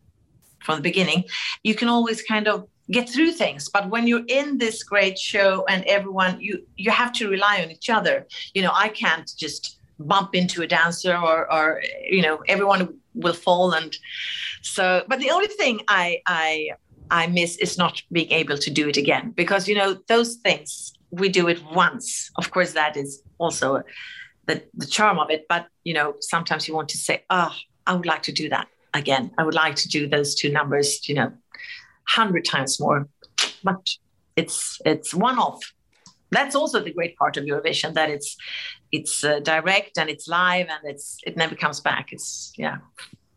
from 0.64 0.76
the 0.76 0.82
beginning, 0.82 1.24
you 1.62 1.74
can 1.74 1.88
always 1.88 2.22
kind 2.22 2.46
of 2.46 2.68
get 2.90 3.08
through 3.08 3.32
things. 3.32 3.68
But 3.68 3.88
when 3.88 4.06
you're 4.06 4.26
in 4.28 4.58
this 4.58 4.82
great 4.82 5.18
show 5.18 5.64
and 5.68 5.84
everyone, 5.84 6.40
you 6.40 6.66
you 6.76 6.90
have 6.90 7.12
to 7.14 7.28
rely 7.28 7.62
on 7.62 7.70
each 7.70 7.90
other. 7.90 8.26
You 8.54 8.62
know, 8.62 8.72
I 8.74 8.88
can't 8.88 9.30
just 9.36 9.78
bump 9.98 10.34
into 10.34 10.62
a 10.62 10.66
dancer 10.66 11.14
or 11.14 11.52
or 11.52 11.82
you 12.02 12.22
know 12.22 12.42
everyone 12.48 12.94
will 13.14 13.34
fall 13.34 13.72
and 13.72 13.96
so. 14.62 15.04
But 15.08 15.20
the 15.20 15.30
only 15.30 15.48
thing 15.48 15.80
I 15.88 16.20
I 16.26 16.70
I 17.10 17.26
miss 17.26 17.56
is 17.56 17.76
not 17.76 18.02
being 18.12 18.30
able 18.30 18.56
to 18.58 18.70
do 18.70 18.88
it 18.88 18.96
again 18.96 19.32
because 19.36 19.68
you 19.68 19.74
know 19.74 19.98
those 20.08 20.36
things 20.36 20.92
we 21.10 21.28
do 21.28 21.48
it 21.48 21.62
once. 21.74 22.30
Of 22.36 22.50
course, 22.50 22.72
that 22.72 22.96
is 22.96 23.22
also 23.38 23.82
the 24.46 24.62
the 24.74 24.86
charm 24.86 25.18
of 25.18 25.30
it. 25.30 25.46
But 25.48 25.66
you 25.84 25.94
know, 25.94 26.14
sometimes 26.20 26.68
you 26.68 26.74
want 26.74 26.88
to 26.90 26.98
say, 26.98 27.24
"Oh, 27.30 27.54
I 27.86 27.94
would 27.94 28.06
like 28.06 28.22
to 28.24 28.32
do 28.32 28.48
that 28.50 28.68
again. 28.94 29.32
I 29.38 29.44
would 29.44 29.54
like 29.54 29.76
to 29.76 29.88
do 29.88 30.08
those 30.08 30.34
two 30.34 30.50
numbers." 30.50 31.08
You 31.08 31.16
know, 31.16 31.32
hundred 32.08 32.44
times 32.44 32.80
more. 32.80 33.08
But 33.64 33.88
it's 34.36 34.80
it's 34.84 35.14
one 35.14 35.38
off. 35.38 35.60
That's 36.30 36.54
also 36.54 36.80
the 36.80 36.92
great 36.92 37.16
part 37.16 37.36
of 37.36 37.44
Eurovision 37.44 37.94
that 37.94 38.08
it's 38.08 38.36
it's 38.92 39.24
uh, 39.24 39.40
direct 39.40 39.98
and 39.98 40.08
it's 40.08 40.28
live 40.28 40.68
and 40.68 40.80
it's 40.84 41.18
it 41.26 41.36
never 41.36 41.54
comes 41.54 41.80
back. 41.80 42.12
It's 42.12 42.52
yeah. 42.56 42.78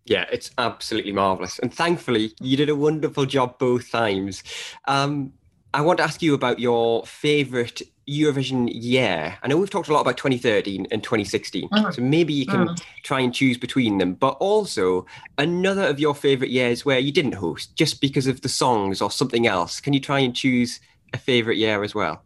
Yeah, 0.06 0.26
it's 0.32 0.52
absolutely 0.58 1.14
marvelous. 1.14 1.60
And 1.60 1.74
thankfully, 1.74 2.34
you 2.42 2.58
did 2.58 2.70
a 2.70 2.76
wonderful 2.76 3.26
job 3.26 3.58
both 3.58 3.90
times. 3.90 4.44
Um, 4.86 5.34
I 5.74 5.82
want 5.82 5.98
to 5.98 6.04
ask 6.04 6.22
you 6.22 6.34
about 6.34 6.60
your 6.60 7.06
favorite 7.06 7.82
Eurovision 8.08 8.70
year. 8.72 9.38
I 9.42 9.48
know 9.48 9.58
we've 9.58 9.70
talked 9.70 9.88
a 9.88 9.94
lot 9.94 10.02
about 10.02 10.18
2013 10.18 10.88
and 10.92 11.02
2016, 11.02 11.70
Mm. 11.70 11.96
so 11.96 12.02
maybe 12.02 12.34
you 12.34 12.46
can 12.46 12.68
Mm. 12.68 12.82
try 13.04 13.22
and 13.22 13.34
choose 13.34 13.58
between 13.58 13.98
them, 13.98 14.14
but 14.14 14.36
also 14.40 15.06
another 15.38 15.84
of 15.84 16.00
your 16.02 16.14
favorite 16.14 16.52
years 16.52 16.84
where 16.86 17.00
you 17.00 17.14
didn't 17.14 17.36
host 17.36 17.76
just 17.78 18.02
because 18.02 18.28
of 18.28 18.42
the 18.42 18.50
songs 18.50 19.02
or 19.02 19.10
something 19.10 19.48
else. 19.48 19.80
Can 19.80 19.94
you 19.94 20.02
try 20.02 20.20
and 20.20 20.36
choose 20.36 20.82
a 21.14 21.18
favorite 21.18 21.58
year 21.58 21.82
as 21.84 21.96
well? 21.96 22.26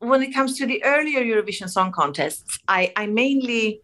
when 0.00 0.22
it 0.22 0.32
comes 0.32 0.56
to 0.56 0.64
the 0.64 0.82
earlier 0.84 1.20
Eurovision 1.20 1.68
Song 1.68 1.90
Contests, 1.90 2.60
I, 2.68 2.92
I 2.94 3.06
mainly 3.06 3.80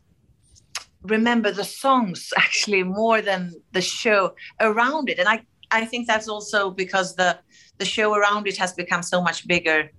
remember 1.05 1.51
the 1.51 1.65
songs 1.65 2.33
actually 2.37 2.83
more 2.83 3.23
than 3.23 3.55
the 3.73 3.81
show 3.81 4.35
around 4.61 5.09
it. 5.09 5.19
And 5.19 5.29
I, 5.29 5.43
I 5.71 5.85
think 5.85 6.07
that's 6.07 6.29
also 6.29 6.71
because 6.71 7.17
the 7.17 7.39
the 7.79 7.85
show 7.85 8.15
around 8.15 8.47
it 8.47 8.57
has 8.57 8.73
become 8.73 9.03
so 9.03 9.21
much 9.21 9.49
bigger 9.49 9.91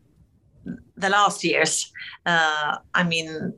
the 0.96 1.10
last 1.10 1.44
years. 1.44 1.92
Uh, 2.26 2.78
I 2.94 3.04
mean, 3.04 3.54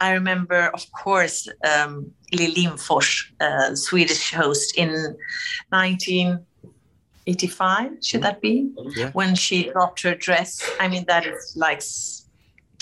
I 0.00 0.12
remember, 0.12 0.68
of 0.68 0.90
course, 0.92 1.46
um, 1.64 2.12
Lindfors, 2.32 3.24
uh, 3.40 3.74
Swedish 3.74 4.32
host 4.32 4.78
in 4.78 4.90
1985, 5.70 7.90
should 8.02 8.22
that 8.22 8.40
be? 8.40 8.70
Yeah. 8.96 9.10
When 9.12 9.34
she 9.34 9.70
dropped 9.70 10.00
her 10.02 10.14
dress. 10.14 10.62
I 10.80 10.88
mean, 10.88 11.04
that 11.08 11.26
is 11.26 11.52
like, 11.56 11.82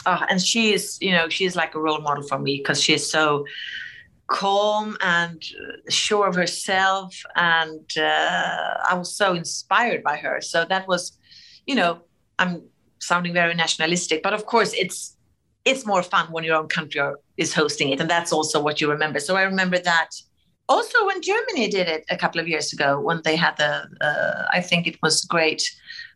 uh, 0.04 0.24
and 0.28 0.40
she 0.40 0.72
is, 0.72 0.98
you 1.00 1.10
know, 1.10 1.28
she's 1.28 1.56
like 1.56 1.74
a 1.74 1.80
role 1.80 2.00
model 2.00 2.22
for 2.22 2.38
me 2.38 2.58
because 2.58 2.80
she's 2.82 3.10
so 3.10 3.44
calm 4.28 4.96
and 5.00 5.42
uh, 5.42 5.90
sure 5.90 6.26
of 6.28 6.34
herself. 6.34 7.14
And 7.34 7.88
uh, 7.96 8.74
I 8.90 8.94
was 8.94 9.16
so 9.16 9.34
inspired 9.34 10.02
by 10.02 10.16
her. 10.16 10.40
So 10.40 10.64
that 10.68 10.88
was, 10.88 11.16
you 11.66 11.74
know, 11.74 12.00
I'm 12.38 12.62
sounding 13.00 13.32
very 13.32 13.54
nationalistic, 13.54 14.22
but 14.22 14.32
of 14.34 14.46
course 14.46 14.72
it's 14.72 15.16
it's 15.64 15.84
more 15.84 16.02
fun 16.02 16.26
when 16.30 16.44
your 16.44 16.56
own 16.56 16.68
country 16.68 17.00
are- 17.00 17.18
is 17.36 17.52
hosting 17.52 17.88
it, 17.90 18.00
and 18.00 18.08
that's 18.08 18.32
also 18.32 18.62
what 18.62 18.80
you 18.80 18.88
remember. 18.90 19.18
So 19.20 19.36
I 19.36 19.42
remember 19.42 19.78
that. 19.78 20.10
Also, 20.68 21.06
when 21.06 21.20
Germany 21.22 21.68
did 21.68 21.88
it 21.88 22.04
a 22.10 22.16
couple 22.16 22.40
of 22.40 22.48
years 22.48 22.72
ago, 22.72 23.00
when 23.00 23.20
they 23.24 23.36
had 23.36 23.56
the, 23.56 23.86
uh, 24.00 24.44
I 24.52 24.60
think 24.60 24.86
it 24.86 24.96
was 25.02 25.24
great. 25.24 25.62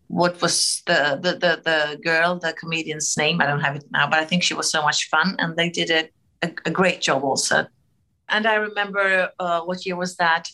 What 0.08 0.40
was 0.42 0.82
the, 0.86 1.18
the 1.22 1.32
the 1.32 1.52
the 1.64 2.00
girl, 2.02 2.38
the 2.38 2.52
comedian's 2.52 3.16
name? 3.16 3.40
I 3.40 3.46
don't 3.46 3.60
have 3.60 3.76
it 3.76 3.84
now, 3.92 4.08
but 4.10 4.18
I 4.18 4.24
think 4.24 4.42
she 4.42 4.54
was 4.54 4.70
so 4.70 4.82
much 4.82 5.08
fun, 5.08 5.36
and 5.38 5.56
they 5.56 5.70
did 5.70 5.90
a 5.90 6.08
a, 6.42 6.48
a 6.66 6.70
great 6.70 7.00
job 7.00 7.22
also. 7.24 7.66
And 8.30 8.46
I 8.46 8.54
remember 8.54 9.30
uh, 9.38 9.60
what 9.62 9.84
year 9.84 9.96
was 9.96 10.16
that? 10.16 10.48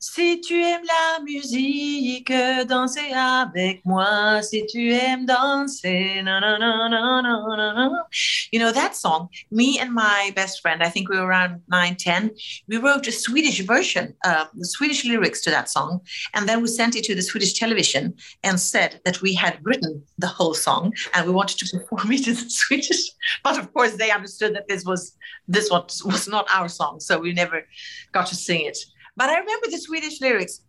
Si 0.00 0.40
tu 0.40 0.54
aimes 0.54 0.84
la 0.86 1.18
musique, 1.24 2.32
dansez 2.68 3.12
avec 3.12 3.84
moi. 3.84 4.40
Si 4.42 4.64
tu 4.66 4.92
aimes 4.92 5.26
danser, 5.26 6.22
na 6.22 6.38
na 6.38 6.56
na 6.56 6.88
na 6.88 7.20
na 7.20 7.72
na. 7.74 8.04
You 8.52 8.60
know 8.60 8.70
that 8.70 8.94
song. 8.94 9.28
Me 9.50 9.76
and 9.80 9.92
my 9.92 10.32
best 10.36 10.60
friend, 10.60 10.84
I 10.84 10.88
think 10.88 11.08
we 11.08 11.16
were 11.16 11.26
around 11.26 11.62
nine, 11.68 11.96
ten. 11.96 12.30
We 12.68 12.76
wrote 12.76 13.08
a 13.08 13.12
Swedish 13.12 13.58
version, 13.66 14.14
uh, 14.24 14.44
the 14.54 14.66
Swedish 14.66 15.04
lyrics 15.04 15.40
to 15.42 15.50
that 15.50 15.68
song, 15.68 16.00
and 16.32 16.48
then 16.48 16.62
we 16.62 16.68
sent 16.68 16.94
it 16.94 17.02
to 17.04 17.16
the 17.16 17.22
Swedish 17.22 17.58
television 17.58 18.14
and 18.44 18.60
said 18.60 19.00
that 19.04 19.20
we 19.20 19.34
had 19.34 19.58
written 19.64 20.04
the 20.16 20.28
whole 20.28 20.54
song 20.54 20.92
and 21.12 21.26
we 21.26 21.32
wanted 21.32 21.58
to 21.58 21.76
perform 21.76 22.12
it 22.12 22.28
in 22.28 22.36
Swedish. 22.36 23.10
But 23.42 23.58
of 23.58 23.74
course, 23.74 23.96
they 23.96 24.12
understood 24.12 24.54
that 24.54 24.68
this 24.68 24.84
was 24.84 25.16
this 25.48 25.68
was 25.72 26.04
was 26.04 26.28
not 26.28 26.46
our 26.54 26.68
song, 26.68 27.00
so 27.00 27.18
we 27.18 27.32
never 27.32 27.66
got 28.12 28.28
to 28.28 28.36
sing 28.36 28.64
it. 28.64 28.78
But 29.18 29.30
I 29.30 29.38
remember 29.38 29.66
the 29.70 29.78
Swedish 29.78 30.20
lyrics. 30.20 30.60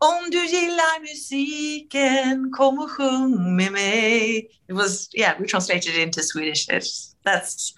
Om 0.00 0.30
du 0.30 0.46
gillar 0.46 1.00
musiken, 1.00 2.50
kom 2.52 2.78
och 2.78 2.90
sjung 2.90 3.56
med 3.56 3.72
mig. 3.72 4.48
It 4.68 4.74
was, 4.74 5.08
yeah, 5.12 5.34
we 5.40 5.46
translated 5.46 5.94
it 5.94 6.00
into 6.00 6.22
Swedish. 6.22 6.68
It's, 6.68 7.14
that's 7.24 7.74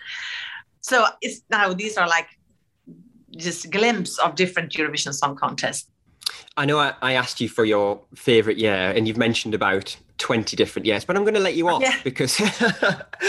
so. 0.81 1.07
It's 1.20 1.43
now 1.51 1.74
these 1.74 1.97
are 2.01 2.07
like 2.09 2.28
just 3.37 3.70
glimpse 3.70 4.18
of 4.18 4.35
different 4.35 4.72
Eurovision 4.72 5.12
Song 5.14 5.37
Contests. 5.37 5.87
I 6.57 6.66
know 6.66 6.78
I, 6.78 6.93
I 7.03 7.12
asked 7.14 7.41
you 7.41 7.49
for 7.49 7.64
your 7.64 8.01
favorite 8.14 8.59
year, 8.59 8.93
and 8.97 9.09
you've 9.09 9.16
mentioned 9.16 9.55
about 9.55 9.97
20 10.18 10.57
different 10.57 10.87
years, 10.87 11.05
but 11.05 11.16
I'm 11.16 11.24
going 11.24 11.35
to 11.35 11.41
let 11.41 11.55
you 11.55 11.68
off 11.68 11.83
Yeah. 11.83 11.97
because 12.05 12.39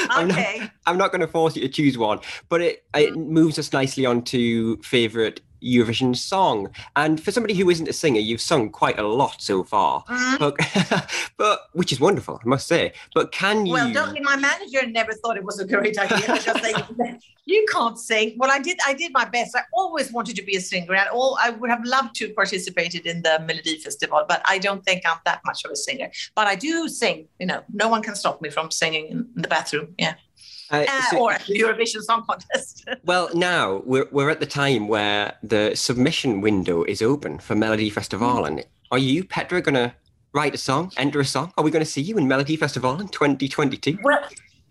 I'm, 0.10 0.30
Okay. 0.30 0.58
not, 0.60 0.72
I'm 0.86 0.97
not 0.97 1.12
going 1.12 1.22
to 1.22 1.28
force 1.28 1.56
you 1.56 1.62
to 1.62 1.70
choose 1.70 1.97
one. 1.97 2.20
But 2.49 2.62
it, 2.62 2.84
it 2.93 3.14
mm. 3.14 3.28
moves 3.28 3.58
us 3.58 3.72
nicely 3.74 4.06
on 4.06 4.24
to 4.24 4.78
favorite 4.84 5.41
Eurovision 5.64 6.16
song. 6.16 6.70
And 6.95 7.22
for 7.22 7.32
somebody 7.32 7.53
who 7.53 7.70
isn't 7.70 7.88
a 7.88 7.93
singer, 7.93 8.20
you've 8.20 8.41
sung 8.41 8.70
quite 8.70 8.99
a 8.99 9.07
lot 9.07 9.41
so 9.41 9.64
far, 9.64 10.03
Mhm. 10.09 10.39
but, 10.39 11.12
but 11.38 11.59
which 11.74 11.91
is 11.91 11.99
wonderful, 11.99 12.39
I 12.43 12.47
must 12.47 12.68
say. 12.68 12.93
But 13.14 13.32
can 13.32 13.66
you? 13.66 13.74
Well, 13.74 13.91
don't 13.91 14.22
my 14.24 14.36
manager 14.36 14.86
never 14.88 15.14
thought 15.14 15.38
it 15.38 15.43
was 15.43 15.59
a 15.59 15.66
great 15.66 15.97
idea 15.97 17.20
you 17.45 17.66
can't 17.72 17.97
sing. 17.99 18.36
Well, 18.38 18.51
I 18.51 18.59
did. 18.59 18.78
I 18.86 18.93
did 18.93 19.12
my 19.14 19.26
best. 19.26 19.55
I 19.55 19.62
always 19.74 20.12
wanted 20.12 20.36
to 20.38 20.43
be 20.43 20.55
a 20.55 20.62
singer, 20.62 20.93
and 20.95 21.09
all 21.09 21.38
I 21.41 21.49
would 21.49 21.70
have 21.70 21.84
loved 21.84 22.16
to 22.16 22.30
participated 22.34 23.05
in 23.05 23.22
the 23.22 23.39
Melody 23.39 23.78
Festival, 23.78 24.24
but 24.28 24.41
I 24.45 24.57
don't 24.57 24.84
think 24.86 25.03
I'm 25.05 25.18
that 25.26 25.41
much 25.45 25.66
of 25.66 25.72
a 25.72 25.76
singer. 25.76 26.12
But 26.36 26.47
I 26.47 26.55
do 26.55 26.88
sing. 26.88 27.28
You 27.39 27.47
know, 27.47 27.64
no 27.74 27.89
one 27.89 28.01
can 28.01 28.16
stop 28.16 28.41
me 28.41 28.49
from 28.49 28.72
singing 28.72 29.07
in 29.07 29.28
the 29.36 29.47
bathroom. 29.47 29.95
Yeah, 29.97 30.16
Uh, 30.72 30.86
Uh, 30.88 31.01
so- 31.09 31.17
or 31.19 31.34
the 31.47 31.59
Eurovision 31.61 32.01
Song 32.01 32.24
Contest. 32.28 32.88
Well, 33.03 33.30
now 33.34 33.82
we're, 33.86 34.07
we're 34.11 34.30
at 34.30 34.39
the 34.39 34.45
time 34.45 34.88
where 34.88 35.34
the 35.43 35.76
submission 35.76 36.41
window 36.41 36.84
is 36.84 37.01
open 37.01 37.39
for 37.39 37.55
Melodifestivalen. 37.55 38.63
Are 38.91 38.97
you, 38.97 39.24
Petra, 39.24 39.61
going 39.61 39.76
to 39.76 39.93
write 40.34 40.53
a 40.53 40.57
song, 40.57 40.91
enter 40.97 41.19
a 41.19 41.26
song? 41.26 41.51
Are 41.57 41.63
we 41.63 41.72
going 41.72 41.84
to 41.86 41.89
see 41.89 42.01
you 42.01 42.17
in 42.17 42.28
Melody 42.28 42.55
Festival 42.55 42.99
in 43.01 43.07
2022? 43.09 43.97
Well, 44.03 44.24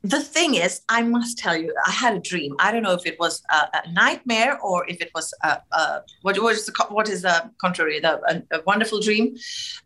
the 0.02 0.20
thing 0.20 0.54
is, 0.54 0.80
I 0.88 1.02
must 1.02 1.36
tell 1.38 1.56
you, 1.56 1.74
I 1.86 1.90
had 1.90 2.14
a 2.14 2.20
dream. 2.20 2.56
I 2.58 2.72
don't 2.72 2.82
know 2.82 2.94
if 2.94 3.04
it 3.04 3.18
was 3.18 3.42
a, 3.50 3.68
a 3.84 3.92
nightmare 3.92 4.58
or 4.62 4.88
if 4.88 5.00
it 5.02 5.10
was 5.14 5.34
a, 5.42 5.58
a 5.72 6.00
what, 6.22 6.40
what 6.42 6.54
is 6.54 6.64
the 6.64 6.86
what 6.88 7.08
is 7.08 7.20
the 7.22 7.50
contrary, 7.60 8.00
the, 8.00 8.18
a, 8.32 8.58
a 8.58 8.62
wonderful 8.66 9.00
dream. 9.00 9.36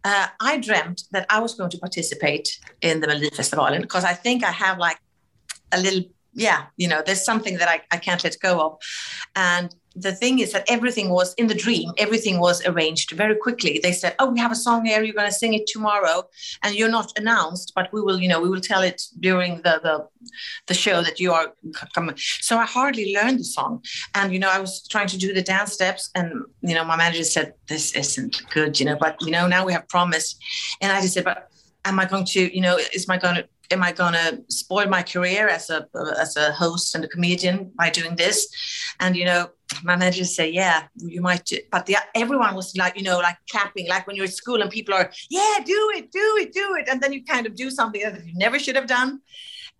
Uh, 0.05 0.29
I 0.41 0.59
dreamt 0.59 1.05
that 1.11 1.27
I 1.31 1.41
was 1.41 1.55
going 1.55 1.71
to 1.71 1.79
participate 1.79 2.61
in 2.81 3.01
the 3.01 3.09
Melody 3.09 3.31
Festival 3.31 3.67
because 3.81 4.05
I 4.05 4.13
think 4.15 4.45
I 4.45 4.53
have 4.53 4.79
like 4.79 4.99
a 5.75 5.81
little, 5.81 6.03
yeah, 6.33 6.67
you 6.77 6.89
know, 6.89 7.03
there's 7.05 7.25
something 7.25 7.59
that 7.59 7.69
I, 7.69 7.81
I 7.91 7.99
can't 7.99 8.23
let 8.25 8.37
go 8.41 8.61
of, 8.61 8.79
and 9.37 9.75
the 9.97 10.13
thing 10.13 10.41
is 10.41 10.53
that 10.53 10.65
everything 10.69 11.09
was 11.11 11.35
in 11.35 11.47
the 11.47 11.55
dream. 11.55 11.93
Everything 11.99 12.41
was 12.41 12.65
arranged 12.67 13.13
very 13.13 13.37
quickly. 13.37 13.79
They 13.83 13.93
said 13.93 14.15
oh 14.19 14.31
we 14.31 14.41
have 14.41 14.53
a 14.53 14.57
song 14.57 14.85
here. 14.85 15.03
You're 15.03 15.15
going 15.15 15.31
to 15.31 15.33
sing 15.33 15.55
it 15.55 15.67
tomorrow. 15.67 16.25
And 16.63 16.75
you're 16.75 16.91
not 16.91 17.17
announced 17.17 17.73
but 17.75 17.93
we 17.93 18.01
will 18.01 18.21
you 18.21 18.29
know 18.29 18.41
we 18.41 18.49
will 18.49 18.61
tell 18.61 18.83
it 18.83 19.03
during 19.21 19.57
the 19.63 19.81
the, 19.83 20.07
the 20.67 20.75
show 20.75 21.03
that 21.03 21.21
you 21.21 21.33
are 21.33 21.53
coming 21.95 22.17
so 22.17 22.57
i 22.59 22.65
hardly 22.65 23.15
learned 23.15 23.39
the 23.41 23.45
song. 23.45 23.85
And 24.15 24.33
you 24.33 24.39
know 24.39 24.51
i 24.51 24.59
was 24.59 24.87
trying 24.89 25.09
to 25.09 25.19
do 25.19 25.33
the 25.33 25.43
dance 25.43 25.73
steps 25.73 26.11
and 26.15 26.43
you 26.61 26.75
know 26.75 26.85
my 26.85 26.97
manager 26.97 27.25
said 27.25 27.55
this 27.69 27.95
isn't 27.95 28.43
good 28.51 28.81
you 28.81 28.87
know 28.87 28.97
but 28.97 29.21
you 29.21 29.31
know 29.31 29.47
now 29.47 29.65
we 29.65 29.73
have 29.73 29.89
promised. 29.89 30.43
And 30.81 30.91
i 30.93 31.01
just 31.01 31.15
said 31.15 31.25
but 31.25 31.49
am 31.85 32.01
i 32.01 32.05
going 32.05 32.25
to 32.25 32.55
you 32.55 32.61
know 32.61 32.79
is 32.93 33.07
my 33.07 33.19
going 33.19 33.37
to 33.37 33.49
am 33.75 33.83
I 33.83 33.93
going 33.93 34.15
to 34.15 34.43
spoil 34.49 34.89
my 34.89 35.03
career 35.03 35.49
as 35.49 35.69
a 35.71 35.87
as 36.19 36.37
a 36.37 36.53
host 36.53 36.95
and 36.95 37.05
a 37.05 37.09
comedian 37.09 37.73
by 37.77 37.91
doing 37.91 38.17
this? 38.17 38.49
And 39.01 39.17
you 39.17 39.27
know, 39.27 39.51
my 39.83 39.97
manager 39.97 40.25
say, 40.25 40.51
yeah, 40.51 40.85
you 40.97 41.21
might. 41.21 41.51
But 41.71 41.87
the, 41.87 41.97
everyone 42.15 42.55
was 42.55 42.77
like, 42.77 42.97
you 42.97 43.03
know, 43.03 43.19
like 43.19 43.37
clapping, 43.51 43.89
like 43.89 44.07
when 44.07 44.17
you're 44.17 44.27
at 44.27 44.33
school 44.33 44.63
and 44.63 44.71
people 44.71 44.95
are, 44.95 45.11
yeah, 45.31 45.57
do 45.65 45.93
it, 45.97 46.11
do 46.13 46.39
it, 46.41 46.53
do 46.53 46.77
it, 46.79 46.89
and 46.89 47.01
then 47.01 47.13
you 47.13 47.25
kind 47.25 47.47
of 47.47 47.55
do 47.55 47.71
something 47.71 48.03
that 48.03 48.25
you 48.27 48.35
never 48.35 48.59
should 48.59 48.77
have 48.77 48.87
done. 48.87 49.21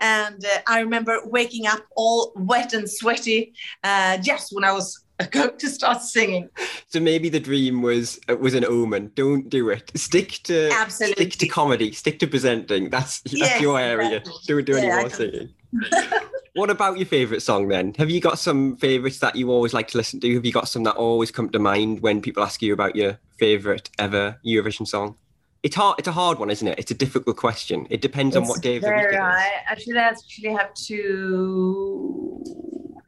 And 0.01 0.45
uh, 0.45 0.59
I 0.67 0.81
remember 0.81 1.21
waking 1.25 1.67
up 1.67 1.85
all 1.97 2.33
wet 2.37 2.75
and 2.75 2.91
sweaty 2.91 3.55
uh, 3.85 4.19
just 4.19 4.53
when 4.53 4.65
I 4.65 4.73
was 4.73 5.04
going 5.31 5.57
to 5.59 5.69
start 5.69 6.03
singing. 6.03 6.49
So 6.89 6.99
maybe 7.01 7.29
the 7.29 7.41
dream 7.41 7.83
was 7.83 8.19
uh, 8.29 8.37
was 8.37 8.55
an 8.55 8.65
omen. 8.65 9.13
Don't 9.15 9.49
do 9.49 9.71
it. 9.71 9.91
Stick 9.95 10.41
to 10.45 10.71
Absolutely. 10.73 11.25
stick 11.31 11.39
to 11.41 11.47
comedy. 11.47 11.93
Stick 11.93 12.19
to 12.21 12.27
presenting. 12.27 12.91
That's 12.91 13.21
that's 13.21 13.35
Yes, 13.39 13.61
your 13.61 13.79
area. 13.79 14.17
exactly. 14.17 14.33
Don't 14.47 14.67
do 14.67 14.77
any 14.77 14.87
Yeah, 14.89 15.01
more 15.01 15.11
singing. 15.11 15.55
what 16.55 16.71
about 16.71 16.99
your 16.99 17.07
favourite 17.07 17.43
song 17.43 17.69
then? 17.69 17.95
Have 17.95 18.11
you 18.11 18.21
got 18.21 18.39
some 18.39 18.77
favourites 18.77 19.19
that 19.21 19.37
you 19.37 19.51
always 19.51 19.73
like 19.73 19.89
to 19.89 19.99
listen 19.99 20.21
to? 20.21 20.35
Have 20.35 20.45
you 20.45 20.53
got 20.53 20.69
some 20.69 20.83
that 20.85 20.97
always 20.97 21.31
come 21.31 21.49
to 21.51 21.59
mind 21.59 22.01
when 22.01 22.21
people 22.21 22.43
ask 22.43 22.61
you 22.63 22.73
about 22.73 22.97
your 22.97 23.19
favourite 23.39 23.91
ever 23.99 24.39
Eurovision 24.45 24.87
song? 24.87 25.17
It's 25.63 25.77
hard. 25.77 25.99
It's 25.99 26.09
a 26.09 26.13
hard 26.13 26.39
one, 26.39 26.51
isn't 26.51 26.67
it? 26.69 26.79
It's 26.79 26.91
a 26.91 26.95
difficult 26.95 27.37
question. 27.39 27.87
It 27.89 28.03
depends 28.03 28.37
on 28.37 28.47
what 28.47 28.61
day 28.63 28.77
of 28.77 28.83
the 28.83 28.91
week 28.91 28.99
it 28.99 29.15
is. 29.15 29.21
I 29.21 29.51
actually 29.67 29.97
actually 29.99 30.53
have 30.53 30.75
to. 30.75 32.45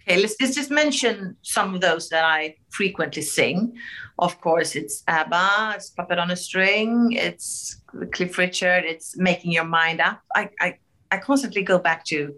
Okay, 0.08 0.20
let's, 0.20 0.36
let's 0.40 0.54
just 0.54 0.70
mention 0.70 1.36
some 1.42 1.74
of 1.74 1.80
those 1.80 2.08
that 2.10 2.24
I 2.24 2.54
frequently 2.70 3.22
sing. 3.22 3.76
Of 4.20 4.40
course, 4.40 4.76
it's 4.76 5.02
ABBA, 5.08 5.72
it's 5.74 5.90
Puppet 5.90 6.20
on 6.20 6.30
a 6.30 6.36
String, 6.36 7.10
it's 7.10 7.82
Cliff 8.12 8.38
Richard, 8.38 8.84
it's 8.84 9.16
Making 9.16 9.50
Your 9.50 9.64
Mind 9.64 10.00
Up. 10.00 10.20
I, 10.34 10.50
I, 10.60 10.78
I 11.10 11.18
constantly 11.18 11.62
go 11.62 11.80
back 11.80 12.04
to 12.06 12.34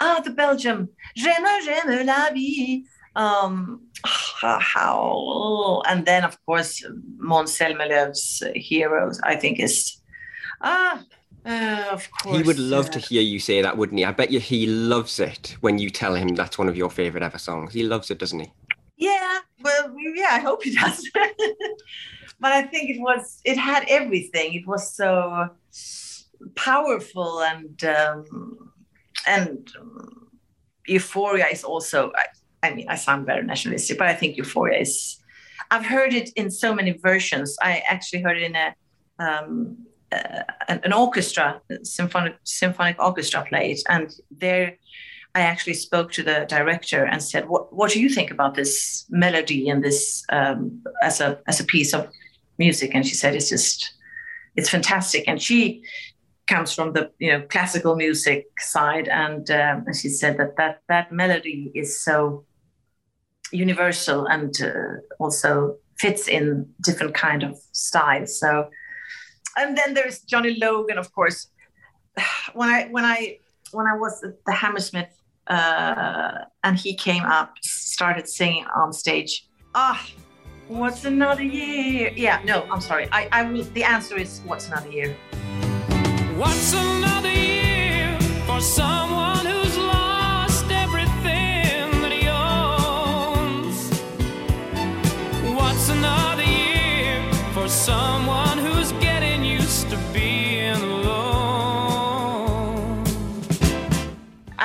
ah 0.00 0.20
the 0.22 0.30
Belgium 0.30 0.90
J'aime 1.16 1.62
j'aime 1.64 2.06
la 2.06 2.30
vie. 2.30 2.84
Um, 3.16 3.86
how 4.42 5.82
and 5.86 6.04
then 6.04 6.24
of 6.24 6.36
course 6.44 6.84
Måns 7.18 7.56
Heroes. 8.54 9.20
I 9.22 9.36
think 9.36 9.60
is 9.60 9.96
ah. 10.60 11.02
Uh, 11.44 11.86
of 11.90 12.08
course. 12.10 12.36
He 12.36 12.42
would 12.42 12.58
love 12.58 12.90
to 12.92 12.98
uh, 12.98 13.02
hear 13.02 13.22
you 13.22 13.40
say 13.40 13.62
that, 13.62 13.76
wouldn't 13.76 13.98
he? 13.98 14.04
I 14.04 14.12
bet 14.12 14.30
you 14.30 14.38
he 14.38 14.66
loves 14.66 15.18
it 15.18 15.56
when 15.60 15.78
you 15.78 15.90
tell 15.90 16.14
him 16.14 16.34
that's 16.34 16.58
one 16.58 16.68
of 16.68 16.76
your 16.76 16.90
favourite 16.90 17.24
ever 17.24 17.38
songs. 17.38 17.72
He 17.72 17.82
loves 17.82 18.10
it, 18.10 18.18
doesn't 18.18 18.40
he? 18.40 18.52
Yeah, 18.96 19.38
well, 19.62 19.94
yeah, 20.14 20.28
I 20.30 20.38
hope 20.38 20.62
he 20.62 20.74
does. 20.74 21.08
but 22.40 22.52
I 22.52 22.62
think 22.62 22.90
it 22.90 23.00
was, 23.00 23.40
it 23.44 23.56
had 23.56 23.84
everything. 23.88 24.54
It 24.54 24.66
was 24.66 24.94
so 24.94 25.48
powerful 26.54 27.42
and, 27.42 27.84
um, 27.84 28.72
and 29.26 29.68
um, 29.80 30.28
Euphoria 30.86 31.46
is 31.46 31.64
also, 31.64 32.12
I, 32.14 32.68
I 32.68 32.74
mean, 32.74 32.88
I 32.88 32.94
sound 32.94 33.26
very 33.26 33.42
nationalistic, 33.42 33.98
but 33.98 34.06
I 34.06 34.14
think 34.14 34.36
Euphoria 34.36 34.80
is, 34.80 35.18
I've 35.72 35.86
heard 35.86 36.14
it 36.14 36.30
in 36.36 36.50
so 36.50 36.74
many 36.74 36.92
versions. 36.92 37.56
I 37.60 37.82
actually 37.88 38.22
heard 38.22 38.36
it 38.36 38.42
in 38.44 38.54
a, 38.54 38.74
um, 39.18 39.86
an, 40.68 40.80
an 40.84 40.92
orchestra, 40.92 41.60
symphonic 41.82 42.36
symphonic 42.44 42.96
orchestra 42.98 43.44
played, 43.48 43.78
and 43.88 44.14
there 44.30 44.76
I 45.34 45.40
actually 45.40 45.74
spoke 45.74 46.12
to 46.12 46.22
the 46.22 46.46
director 46.48 47.04
and 47.04 47.22
said, 47.22 47.48
"What 47.48 47.72
what 47.72 47.90
do 47.90 48.00
you 48.00 48.08
think 48.08 48.30
about 48.30 48.54
this 48.54 49.06
melody 49.08 49.68
and 49.68 49.82
this 49.82 50.24
um, 50.28 50.82
as 51.02 51.20
a 51.20 51.40
as 51.46 51.60
a 51.60 51.64
piece 51.64 51.94
of 51.94 52.08
music?" 52.58 52.94
And 52.94 53.06
she 53.06 53.14
said, 53.14 53.34
"It's 53.34 53.48
just 53.48 53.94
it's 54.56 54.68
fantastic." 54.68 55.24
And 55.26 55.40
she 55.40 55.82
comes 56.46 56.74
from 56.74 56.92
the 56.92 57.10
you 57.18 57.32
know 57.32 57.42
classical 57.48 57.96
music 57.96 58.46
side, 58.60 59.08
and, 59.08 59.50
um, 59.50 59.84
and 59.86 59.96
she 59.96 60.08
said 60.08 60.36
that 60.38 60.56
that 60.56 60.82
that 60.88 61.12
melody 61.12 61.70
is 61.74 61.98
so 61.98 62.44
universal 63.52 64.26
and 64.26 64.60
uh, 64.62 65.00
also 65.18 65.76
fits 65.98 66.28
in 66.28 66.68
different 66.82 67.14
kind 67.14 67.42
of 67.42 67.56
styles. 67.72 68.38
So, 68.38 68.68
and 69.56 69.76
then 69.76 69.94
there's 69.94 70.20
Johnny 70.20 70.56
Logan, 70.58 70.98
of 70.98 71.12
course. 71.12 71.48
When 72.54 72.68
I 72.68 72.88
when 72.90 73.04
I 73.04 73.38
when 73.72 73.86
I 73.86 73.96
was 73.96 74.22
at 74.22 74.44
the 74.44 74.52
Hammersmith 74.52 75.12
uh, 75.46 76.38
and 76.62 76.78
he 76.78 76.94
came 76.94 77.24
up, 77.24 77.54
started 77.62 78.28
singing 78.28 78.66
on 78.76 78.92
stage. 78.92 79.48
Ah, 79.74 80.06
what's 80.68 81.04
another 81.04 81.42
year? 81.42 82.12
Yeah, 82.14 82.42
no, 82.44 82.66
I'm 82.70 82.80
sorry. 82.80 83.08
I, 83.10 83.28
I 83.32 83.42
will. 83.50 83.64
The 83.64 83.84
answer 83.84 84.16
is 84.18 84.40
what's 84.44 84.68
another 84.68 84.90
year. 84.90 85.16
What's 86.36 86.72
another 86.74 87.30
year 87.30 88.18
for 88.46 88.60
someone 88.60 89.51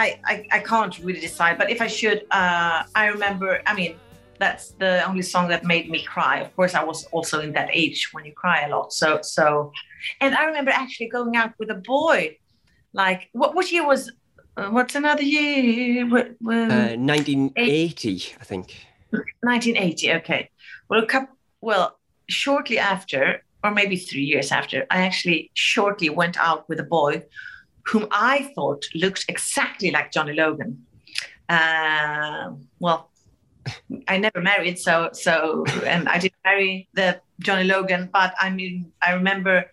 I, 0.08 0.20
I, 0.34 0.58
I 0.58 0.60
can't 0.60 0.98
really 1.00 1.20
decide, 1.20 1.58
but 1.58 1.70
if 1.70 1.82
I 1.82 1.88
should, 1.88 2.26
uh, 2.32 2.84
I 2.96 3.08
remember, 3.08 3.62
I 3.66 3.74
mean, 3.74 3.96
that's 4.40 4.72
the 4.72 5.08
only 5.08 5.24
song 5.24 5.48
that 5.50 5.64
made 5.64 5.90
me 5.90 6.04
cry. 6.04 6.40
Of 6.40 6.56
course, 6.56 6.74
I 6.76 6.84
was 6.84 7.06
also 7.06 7.40
in 7.42 7.54
that 7.54 7.70
age 7.74 8.10
when 8.12 8.24
you 8.26 8.34
cry 8.34 8.66
a 8.66 8.70
lot. 8.70 8.94
So, 8.94 9.20
so, 9.22 9.72
and 10.22 10.36
I 10.36 10.46
remember 10.46 10.72
actually 10.72 11.10
going 11.10 11.36
out 11.36 11.54
with 11.60 11.70
a 11.72 11.82
boy. 11.96 12.38
Like, 12.94 13.30
what, 13.34 13.56
what 13.56 13.72
year 13.72 13.86
was, 13.86 14.12
uh, 14.56 14.70
what's 14.70 14.96
another 14.96 15.24
year? 15.24 16.08
What, 16.08 16.36
what, 16.40 16.72
Uh, 16.72 16.96
1980, 16.96 18.36
I 18.40 18.44
think. 18.44 18.76
1980. 19.12 20.14
Okay. 20.14 20.50
Well, 20.90 21.04
a 21.04 21.06
couple, 21.06 21.36
well, 21.62 21.98
shortly 22.30 22.78
after, 22.78 23.44
or 23.64 23.72
maybe 23.72 23.98
three 23.98 24.24
years 24.24 24.52
after, 24.52 24.86
I 24.90 25.02
actually 25.02 25.52
shortly 25.54 26.10
went 26.10 26.38
out 26.38 26.70
with 26.70 26.80
a 26.80 26.84
boy 26.84 27.24
whom 27.88 28.08
I 28.12 28.52
thought 28.56 28.86
looked 28.96 29.26
exactly 29.28 29.92
like 29.92 30.12
Johnny 30.12 30.34
Logan. 30.34 30.86
Uh, 31.50 32.52
well, 32.80 33.10
I 34.08 34.18
never 34.18 34.42
married, 34.42 34.80
so 34.80 35.10
so, 35.14 35.66
and 35.86 36.08
I 36.08 36.18
didn't 36.20 36.42
marry 36.44 36.90
the 36.94 37.22
Johnny 37.40 37.64
Logan. 37.64 38.10
But 38.12 38.34
I 38.40 38.50
mean, 38.50 38.92
I 39.02 39.14
remember 39.14 39.66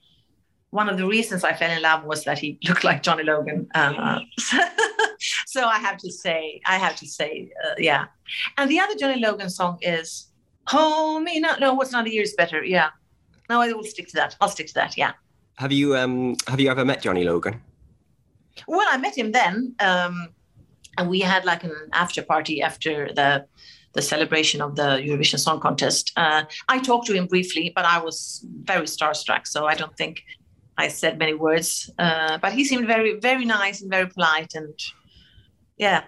one 0.71 0.89
of 0.89 0.99
the 0.99 1.07
reasons 1.07 1.45
I 1.45 1.53
fell 1.53 1.71
in 1.71 1.83
love 1.83 2.05
was 2.05 2.25
that 2.25 2.39
he 2.39 2.59
looked 2.67 2.83
like 2.83 3.03
Johnny 3.03 3.23
Logan. 3.23 3.69
Uh, 3.75 4.21
so 5.47 5.65
I 5.65 5.79
have 5.79 5.99
to 5.99 6.11
say, 6.11 6.61
I 6.67 6.79
have 6.79 6.97
to 6.97 7.07
say, 7.07 7.53
uh, 7.65 7.75
yeah. 7.79 8.07
And 8.59 8.69
the 8.69 8.81
other 8.81 8.97
Johnny 8.97 9.21
Logan 9.21 9.51
song 9.51 9.79
is 9.83 10.29
Hold 10.69 11.23
me 11.23 11.41
now. 11.41 11.57
No, 11.61 11.75
what's 11.75 11.93
not 11.93 12.07
a 12.07 12.13
year's 12.13 12.33
better? 12.35 12.65
Yeah. 12.65 12.89
No, 13.51 13.61
I 13.61 13.73
will 13.73 13.85
stick 13.85 14.09
to 14.09 14.15
that. 14.15 14.37
I'll 14.41 14.49
stick 14.49 14.67
to 14.69 14.75
that. 14.75 14.97
Yeah. 14.97 15.13
Have 15.57 15.73
you 15.73 15.97
um 15.97 16.37
have 16.49 16.59
you 16.59 16.71
ever 16.71 16.85
met 16.85 17.03
Johnny 17.03 17.25
Logan? 17.25 17.61
Well, 18.67 18.87
I 18.91 18.97
met 18.97 19.17
him 19.17 19.33
then, 19.33 19.75
um, 19.81 20.29
and 20.97 21.09
we 21.09 21.21
had 21.21 21.45
like 21.45 21.65
an 21.65 21.75
after 21.93 22.23
party 22.23 22.63
after 22.63 23.13
the 23.13 23.47
the 23.95 24.03
celebration 24.03 24.61
of 24.61 24.75
the 24.75 24.99
Eurovision 25.07 25.39
Song 25.39 25.61
Contest. 25.61 26.13
Uh, 26.17 26.43
I 26.69 26.79
talked 26.81 27.07
to 27.07 27.15
him 27.15 27.27
briefly, 27.27 27.73
but 27.75 27.85
I 27.85 27.99
was 27.99 28.45
very 28.65 28.87
starstruck, 28.87 29.47
so 29.47 29.67
I 29.67 29.75
don't 29.75 29.97
think 29.97 30.23
I 30.77 30.89
said 30.89 31.19
many 31.19 31.35
words. 31.35 31.91
Uh, 31.99 32.39
but 32.39 32.53
he 32.53 32.65
seemed 32.65 32.87
very, 32.87 33.21
very 33.21 33.45
nice 33.45 33.83
and 33.83 33.91
very 33.91 34.09
polite, 34.09 34.55
and 34.55 34.75
yeah, 35.77 36.05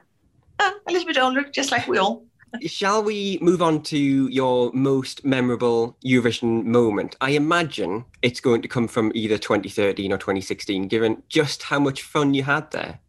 uh, 0.58 0.72
a 0.86 0.92
little 0.92 1.06
bit 1.06 1.18
older, 1.18 1.44
just 1.44 1.70
like 1.70 1.86
we 1.86 1.98
all. 1.98 2.24
Shall 2.66 3.02
we 3.02 3.38
move 3.40 3.62
on 3.62 3.82
to 3.84 3.98
your 4.28 4.70
most 4.72 5.24
memorable 5.24 5.96
Eurovision 6.04 6.64
moment? 6.64 7.16
I 7.20 7.30
imagine 7.30 8.04
it's 8.22 8.40
going 8.40 8.62
to 8.62 8.68
come 8.68 8.88
from 8.88 9.12
either 9.14 9.38
2013 9.38 10.12
or 10.12 10.18
2016, 10.18 10.88
given 10.88 11.22
just 11.28 11.62
how 11.62 11.78
much 11.78 12.02
fun 12.02 12.34
you 12.34 12.42
had 12.42 12.70
there. 12.70 13.00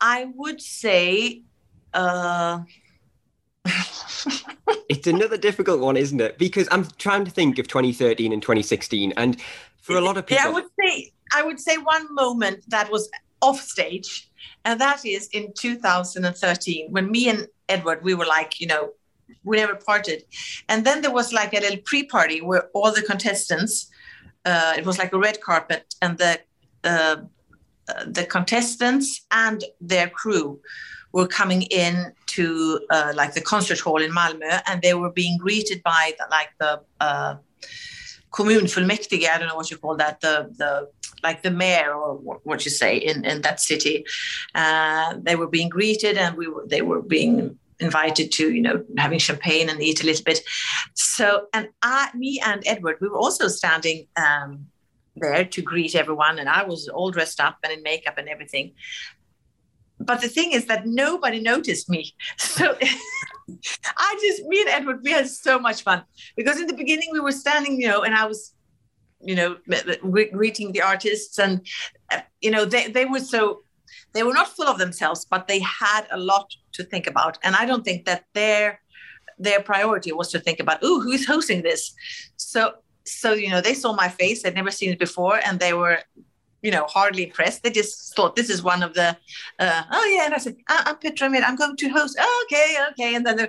I 0.00 0.32
would 0.34 0.60
say. 0.60 1.42
Uh... 1.94 2.60
it's 4.88 5.06
another 5.06 5.36
difficult 5.36 5.80
one, 5.80 5.96
isn't 5.96 6.20
it? 6.20 6.38
Because 6.38 6.68
I'm 6.70 6.86
trying 6.98 7.24
to 7.24 7.30
think 7.30 7.58
of 7.58 7.68
2013 7.68 8.32
and 8.32 8.42
2016, 8.42 9.12
and 9.16 9.40
for 9.80 9.96
a 9.96 10.00
lot 10.00 10.16
of 10.16 10.26
people, 10.26 10.44
yeah, 10.44 10.50
I 10.50 10.52
would 10.52 10.66
say 10.80 11.12
I 11.34 11.42
would 11.42 11.60
say 11.60 11.76
one 11.76 12.12
moment 12.14 12.64
that 12.68 12.90
was 12.90 13.08
off 13.40 13.60
stage, 13.60 14.30
and 14.64 14.80
that 14.80 15.04
is 15.04 15.28
in 15.32 15.52
2013 15.54 16.90
when 16.90 17.10
me 17.10 17.28
and 17.28 17.46
Edward 17.74 17.98
we 18.08 18.14
were 18.20 18.28
like, 18.38 18.52
you 18.62 18.68
know, 18.72 18.82
we 19.48 19.56
never 19.62 19.76
parted, 19.90 20.18
and 20.70 20.78
then 20.86 20.98
there 21.02 21.14
was 21.20 21.28
like 21.40 21.52
a 21.54 21.60
little 21.64 21.82
pre-party 21.90 22.38
where 22.48 22.64
all 22.76 22.90
the 22.98 23.04
contestants, 23.12 23.74
uh, 24.50 24.72
it 24.80 24.84
was 24.88 24.96
like 25.02 25.12
a 25.16 25.20
red 25.28 25.36
carpet, 25.48 25.84
and 26.04 26.12
the 26.22 26.32
uh, 26.92 27.16
uh, 27.90 28.04
the 28.18 28.24
contestants 28.36 29.08
and 29.44 29.58
their 29.92 30.08
crew 30.20 30.60
were 31.16 31.28
coming 31.40 31.62
in 31.84 31.94
to 32.26 32.46
uh, 32.90 33.12
like 33.20 33.32
the 33.34 33.44
concert 33.52 33.80
hall 33.84 34.00
in 34.06 34.12
Malmö, 34.18 34.52
and 34.66 34.76
they 34.82 34.94
were 34.94 35.12
being 35.22 35.36
greeted 35.38 35.82
by 35.82 36.04
the, 36.18 36.24
like 36.30 36.50
the 36.58 36.72
uh, 37.00 37.34
kommunfullmäktige, 38.30 39.28
I 39.28 39.38
don't 39.38 39.48
know 39.48 39.56
what 39.56 39.70
you 39.70 39.78
call 39.78 39.96
that, 39.96 40.20
the 40.20 40.34
the 40.56 40.88
like 41.22 41.42
the 41.42 41.50
mayor 41.50 41.92
or 41.94 42.16
what 42.48 42.64
you 42.64 42.70
say 42.70 42.96
in 42.96 43.24
in 43.24 43.42
that 43.42 43.58
city. 43.60 44.04
Uh, 44.54 45.08
they 45.26 45.36
were 45.36 45.50
being 45.56 45.68
greeted, 45.68 46.16
and 46.16 46.36
we 46.36 46.46
were 46.52 46.64
they 46.66 46.82
were 46.82 47.02
being 47.02 47.58
invited 47.82 48.32
to 48.32 48.52
you 48.52 48.62
know 48.62 48.84
having 48.98 49.18
champagne 49.18 49.68
and 49.68 49.82
eat 49.82 50.02
a 50.02 50.06
little 50.06 50.24
bit. 50.24 50.40
So 50.94 51.46
and 51.52 51.68
I, 51.82 52.10
me 52.14 52.40
and 52.44 52.62
Edward, 52.66 52.98
we 53.00 53.08
were 53.08 53.18
also 53.18 53.48
standing. 53.48 54.06
Um, 54.16 54.66
there 55.14 55.44
to 55.44 55.60
greet 55.60 55.94
everyone 55.94 56.38
and 56.38 56.48
i 56.48 56.64
was 56.64 56.88
all 56.88 57.10
dressed 57.10 57.38
up 57.38 57.58
and 57.62 57.70
in 57.70 57.82
makeup 57.82 58.16
and 58.16 58.30
everything 58.30 58.72
but 60.00 60.22
the 60.22 60.26
thing 60.26 60.52
is 60.52 60.64
that 60.64 60.86
nobody 60.86 61.38
noticed 61.38 61.90
me 61.90 62.14
so 62.38 62.74
I 63.96 64.18
just, 64.20 64.44
me 64.44 64.60
and 64.60 64.70
Edward, 64.70 65.00
we 65.02 65.12
had 65.12 65.28
so 65.28 65.58
much 65.58 65.82
fun 65.82 66.04
because 66.36 66.60
in 66.60 66.66
the 66.66 66.74
beginning 66.74 67.08
we 67.12 67.20
were 67.20 67.32
standing, 67.32 67.80
you 67.80 67.88
know, 67.88 68.02
and 68.02 68.14
I 68.14 68.26
was, 68.26 68.54
you 69.20 69.34
know, 69.34 69.56
greeting 70.32 70.72
the 70.72 70.82
artists, 70.82 71.38
and 71.38 71.64
uh, 72.12 72.20
you 72.40 72.50
know, 72.50 72.64
they 72.64 72.88
they 72.88 73.04
were 73.04 73.20
so, 73.20 73.62
they 74.12 74.22
were 74.22 74.34
not 74.34 74.48
full 74.48 74.68
of 74.68 74.78
themselves, 74.78 75.24
but 75.24 75.48
they 75.48 75.60
had 75.60 76.06
a 76.10 76.18
lot 76.18 76.54
to 76.72 76.84
think 76.84 77.06
about, 77.06 77.38
and 77.42 77.54
I 77.56 77.66
don't 77.66 77.84
think 77.84 78.04
that 78.06 78.24
their 78.34 78.80
their 79.38 79.60
priority 79.60 80.12
was 80.12 80.30
to 80.30 80.38
think 80.38 80.60
about, 80.60 80.78
oh, 80.82 81.00
who's 81.00 81.26
hosting 81.26 81.62
this, 81.62 81.94
so 82.36 82.74
so 83.04 83.32
you 83.32 83.50
know, 83.50 83.60
they 83.60 83.74
saw 83.74 83.92
my 83.92 84.08
face, 84.08 84.42
they'd 84.42 84.54
never 84.54 84.70
seen 84.70 84.90
it 84.90 84.98
before, 84.98 85.40
and 85.44 85.58
they 85.58 85.72
were 85.72 85.98
you 86.62 86.70
know, 86.70 86.86
hardly 86.88 87.24
impressed. 87.24 87.62
They 87.62 87.70
just 87.70 88.14
thought 88.14 88.36
this 88.36 88.48
is 88.48 88.62
one 88.62 88.82
of 88.82 88.94
the, 88.94 89.16
uh, 89.58 89.82
oh 89.90 90.04
yeah. 90.14 90.26
And 90.26 90.34
I 90.34 90.38
said, 90.38 90.56
uh, 90.68 90.82
I'm 90.86 90.96
Petra 90.96 91.28
Mede. 91.28 91.42
I'm 91.42 91.56
going 91.56 91.76
to 91.76 91.88
host. 91.88 92.16
Oh, 92.20 92.46
okay, 92.46 92.76
okay. 92.92 93.14
And 93.16 93.26
then, 93.26 93.48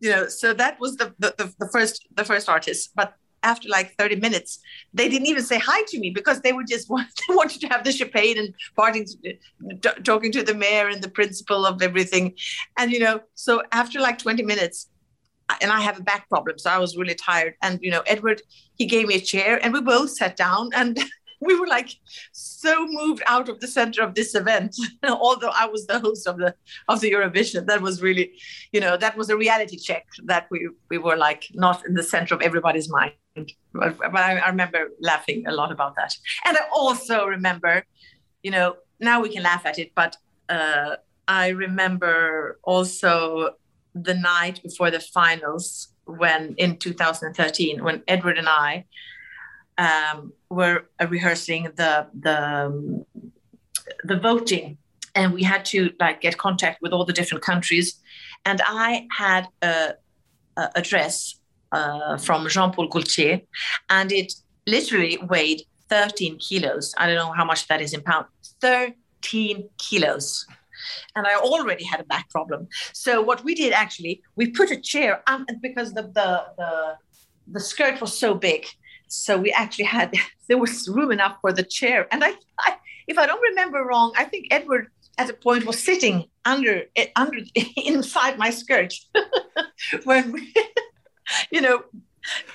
you 0.00 0.10
know, 0.10 0.28
so 0.28 0.52
that 0.54 0.80
was 0.80 0.96
the, 0.96 1.14
the, 1.20 1.54
the 1.58 1.68
first 1.68 2.06
the 2.16 2.24
first 2.24 2.48
artist. 2.48 2.90
But 2.94 3.14
after 3.42 3.68
like 3.68 3.94
30 3.96 4.16
minutes, 4.16 4.58
they 4.92 5.08
didn't 5.08 5.28
even 5.28 5.42
say 5.42 5.58
hi 5.58 5.82
to 5.88 5.98
me 5.98 6.10
because 6.10 6.40
they 6.40 6.52
were 6.52 6.64
just 6.64 6.88
they 7.28 7.34
wanted 7.34 7.60
to 7.60 7.68
have 7.68 7.84
the 7.84 7.92
champagne 7.92 8.38
and 8.38 8.54
parting, 8.76 9.06
uh, 9.26 9.90
talking 10.04 10.32
to 10.32 10.42
the 10.42 10.54
mayor 10.54 10.88
and 10.88 11.02
the 11.02 11.10
principal 11.10 11.66
of 11.66 11.82
everything. 11.82 12.34
And, 12.78 12.92
you 12.92 13.00
know, 13.00 13.20
so 13.34 13.62
after 13.72 14.00
like 14.00 14.18
20 14.18 14.42
minutes, 14.42 14.88
and 15.60 15.70
I 15.70 15.80
have 15.80 15.98
a 15.98 16.02
back 16.02 16.28
problem, 16.28 16.58
so 16.58 16.70
I 16.70 16.78
was 16.78 16.96
really 16.96 17.14
tired. 17.14 17.54
And 17.62 17.78
you 17.82 17.90
know, 17.90 18.02
Edward, 18.06 18.40
he 18.76 18.86
gave 18.86 19.06
me 19.06 19.16
a 19.16 19.20
chair, 19.20 19.62
and 19.62 19.72
we 19.74 19.82
both 19.82 20.10
sat 20.10 20.36
down, 20.36 20.70
and 20.74 20.98
we 21.42 21.58
were 21.58 21.66
like 21.66 21.90
so 22.30 22.86
moved 22.88 23.22
out 23.26 23.48
of 23.48 23.60
the 23.60 23.66
center 23.66 24.02
of 24.02 24.14
this 24.14 24.34
event 24.34 24.76
although 25.08 25.50
i 25.58 25.66
was 25.66 25.86
the 25.86 25.98
host 25.98 26.26
of 26.28 26.38
the 26.38 26.54
of 26.88 27.00
the 27.00 27.10
eurovision 27.10 27.66
that 27.66 27.82
was 27.82 28.00
really 28.00 28.32
you 28.72 28.80
know 28.80 28.96
that 28.96 29.16
was 29.16 29.28
a 29.28 29.36
reality 29.36 29.76
check 29.76 30.06
that 30.24 30.46
we 30.52 30.68
we 30.88 30.98
were 30.98 31.16
like 31.16 31.48
not 31.54 31.84
in 31.84 31.94
the 31.94 32.02
center 32.02 32.32
of 32.32 32.40
everybody's 32.42 32.88
mind 32.88 33.12
but, 33.34 33.98
but 33.98 34.16
I, 34.16 34.38
I 34.38 34.48
remember 34.48 34.88
laughing 35.00 35.44
a 35.46 35.52
lot 35.52 35.72
about 35.72 35.96
that. 35.96 36.14
And 36.44 36.56
i 36.56 36.60
also 36.72 37.26
remember 37.26 37.84
you 38.42 38.50
know 38.50 38.76
now 39.00 39.20
we 39.20 39.28
can 39.28 39.42
laugh 39.42 39.64
at 39.64 39.78
it 39.78 39.92
but 39.94 40.16
uh, 40.48 40.96
i 41.28 41.48
remember 41.48 42.58
also 42.64 43.50
the 43.94 44.14
night 44.14 44.62
before 44.62 44.90
the 44.90 45.00
finals 45.00 45.88
when 46.04 46.54
in 46.58 46.76
2013 46.76 47.84
when 47.84 48.02
edward 48.08 48.38
and 48.38 48.48
i 48.48 48.84
um, 49.78 50.32
were 50.50 50.86
rehearsing 51.08 51.64
the 51.76 52.06
the 52.18 52.66
um, 52.66 53.04
the 54.04 54.18
voting, 54.18 54.78
and 55.14 55.32
we 55.32 55.42
had 55.42 55.64
to 55.66 55.92
like 55.98 56.20
get 56.20 56.38
contact 56.38 56.82
with 56.82 56.92
all 56.92 57.04
the 57.04 57.12
different 57.12 57.42
countries, 57.44 58.00
and 58.44 58.60
I 58.66 59.06
had 59.16 59.48
a, 59.62 59.94
a 60.56 60.82
dress 60.82 61.36
uh, 61.72 62.16
from 62.18 62.48
Jean 62.48 62.72
Paul 62.72 62.88
Gaultier, 62.88 63.40
and 63.90 64.12
it 64.12 64.32
literally 64.66 65.18
weighed 65.28 65.62
13 65.88 66.38
kilos. 66.38 66.94
I 66.96 67.06
don't 67.06 67.16
know 67.16 67.32
how 67.32 67.44
much 67.44 67.68
that 67.68 67.80
is 67.80 67.92
in 67.92 68.02
pounds. 68.02 68.28
13 68.60 69.68
kilos. 69.78 70.46
And 71.14 71.26
I 71.26 71.34
already 71.36 71.84
had 71.84 72.00
a 72.00 72.04
back 72.04 72.28
problem. 72.30 72.68
So 72.92 73.22
what 73.22 73.44
we 73.44 73.54
did 73.54 73.72
actually, 73.72 74.22
we 74.36 74.50
put 74.50 74.70
a 74.70 74.80
chair 74.80 75.22
um, 75.26 75.46
because 75.60 75.92
the, 75.92 76.02
the 76.02 76.44
the 76.56 76.96
the 77.48 77.60
skirt 77.60 78.00
was 78.00 78.16
so 78.16 78.34
big 78.34 78.66
so 79.12 79.36
we 79.36 79.52
actually 79.52 79.84
had 79.84 80.14
there 80.48 80.58
was 80.58 80.88
room 80.88 81.12
enough 81.12 81.36
for 81.40 81.52
the 81.52 81.62
chair 81.62 82.08
and 82.10 82.24
I, 82.24 82.32
I 82.60 82.76
if 83.06 83.18
i 83.18 83.26
don't 83.26 83.42
remember 83.42 83.84
wrong 83.84 84.12
i 84.16 84.24
think 84.24 84.46
edward 84.50 84.88
at 85.18 85.28
a 85.28 85.34
point 85.34 85.66
was 85.66 85.82
sitting 85.82 86.24
under 86.44 86.84
under 87.16 87.38
inside 87.76 88.38
my 88.38 88.50
skirt 88.50 88.94
when 90.04 90.32
we, 90.32 90.54
you 91.50 91.60
know 91.60 91.82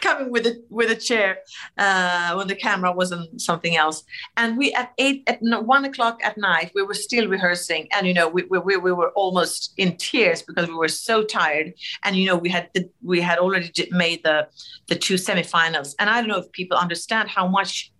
coming 0.01 0.31
with 0.31 0.45
a 0.45 0.61
with 0.69 0.89
a 0.89 0.95
chair 0.95 1.39
uh, 1.77 2.33
when 2.35 2.47
the 2.47 2.55
camera 2.55 2.91
wasn't 2.91 3.41
something 3.41 3.75
else. 3.75 4.03
And 4.37 4.57
we 4.57 4.73
at 4.73 4.93
eight 4.97 5.23
at 5.27 5.39
one 5.41 5.85
o'clock 5.85 6.19
at 6.23 6.37
night 6.37 6.71
we 6.75 6.83
were 6.83 6.93
still 6.93 7.27
rehearsing, 7.27 7.87
and 7.91 8.07
you 8.07 8.13
know 8.13 8.27
we, 8.27 8.43
we, 8.43 8.77
we 8.77 8.91
were 8.91 9.11
almost 9.11 9.73
in 9.77 9.97
tears 9.97 10.41
because 10.41 10.67
we 10.67 10.75
were 10.75 10.87
so 10.87 11.23
tired. 11.23 11.73
And 12.03 12.15
you 12.15 12.25
know 12.25 12.37
we 12.37 12.49
had 12.49 12.69
the, 12.73 12.89
we 13.03 13.21
had 13.21 13.39
already 13.39 13.71
made 13.91 14.23
the 14.23 14.47
the 14.87 14.95
two 14.95 15.15
semifinals, 15.15 15.95
and 15.99 16.09
I 16.09 16.19
don't 16.19 16.29
know 16.29 16.39
if 16.39 16.51
people 16.51 16.77
understand 16.77 17.29
how 17.29 17.47
much 17.47 17.91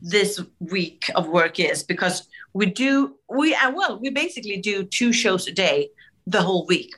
this 0.00 0.40
week 0.58 1.10
of 1.14 1.28
work 1.28 1.58
is 1.58 1.82
because 1.82 2.28
we 2.52 2.66
do 2.66 3.16
we 3.28 3.54
uh, 3.54 3.70
well 3.70 3.98
we 4.00 4.10
basically 4.10 4.58
do 4.58 4.84
two 4.84 5.12
shows 5.12 5.46
a 5.46 5.52
day 5.52 5.88
the 6.26 6.42
whole 6.42 6.66
week. 6.66 6.94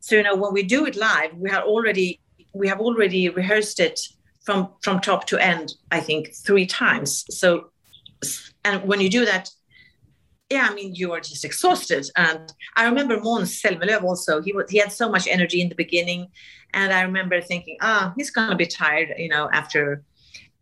So 0.00 0.16
you 0.16 0.22
know 0.22 0.36
when 0.36 0.52
we 0.52 0.62
do 0.62 0.86
it 0.86 0.96
live, 0.96 1.34
we 1.36 1.50
had 1.50 1.62
already 1.62 2.19
we 2.52 2.68
have 2.68 2.80
already 2.80 3.28
rehearsed 3.28 3.80
it 3.80 4.00
from 4.42 4.70
from 4.82 5.00
top 5.00 5.26
to 5.26 5.38
end 5.38 5.74
i 5.90 6.00
think 6.00 6.34
three 6.34 6.66
times. 6.66 7.24
So 7.30 7.70
and 8.64 8.82
when 8.84 9.00
you 9.00 9.08
do 9.08 9.24
that 9.24 9.50
yeah 10.50 10.66
i 10.70 10.74
mean 10.74 10.94
you 10.94 11.12
are 11.12 11.20
just 11.20 11.44
exhausted. 11.44 12.06
And 12.16 12.52
i 12.76 12.84
remember 12.84 13.18
Måns 13.18 13.60
Zelmerlöw 13.60 14.02
also 14.02 14.42
he 14.42 14.52
was 14.52 14.70
he 14.70 14.78
had 14.78 14.92
so 14.92 15.08
much 15.08 15.26
energy 15.26 15.60
in 15.60 15.68
the 15.68 15.74
beginning. 15.74 16.28
And 16.74 16.92
i 16.92 17.02
remember 17.02 17.40
thinking 17.40 17.76
ah 17.80 17.90
oh, 17.90 18.14
he's 18.16 18.30
gonna 18.30 18.56
be 18.56 18.66
tired 18.66 19.08
you 19.18 19.28
know 19.28 19.48
after 19.52 20.02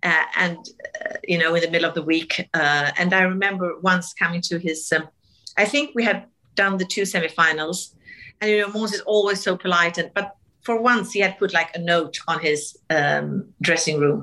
uh, 0.03 0.25
and 0.37 0.59
uh, 1.05 1.17
you 1.27 1.39
know 1.39 1.55
in 1.55 1.63
the 1.63 1.71
middle 1.71 1.89
of 1.89 1.95
the 1.95 2.03
week. 2.03 2.49
Uh, 2.55 2.91
and 2.99 3.13
i 3.15 3.23
remember 3.23 3.79
once 3.81 4.13
coming 4.13 4.41
to 4.43 4.59
his 4.59 4.93
um, 4.93 5.09
i 5.57 5.65
think 5.65 5.91
we 5.95 6.05
had 6.05 6.27
done 6.55 6.77
the 6.77 6.85
two 6.85 7.03
semifinals. 7.03 7.95
And 8.41 8.51
you 8.51 8.61
know 8.61 8.69
Måns 8.69 8.93
is 8.95 9.01
always 9.01 9.41
so 9.41 9.57
polite 9.57 9.97
and 9.99 10.11
but 10.15 10.38
for 10.69 10.77
once 10.93 11.07
he 11.17 11.21
had 11.27 11.35
put 11.43 11.51
like 11.61 11.71
a 11.75 11.83
note 11.95 12.17
on 12.31 12.39
his 12.49 12.61
um, 12.99 13.29
dressing 13.67 13.97
room 14.05 14.19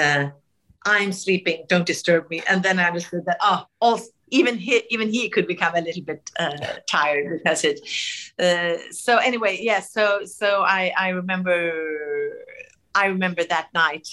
uh, 0.00 0.24
i'm 0.94 1.12
sleeping 1.24 1.58
don't 1.72 1.88
disturb 1.94 2.22
me 2.32 2.38
and 2.50 2.58
then 2.66 2.76
i 2.78 2.84
understood 2.92 3.22
that 3.28 3.38
oh 3.48 3.60
also, 3.80 4.06
even 4.38 4.54
he 4.66 4.74
even 4.94 5.08
he 5.16 5.28
could 5.34 5.46
become 5.54 5.74
a 5.80 5.82
little 5.88 6.04
bit 6.10 6.22
uh, 6.44 6.56
tired 6.96 7.24
because 7.36 7.60
it 7.70 7.78
uh, 8.44 8.76
so 9.04 9.12
anyway 9.28 9.52
yeah 9.70 9.80
so 9.80 10.04
so 10.40 10.48
i 10.62 10.82
i 11.04 11.08
remember 11.20 11.58
I 12.94 13.06
remember 13.06 13.42
that 13.44 13.68
night 13.74 14.08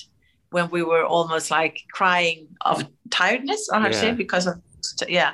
when 0.49 0.69
we 0.69 0.81
were 0.83 1.05
almost 1.05 1.51
like 1.51 1.81
crying 1.93 2.47
of 2.61 2.87
tiredness, 3.09 3.67
to 3.67 3.93
say, 3.93 4.07
Yeah. 4.07 4.13
because 4.13 4.47
of 4.47 4.55
yeah. 5.07 5.33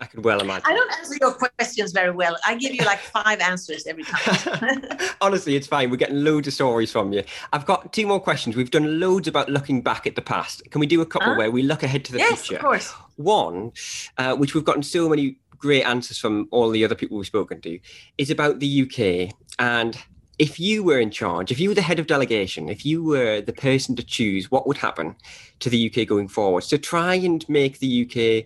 I 0.00 0.04
could 0.04 0.24
well 0.24 0.40
imagine. 0.40 0.64
I 0.66 0.74
don't 0.74 0.92
answer 0.92 1.14
your 1.20 1.32
questions 1.32 1.92
very 1.92 2.10
well. 2.10 2.36
I 2.46 2.54
give 2.56 2.74
you 2.74 2.84
like 2.84 2.98
five 2.98 3.40
answers 3.40 3.86
every 3.86 4.04
time. 4.04 4.82
Honestly, 5.22 5.56
it's 5.56 5.66
fine. 5.66 5.90
We're 5.90 5.96
getting 5.96 6.22
loads 6.22 6.46
of 6.46 6.52
stories 6.52 6.92
from 6.92 7.12
you. 7.14 7.22
I've 7.52 7.64
got 7.64 7.94
two 7.94 8.06
more 8.06 8.20
questions. 8.20 8.56
We've 8.56 8.70
done 8.70 9.00
loads 9.00 9.26
about 9.26 9.48
looking 9.48 9.80
back 9.80 10.06
at 10.06 10.14
the 10.14 10.22
past. 10.22 10.62
Can 10.70 10.80
we 10.80 10.86
do 10.86 11.00
a 11.00 11.06
couple 11.06 11.28
Huh? 11.28 11.38
where 11.38 11.50
we 11.50 11.62
look 11.62 11.82
ahead 11.82 12.04
to 12.06 12.12
the 12.12 12.18
yes, 12.18 12.46
future? 12.46 12.52
Yes, 12.54 12.60
of 12.60 12.64
course. 12.64 12.94
One, 13.16 13.72
uh, 14.18 14.34
which 14.36 14.54
we've 14.54 14.64
gotten 14.64 14.82
so 14.82 15.08
many 15.08 15.38
great 15.56 15.82
answers 15.84 16.18
from 16.18 16.46
all 16.50 16.68
the 16.68 16.84
other 16.84 16.94
people 16.94 17.16
we've 17.16 17.26
spoken 17.26 17.62
to, 17.62 17.78
is 18.18 18.30
about 18.30 18.60
the 18.60 18.82
UK. 18.82 19.34
And 19.58 19.96
if 20.38 20.60
you 20.60 20.82
were 20.82 21.00
in 21.00 21.10
charge, 21.10 21.50
if 21.50 21.58
you 21.58 21.70
were 21.70 21.74
the 21.74 21.80
head 21.80 21.98
of 21.98 22.06
delegation, 22.06 22.68
if 22.68 22.84
you 22.84 23.02
were 23.02 23.40
the 23.40 23.54
person 23.54 23.96
to 23.96 24.02
choose 24.02 24.50
what 24.50 24.66
would 24.66 24.76
happen 24.76 25.16
to 25.60 25.70
the 25.70 25.90
UK 25.90 26.06
going 26.06 26.28
forward, 26.28 26.64
to 26.64 26.76
try 26.76 27.14
and 27.14 27.48
make 27.48 27.78
the 27.78 28.02
UK 28.04 28.44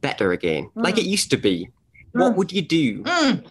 better 0.00 0.32
again, 0.32 0.70
like 0.74 0.98
it 0.98 1.04
used 1.04 1.30
to 1.30 1.36
be, 1.36 1.68
what 2.12 2.36
would 2.36 2.52
you 2.52 2.62
do? 2.62 3.02
Mm. 3.02 3.46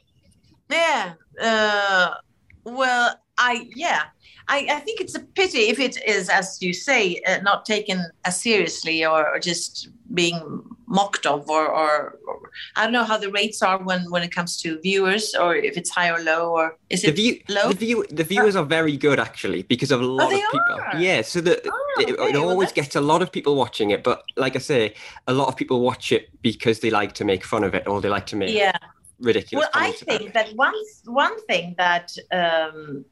Yeah. 0.69 1.13
Uh, 1.41 2.15
well, 2.63 3.15
I 3.37 3.69
yeah. 3.75 4.03
I, 4.49 4.67
I 4.71 4.79
think 4.79 5.01
it's 5.01 5.15
a 5.15 5.19
pity 5.19 5.67
if 5.69 5.79
it 5.79 5.97
is, 6.07 6.29
as 6.29 6.61
you 6.61 6.73
say, 6.73 7.21
uh, 7.27 7.39
not 7.41 7.65
taken 7.65 8.05
as 8.25 8.39
seriously 8.41 9.05
or, 9.05 9.27
or 9.27 9.39
just 9.39 9.89
being 10.13 10.63
mocked 10.87 11.25
of, 11.25 11.49
or, 11.49 11.67
or, 11.67 12.17
or 12.25 12.49
I 12.77 12.83
don't 12.85 12.93
know 12.93 13.03
how 13.03 13.17
the 13.17 13.29
rates 13.29 13.61
are 13.61 13.77
when 13.83 14.09
when 14.09 14.23
it 14.23 14.31
comes 14.31 14.55
to 14.61 14.79
viewers, 14.79 15.35
or 15.35 15.53
if 15.55 15.75
it's 15.75 15.89
high 15.89 16.09
or 16.09 16.19
low, 16.23 16.51
or 16.57 16.77
is 16.89 17.01
The 17.01 17.09
it 17.09 17.15
view, 17.15 17.41
low? 17.49 17.67
the 17.69 17.75
view, 17.75 18.05
the 18.09 18.23
viewers 18.23 18.55
are 18.55 18.63
very 18.63 18.95
good 18.95 19.19
actually 19.19 19.63
because 19.63 19.91
of 19.91 19.99
a 20.01 20.05
lot 20.05 20.27
Oh, 20.27 20.29
they 20.29 20.41
of 20.41 20.51
people. 20.51 20.79
are? 20.81 20.97
Yeah, 20.97 21.21
so 21.23 21.41
that 21.41 21.57
it, 21.65 21.71
okay, 21.99 22.11
it 22.13 22.17
well, 22.17 22.49
always 22.49 22.69
that's- 22.69 22.85
gets 22.87 22.95
a 22.95 23.01
lot 23.01 23.21
of 23.21 23.31
people 23.33 23.55
watching 23.57 23.89
it. 23.91 24.01
But 24.01 24.23
like 24.37 24.55
I 24.55 24.59
say, 24.59 24.93
a 25.27 25.33
lot 25.33 25.49
of 25.49 25.57
people 25.57 25.81
watch 25.81 26.13
it 26.13 26.29
because 26.41 26.79
they 26.79 26.89
like 26.89 27.11
to 27.15 27.25
make 27.25 27.43
fun 27.43 27.65
of 27.65 27.75
it 27.75 27.85
or 27.85 27.99
they 27.99 28.09
like 28.09 28.27
to 28.27 28.37
make 28.37 28.55
yeah. 28.55 28.71
ridiculous. 29.19 29.67
Well, 29.73 29.87
I 29.87 29.91
think 29.91 30.33
that 30.33 30.55
one 30.55 30.75
one 31.05 31.37
thing 31.47 31.75
that 31.77 32.15
um, 32.31 33.03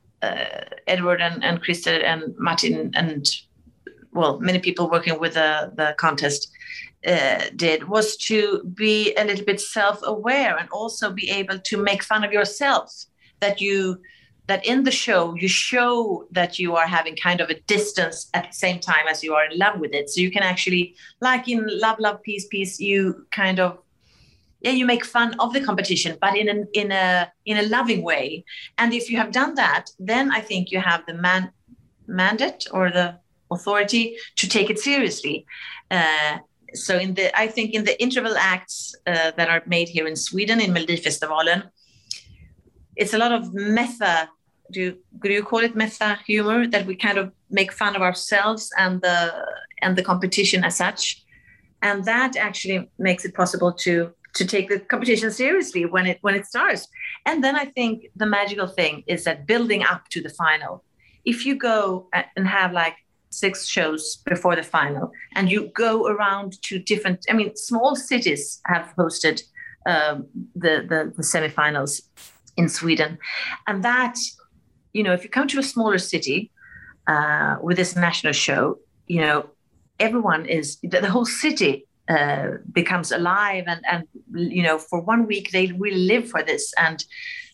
Edward 0.87 1.21
and, 1.21 1.43
and 1.43 1.61
Christer 1.61 2.03
and 2.03 2.35
Martin 2.37 2.91
and 2.95 3.27
well, 4.11 4.39
many 4.39 4.59
people 4.59 4.89
working 4.89 5.19
with 5.19 5.33
the 5.33 5.71
the 5.75 5.93
contest 5.97 6.51
uh, 7.05 7.41
did 7.55 7.87
was 7.87 8.17
to 8.17 8.63
be 8.73 9.13
a 9.15 9.25
little 9.25 9.45
bit 9.45 9.59
self-aware 9.61 10.57
and 10.57 10.69
also 10.69 11.11
be 11.11 11.29
able 11.29 11.59
to 11.59 11.77
make 11.77 12.01
fun 12.03 12.23
of 12.23 12.31
yourself. 12.31 13.05
That 13.41 13.59
you 13.61 14.01
that 14.47 14.65
in 14.65 14.83
the 14.83 14.91
show 14.91 15.35
you 15.35 15.47
show 15.47 16.27
that 16.31 16.59
you 16.59 16.75
are 16.75 16.87
having 16.87 17.15
kind 17.15 17.41
of 17.41 17.49
a 17.49 17.59
distance 17.61 18.29
at 18.33 18.47
the 18.51 18.55
same 18.55 18.79
time 18.79 19.07
as 19.09 19.23
you 19.23 19.33
are 19.33 19.45
in 19.45 19.57
love 19.57 19.79
with 19.79 19.93
it. 19.93 20.09
So 20.09 20.21
you 20.21 20.31
can 20.31 20.43
actually, 20.43 20.95
like 21.19 21.47
in 21.47 21.67
Love, 21.67 21.99
Love, 21.99 22.21
Peace, 22.23 22.47
Peace, 22.47 22.79
you 22.79 23.25
kind 23.31 23.59
of 23.59 23.79
yeah 24.65 24.75
you 24.79 24.85
make 24.93 25.05
fun 25.17 25.29
of 25.43 25.49
the 25.53 25.61
competition 25.69 26.11
but 26.23 26.33
in 26.41 26.47
a 26.53 26.57
in 26.81 26.87
a 26.91 27.31
in 27.45 27.55
a 27.57 27.65
loving 27.75 28.01
way. 28.11 28.43
And 28.79 28.93
if 28.99 29.03
you 29.09 29.17
have 29.21 29.31
done 29.41 29.53
that 29.63 29.83
then 30.11 30.25
i 30.37 30.41
think 30.49 30.63
you 30.73 30.79
have 30.91 31.01
the 31.09 31.15
man 31.25 31.43
mandate 32.21 32.61
or 32.77 32.85
the 32.97 33.07
authority 33.55 34.05
to 34.39 34.45
take 34.55 34.69
it 34.73 34.79
seriously. 34.79 35.45
Uh, 35.91 36.37
so 36.73 36.97
in 37.05 37.13
the 37.17 37.27
i 37.43 37.47
think 37.55 37.67
in 37.77 37.83
the 37.89 37.95
interval 38.05 38.35
acts 38.53 38.77
uh, 39.07 39.31
that 39.37 39.47
are 39.53 39.61
made 39.75 39.87
here 39.95 40.07
in 40.11 40.15
sweden 40.15 40.59
in 40.59 40.69
melodifestivalen 40.77 41.59
it's 43.01 43.13
a 43.13 43.17
lot 43.17 43.31
of 43.31 43.53
meta 43.53 44.29
do 44.71 44.79
you, 44.79 44.97
do 45.21 45.31
you 45.31 45.43
call 45.43 45.59
it 45.59 45.75
meta 45.75 46.19
humor? 46.25 46.67
That 46.67 46.85
we 46.85 46.95
kind 46.95 47.17
of 47.17 47.31
make 47.49 47.71
fun 47.71 47.95
of 47.95 48.01
ourselves 48.01 48.71
and 48.77 49.01
the 49.01 49.31
and 49.81 49.95
the 49.95 50.03
competition 50.03 50.63
as 50.63 50.77
such. 50.77 51.23
And 51.81 52.05
that 52.05 52.35
actually 52.35 52.89
makes 52.97 53.25
it 53.25 53.35
possible 53.35 53.71
to 53.73 54.11
to 54.35 54.45
take 54.45 54.69
the 54.69 54.79
competition 54.79 55.31
seriously 55.31 55.85
when 55.85 56.05
it 56.05 56.17
when 56.21 56.35
it 56.35 56.45
starts. 56.45 56.87
And 57.25 57.43
then 57.43 57.55
i 57.55 57.65
think 57.65 58.07
the 58.15 58.25
magical 58.25 58.67
thing 58.67 59.03
is 59.07 59.23
that 59.23 59.45
building 59.45 59.83
up 59.83 60.09
to 60.09 60.21
the 60.21 60.29
final 60.29 60.83
if 61.25 61.45
you 61.45 61.55
go 61.55 62.07
and 62.35 62.47
have 62.47 62.71
like 62.71 62.97
six 63.29 63.65
shows 63.65 64.17
before 64.25 64.55
the 64.55 64.63
final 64.63 65.11
and 65.35 65.51
you 65.51 65.71
go 65.73 66.07
around 66.07 66.61
to 66.61 66.79
different 66.79 67.25
i 67.29 67.33
mean 67.33 67.55
small 67.55 67.95
cities 67.95 68.61
have 68.65 68.93
hosted 68.97 69.41
um, 69.85 70.27
the, 70.55 70.85
the 70.89 71.13
the 71.15 71.23
semifinals 71.23 72.01
in 72.57 72.69
sweden. 72.69 73.17
And 73.67 73.83
that 73.83 74.17
you 74.93 75.03
know 75.03 75.13
if 75.13 75.23
you 75.23 75.29
come 75.29 75.47
to 75.49 75.59
a 75.59 75.63
smaller 75.63 75.97
city 75.97 76.51
uh, 77.07 77.57
with 77.61 77.77
this 77.77 77.95
national 77.95 78.33
show 78.33 78.79
you 79.07 79.21
know 79.21 79.49
everyone 79.99 80.45
is 80.45 80.77
the, 80.81 81.01
the 81.01 81.09
whole 81.09 81.25
city 81.25 81.84
uh, 82.07 82.57
becomes 82.71 83.11
alive 83.11 83.65
and 83.67 83.81
and 83.89 84.03
you 84.33 84.61
know 84.61 84.77
for 84.77 85.01
one 85.01 85.25
week 85.25 85.51
they 85.51 85.71
really 85.77 86.05
live 86.05 86.29
for 86.29 86.43
this. 86.43 86.73
And 86.77 87.03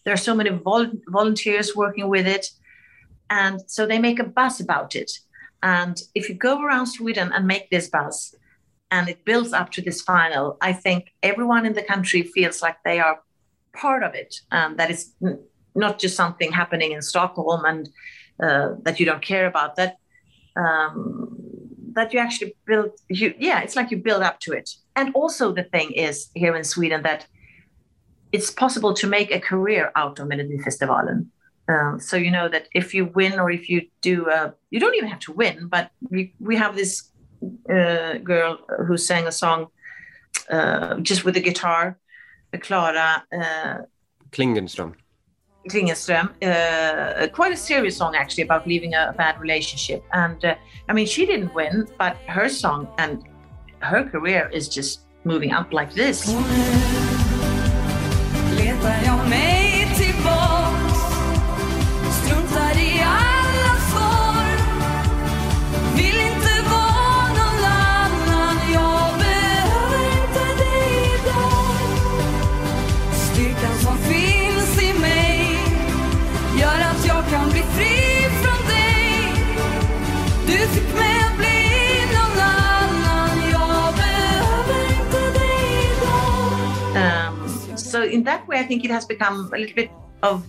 there 0.04 0.14
are 0.14 0.18
so 0.18 0.36
many 0.36 0.50
vol- 0.50 0.92
volunteers 1.08 1.76
working 1.76 2.10
with 2.10 2.28
it. 2.28 2.48
And 3.30 3.62
so 3.68 3.86
they 3.86 4.00
make 4.00 4.20
a 4.20 4.26
buzz 4.26 4.60
about 4.60 4.96
it. 4.96 5.12
And 5.64 6.02
if 6.16 6.28
you 6.28 6.36
go 6.36 6.62
around 6.62 6.88
sweden 6.88 7.32
and 7.34 7.48
make 7.48 7.70
this 7.70 7.90
buzz 7.90 8.36
and 8.90 9.08
it 9.08 9.24
builds 9.24 9.54
up 9.54 9.72
to 9.72 9.82
this 9.82 10.02
final 10.02 10.58
i 10.62 10.74
think 10.74 11.14
everyone 11.24 11.66
in 11.66 11.74
the 11.74 11.84
country 11.84 12.24
feels 12.24 12.62
like 12.62 12.78
they 12.84 13.00
are 13.00 13.22
part 13.74 14.04
of 14.04 14.14
it. 14.16 14.36
And 14.52 14.78
that 14.78 14.92
it's 14.92 15.14
not 15.76 16.00
just 16.00 16.16
something 16.16 16.52
happening 16.52 16.92
in 16.92 17.02
stockholm 17.02 17.66
and 17.66 17.90
uh, 18.42 18.76
that 18.84 19.00
you 19.00 19.06
don't 19.06 19.22
care 19.22 19.48
about 19.48 19.76
that 19.76 19.98
um, 20.56 21.38
that 21.94 22.14
you 22.14 22.20
actually 22.20 22.56
build 22.66 22.92
you 23.10 23.34
yeah 23.40 23.62
it's 23.62 23.76
like 23.76 23.92
you 23.92 23.98
build 23.98 24.22
up 24.22 24.40
to 24.40 24.54
it 24.54 24.70
and 24.96 25.14
also 25.16 25.52
the 25.52 25.64
thing 25.64 25.92
is 25.92 26.30
here 26.34 26.56
in 26.56 26.64
sweden 26.64 27.02
that 27.04 27.26
it's 28.32 28.50
possible 28.50 28.94
to 28.94 29.08
make 29.08 29.32
a 29.32 29.40
career 29.40 29.92
out 29.96 30.20
of 30.20 30.28
melodifestivalen 30.28 31.28
um, 31.68 32.00
so 32.00 32.18
you 32.18 32.32
know 32.32 32.50
that 32.50 32.68
if 32.74 32.94
you 32.94 33.06
win 33.06 33.40
or 33.40 33.50
if 33.52 33.70
you 33.70 33.82
do 34.02 34.30
uh, 34.30 34.52
you 34.70 34.80
don't 34.80 34.96
even 34.96 35.10
have 35.10 35.20
to 35.20 35.32
win 35.32 35.68
but 35.68 35.92
we, 36.10 36.34
we 36.40 36.56
have 36.56 36.76
this 36.76 37.12
uh, 37.70 38.18
girl 38.18 38.58
who 38.88 38.98
sang 38.98 39.28
a 39.28 39.32
song 39.32 39.68
uh, 40.50 41.00
just 41.00 41.24
with 41.26 41.34
the 41.34 41.42
guitar 41.42 41.98
clara 42.62 43.24
uh, 43.38 43.78
Klingenström. 44.32 44.96
Klingenström, 45.70 46.30
uh, 46.42 47.28
quite 47.28 47.54
a 47.54 47.58
serious 47.58 47.98
song 47.98 48.16
actually 48.16 48.44
about 48.44 48.66
leaving 48.68 48.94
a 48.94 49.14
bad 49.18 49.40
relationship. 49.40 50.04
And 50.12 50.44
uh, 50.44 50.56
I 50.90 50.94
mean, 50.94 51.06
she 51.06 51.26
didn't 51.26 51.54
win, 51.54 51.88
but 51.98 52.18
her 52.28 52.50
song 52.50 52.88
and 52.98 53.24
her 53.80 54.04
career 54.04 54.50
is 54.52 54.68
just 54.68 55.02
moving 55.24 55.52
up 55.52 55.72
like 55.72 55.94
this. 55.94 56.34
In 88.22 88.26
that 88.26 88.48
way, 88.48 88.60
I 88.60 88.66
think 88.70 88.86
it 88.86 88.92
has 88.92 89.06
become 89.06 89.50
a 89.52 89.58
little 89.58 89.76
bit 89.76 89.90
of 90.22 90.46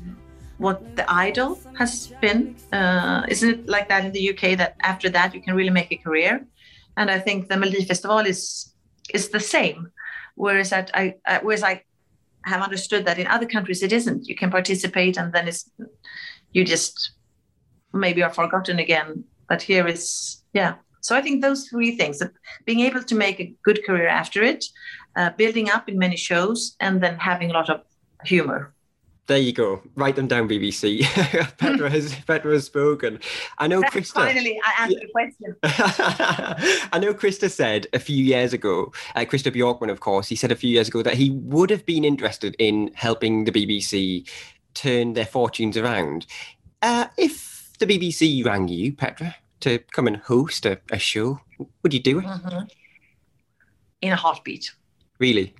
what 0.59 0.79
the 0.95 1.07
idol 1.11 1.59
has 1.81 2.09
been. 2.21 2.55
Uh, 2.71 3.23
isn't 3.35 3.51
it 3.55 3.67
like 3.67 3.89
that 3.89 4.05
in 4.05 4.13
the 4.13 4.25
UK 4.33 4.43
that 4.61 4.77
after 4.93 5.09
that 5.17 5.35
you 5.35 5.41
can 5.41 5.55
really 5.57 5.77
make 5.81 5.91
a 5.91 5.97
career? 5.97 6.35
And 6.99 7.11
I 7.11 7.19
think 7.19 7.49
the 7.49 7.59
Melodifestival 7.63 8.27
is 8.27 8.43
is 9.17 9.31
the 9.31 9.41
same. 9.41 9.79
Whereas 10.35 10.69
that 10.75 10.91
I 11.03 11.05
uh, 11.31 11.41
whereas 11.47 11.65
I 11.73 11.75
have 12.53 12.63
understood 12.69 13.07
that 13.07 13.19
in 13.19 13.27
other 13.27 13.49
countries 13.55 13.83
it 13.83 13.93
isn't. 14.01 14.29
You 14.31 14.37
can 14.37 14.51
participate 14.51 15.17
and 15.21 15.33
then 15.33 15.49
it's 15.49 15.63
you 16.55 16.63
just 16.75 16.95
maybe 18.05 18.23
are 18.23 18.35
forgotten 18.41 18.79
again. 18.87 19.25
But 19.49 19.63
here 19.63 19.87
is 19.95 20.03
yeah. 20.53 20.75
So 21.07 21.17
I 21.17 21.23
think 21.23 21.37
those 21.41 21.63
three 21.71 21.93
things: 21.97 22.23
being 22.67 22.81
able 22.89 23.03
to 23.11 23.15
make 23.25 23.39
a 23.41 23.55
good 23.67 23.81
career 23.87 24.09
after 24.23 24.41
it, 24.53 24.63
uh, 25.17 25.31
building 25.31 25.71
up 25.71 25.89
in 25.89 25.99
many 25.99 26.17
shows, 26.17 26.77
and 26.81 27.03
then 27.03 27.19
having 27.19 27.51
a 27.51 27.55
lot 27.55 27.71
of 27.71 27.83
humor. 28.25 28.73
There 29.29 29.39
you 29.39 29.53
go. 29.53 29.81
Write 29.95 30.17
them 30.17 30.27
down, 30.27 30.49
BBC. 30.49 31.03
Petra 31.59 31.89
has 31.89 32.15
Petra 32.27 32.53
has 32.53 32.67
spoken. 32.67 33.21
I 33.59 33.69
know 33.69 33.81
Christer. 33.83 34.15
Finally, 34.15 34.61
I 34.65 34.83
answered 34.83 35.03
the 35.03 35.13
question. 35.13 35.57
I 36.93 36.99
know 36.99 37.15
Christer 37.15 37.49
said 37.49 37.87
a 37.93 38.01
few 38.01 38.23
years 38.23 38.53
ago, 38.53 38.93
uh, 39.15 39.21
Christer 39.21 39.53
Björkman, 39.53 39.91
of 39.91 40.01
course, 40.01 40.27
he 40.29 40.35
said 40.37 40.51
a 40.51 40.57
few 40.57 40.71
years 40.71 40.89
ago 40.89 41.03
that 41.03 41.15
he 41.15 41.31
would 41.31 41.71
have 41.71 41.87
been 41.87 42.05
interested 42.05 42.57
in 42.59 42.91
helping 42.95 43.45
the 43.45 43.53
BBC 43.53 44.29
turn 44.75 45.13
their 45.13 45.27
fortunes 45.27 45.77
around. 45.77 46.27
Uh, 46.83 47.07
if 47.17 47.73
the 47.79 47.87
BBC 47.87 48.45
rang 48.45 48.67
you, 48.67 48.93
Petra, 48.93 49.37
to 49.61 49.79
come 49.79 50.09
and 50.09 50.17
host 50.17 50.67
a, 50.67 50.81
a 50.91 50.99
show, 50.99 51.41
would 51.83 51.95
you 51.95 52.01
do 52.01 52.19
it? 52.19 52.25
Mhm. 52.25 52.69
In 54.01 54.13
a 54.13 54.17
heartbeat. 54.17 54.73
Really? 55.23 55.55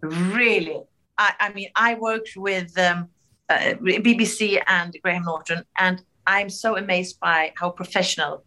Really. 0.00 0.80
I, 1.18 1.34
I 1.38 1.52
mean, 1.52 1.68
I 1.76 1.96
worked 2.08 2.32
with 2.34 2.78
um, 2.78 3.10
uh, 3.50 3.74
BBC 3.80 4.62
and 4.66 4.96
Graham 5.02 5.24
Norton, 5.24 5.64
and 5.76 6.02
I'm 6.26 6.48
so 6.48 6.78
amazed 6.78 7.20
by 7.20 7.52
how 7.56 7.68
professional 7.70 8.42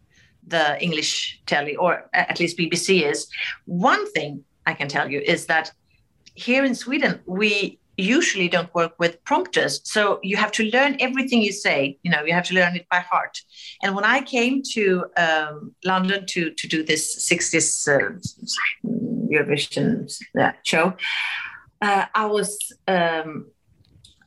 the 0.54 0.66
English 0.82 1.40
telly, 1.46 1.76
or 1.76 1.92
at 2.12 2.40
least 2.40 2.58
BBC, 2.58 3.08
is. 3.08 3.28
One 3.66 4.10
thing 4.12 4.42
I 4.66 4.74
can 4.74 4.88
tell 4.88 5.08
you 5.08 5.20
is 5.20 5.46
that 5.46 5.70
here 6.34 6.64
in 6.64 6.74
Sweden, 6.74 7.20
we 7.26 7.78
usually 7.96 8.48
don't 8.48 8.74
work 8.74 8.94
with 8.98 9.22
prompters. 9.24 9.80
So 9.84 10.18
you 10.22 10.36
have 10.36 10.52
to 10.52 10.64
learn 10.76 10.96
everything 10.98 11.42
you 11.42 11.52
say. 11.52 11.96
You 12.02 12.10
know, 12.10 12.22
you 12.24 12.32
have 12.32 12.46
to 12.46 12.54
learn 12.54 12.74
it 12.74 12.86
by 12.90 13.00
heart. 13.00 13.38
And 13.82 13.94
when 13.94 14.04
I 14.04 14.22
came 14.22 14.62
to 14.74 15.04
um, 15.16 15.74
London 15.84 16.26
to 16.32 16.50
to 16.60 16.66
do 16.74 16.82
this 16.82 17.04
60s 17.30 17.66
uh, 17.88 19.09
Eurovision 19.30 20.12
show, 20.62 20.94
uh, 21.82 22.06
I 22.14 22.26
was. 22.26 22.58
Um, 22.86 23.46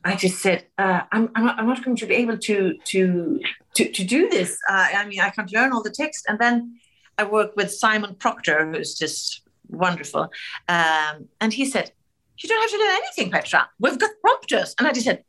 I 0.06 0.16
just 0.16 0.42
said, 0.42 0.66
uh, 0.76 1.00
I'm, 1.12 1.30
I'm, 1.34 1.46
not, 1.46 1.58
I'm 1.58 1.66
not 1.66 1.82
going 1.82 1.96
to 1.96 2.06
be 2.06 2.16
able 2.16 2.36
to 2.36 2.74
to 2.84 3.40
to, 3.76 3.90
to 3.90 4.04
do 4.04 4.28
this. 4.28 4.58
Uh, 4.68 4.88
I 4.94 5.06
mean, 5.06 5.20
I 5.20 5.30
can't 5.30 5.50
learn 5.52 5.72
all 5.72 5.82
the 5.82 5.90
text. 5.90 6.26
And 6.28 6.38
then 6.38 6.78
I 7.18 7.24
worked 7.24 7.56
with 7.56 7.72
Simon 7.72 8.14
Proctor, 8.16 8.70
who's 8.70 8.94
just 8.94 9.42
wonderful. 9.68 10.30
Um, 10.68 11.28
and 11.40 11.52
he 11.52 11.64
said, 11.64 11.92
You 12.38 12.48
don't 12.48 12.60
have 12.60 12.70
to 12.70 12.78
learn 12.78 12.96
anything, 12.96 13.30
Petra. 13.30 13.68
We've 13.78 13.98
got 13.98 14.10
prompters. 14.20 14.74
And 14.78 14.86
I 14.86 14.92
just 14.92 15.06
said, 15.06 15.24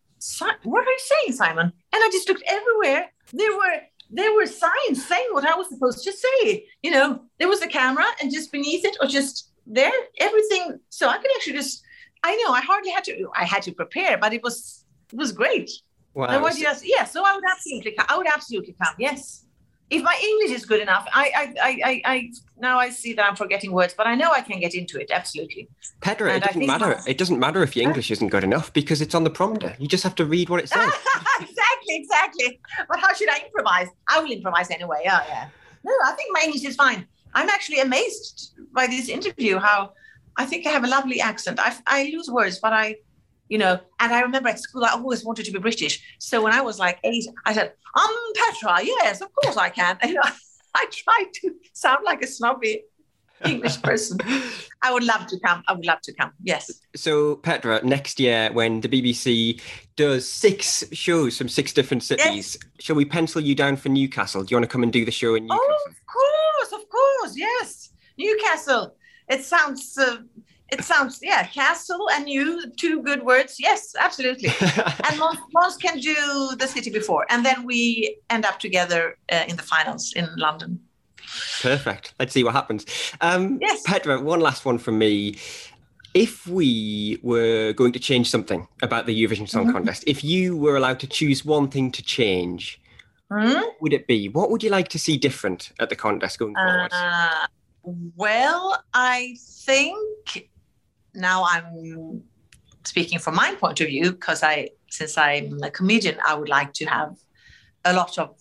What 0.64 0.86
are 0.86 0.92
you 0.92 1.00
saying, 1.00 1.38
Simon? 1.38 1.66
And 1.66 2.04
I 2.04 2.10
just 2.12 2.28
looked 2.28 2.44
everywhere. 2.48 3.12
There 3.34 3.56
were 3.56 3.82
there 4.12 4.34
were 4.34 4.46
signs 4.46 5.06
saying 5.08 5.30
what 5.32 5.48
I 5.48 5.56
was 5.56 5.70
supposed 5.70 6.04
to 6.04 6.12
say. 6.12 6.66
You 6.84 6.92
know, 6.92 7.22
there 7.40 7.48
was 7.48 7.62
a 7.62 7.68
camera, 7.68 8.06
and 8.22 8.32
just 8.32 8.52
beneath 8.52 8.86
it, 8.86 8.98
or 9.02 9.08
just 9.08 9.52
there, 9.66 9.92
everything. 10.20 10.80
So 10.90 11.10
I 11.10 11.18
could 11.18 11.32
actually 11.36 11.54
just. 11.54 11.84
I 12.24 12.36
know 12.38 12.54
I 12.54 12.62
hardly 12.62 12.92
had 12.92 13.04
to. 13.06 13.30
I 13.36 13.46
had 13.46 13.62
to 13.64 13.72
prepare, 13.72 14.18
but 14.18 14.34
it 14.34 14.42
was 14.44 14.86
it 15.12 15.18
was 15.18 15.32
great. 15.32 15.70
Wow. 16.14 16.28
And 16.28 16.42
what 16.42 16.58
yes, 16.58 16.82
yeah. 16.84 17.04
So 17.04 17.24
I 17.26 17.36
would 17.36 17.44
absolutely, 17.50 17.92
come. 17.92 18.06
I 18.10 18.18
would 18.18 18.28
absolutely 18.28 18.76
come. 18.82 18.96
Yes, 18.98 19.46
if 19.90 20.02
my 20.02 20.18
English 20.22 20.58
is 20.58 20.66
good 20.66 20.82
enough, 20.82 21.08
I, 21.14 21.32
I, 21.36 21.54
I, 21.62 21.80
I, 21.84 22.02
I 22.06 22.32
now 22.58 22.80
I 22.80 22.90
see 22.90 23.14
that 23.14 23.26
I'm 23.26 23.36
forgetting 23.36 23.72
words, 23.72 23.94
but 23.96 24.08
I 24.08 24.16
know 24.16 24.32
I 24.32 24.42
can 24.42 24.60
get 24.60 24.74
into 24.74 25.00
it. 25.00 25.12
Absolutely. 25.12 25.68
Petra, 26.02 26.34
And 26.34 26.44
it 26.44 26.48
doesn't 26.48 26.66
matter. 26.66 27.00
It 27.08 27.18
doesn't 27.18 27.40
matter 27.40 27.62
if 27.62 27.76
your 27.76 27.84
English 27.84 28.10
isn't 28.10 28.30
good 28.30 28.44
enough 28.44 28.74
because 28.74 29.02
it's 29.02 29.14
on 29.14 29.24
the 29.24 29.30
prompter. 29.30 29.76
You 29.78 29.88
just 29.88 30.04
have 30.04 30.16
to 30.16 30.26
read 30.26 30.50
what 30.50 30.60
it 30.60 30.70
says. 30.70 30.92
exactly, 31.40 31.96
exactly. 31.96 32.60
But 32.90 33.00
how 33.00 33.14
should 33.14 33.30
I 33.30 33.44
improvise? 33.46 33.88
I 34.08 34.20
will 34.22 34.32
improvise 34.32 34.72
anyway. 34.72 35.02
Yeah, 35.04 35.24
yeah. 35.28 35.50
No, 35.84 35.92
I 36.06 36.14
think 36.14 36.30
my 36.34 36.42
English 36.46 36.66
is 36.66 36.76
fine. 36.76 37.08
I'm 37.36 37.50
actually 37.50 37.82
amazed 37.82 38.56
by 38.74 38.88
this 38.88 39.10
interview. 39.10 39.60
How 39.60 39.92
I 40.38 40.46
think 40.46 40.66
I 40.66 40.72
have 40.72 40.84
a 40.84 40.88
lovely 40.88 41.22
accent. 41.22 41.60
I, 41.62 41.76
I 41.86 42.12
lose 42.14 42.30
words, 42.30 42.60
but 42.60 42.74
I, 42.74 42.96
you 43.50 43.58
know, 43.58 43.80
and 44.00 44.14
I 44.14 44.22
remember 44.22 44.50
at 44.50 44.60
school 44.60 44.84
I 44.86 44.92
always 44.92 45.24
wanted 45.24 45.46
to 45.46 45.52
be 45.52 45.60
British. 45.60 46.02
So 46.20 46.42
when 46.42 46.54
I 46.54 46.62
was 46.62 46.80
like 46.80 47.00
eight, 47.04 47.28
I 47.46 47.54
said, 47.54 47.74
"I'm 47.96 48.16
Petra." 48.36 48.80
Yes, 48.84 49.22
of 49.22 49.30
course 49.36 49.58
I 49.58 49.70
can. 49.70 49.98
And 50.02 50.14
know, 50.14 50.22
I 50.74 50.88
tried 50.92 51.32
to 51.36 51.56
sound 51.74 52.04
like 52.06 52.24
a 52.24 52.28
snobby 52.28 52.84
English 53.44 53.82
person. 53.82 54.18
I 54.82 54.94
would 54.94 55.04
love 55.04 55.28
to 55.28 55.40
come. 55.40 55.64
I 55.68 55.74
would 55.74 55.86
love 55.86 56.02
to 56.02 56.14
come. 56.14 56.32
Yes. 56.44 56.72
So, 56.96 57.36
Petra, 57.38 57.82
next 57.84 58.20
year 58.20 58.50
when 58.54 58.82
the 58.82 58.88
BBC 58.88 59.62
does 59.96 60.30
six 60.30 60.84
shows 60.94 61.38
from 61.38 61.50
six 61.50 61.74
different 61.74 62.04
cities, 62.04 62.58
shall 62.80 62.96
we 62.96 63.06
pencil 63.06 63.42
you 63.42 63.56
down 63.56 63.76
for 63.76 63.90
Newcastle? 63.90 64.44
Do 64.44 64.52
you 64.52 64.58
want 64.58 64.70
to 64.70 64.72
come 64.72 64.84
and 64.84 64.94
do 64.94 65.04
the 65.04 65.12
show 65.12 65.36
in 65.36 65.44
Newcastle? 65.44 65.66
Oh, 65.68 65.90
of 65.90 66.06
course, 66.06 66.45
of 66.74 66.88
course, 66.90 67.34
yes. 67.36 67.92
Newcastle. 68.18 68.96
It 69.30 69.44
sounds. 69.44 69.98
Uh, 69.98 70.18
it 70.72 70.84
sounds. 70.84 71.20
Yeah, 71.22 71.46
castle 71.48 72.10
and 72.14 72.28
you. 72.30 72.72
Two 72.78 73.02
good 73.04 73.24
words. 73.24 73.58
Yes, 73.60 73.96
absolutely. 74.00 74.50
and 74.60 75.20
Måns, 75.20 75.38
Måns 75.56 75.80
can 75.80 76.00
do 76.00 76.16
the 76.58 76.68
city 76.68 76.90
before, 76.90 77.26
and 77.30 77.46
then 77.46 77.64
we 77.66 78.18
end 78.30 78.46
up 78.46 78.60
together 78.60 79.18
uh, 79.32 79.44
in 79.48 79.56
the 79.56 79.64
finals 79.64 80.14
in 80.16 80.28
London. 80.38 80.80
Perfect. 81.62 82.14
Let's 82.20 82.34
see 82.34 82.44
what 82.44 82.54
happens. 82.54 82.86
Um, 83.22 83.58
Yes. 83.62 83.82
Petra, 83.86 84.22
one 84.22 84.40
last 84.40 84.64
one 84.66 84.78
from 84.78 84.98
me. 84.98 85.38
If 86.14 86.48
we 86.48 87.20
were 87.24 87.74
going 87.74 87.92
to 87.92 88.00
change 88.00 88.30
something 88.30 88.68
about 88.82 89.06
the 89.06 89.14
Eurovision 89.24 89.50
Song 89.50 89.68
Mhm. 89.68 89.72
Contest, 89.74 90.04
if 90.08 90.24
you 90.24 90.56
were 90.56 90.78
allowed 90.78 91.00
to 91.02 91.08
choose 91.08 91.44
one 91.44 91.68
thing 91.68 91.92
to 91.92 92.02
change, 92.02 92.80
Hmm? 93.32 93.54
what 93.54 93.82
would 93.82 93.94
it 93.94 94.08
be? 94.08 94.30
What 94.30 94.52
would 94.52 94.64
you 94.64 94.70
like 94.70 94.88
to 94.90 95.00
see 95.00 95.18
different 95.18 95.72
at 95.80 95.90
the 95.90 95.96
contest 95.96 96.38
going 96.38 96.54
forward? 96.54 96.92
Uh, 96.92 97.48
well, 98.16 98.84
I 98.94 99.36
think 99.40 100.50
now 101.14 101.44
I'm 101.48 102.24
speaking 102.84 103.20
from 103.20 103.36
my 103.36 103.56
point 103.56 103.82
of 103.82 103.88
view 103.88 104.12
because 104.12 104.44
I, 104.44 104.70
since 104.90 105.18
I'm 105.18 105.62
a 105.64 105.72
comedian, 105.72 106.18
I 106.26 106.36
would 106.36 106.50
like 106.50 106.74
to 106.74 106.86
have 106.86 107.16
a 107.84 107.94
lot 107.94 108.18
of 108.18 108.36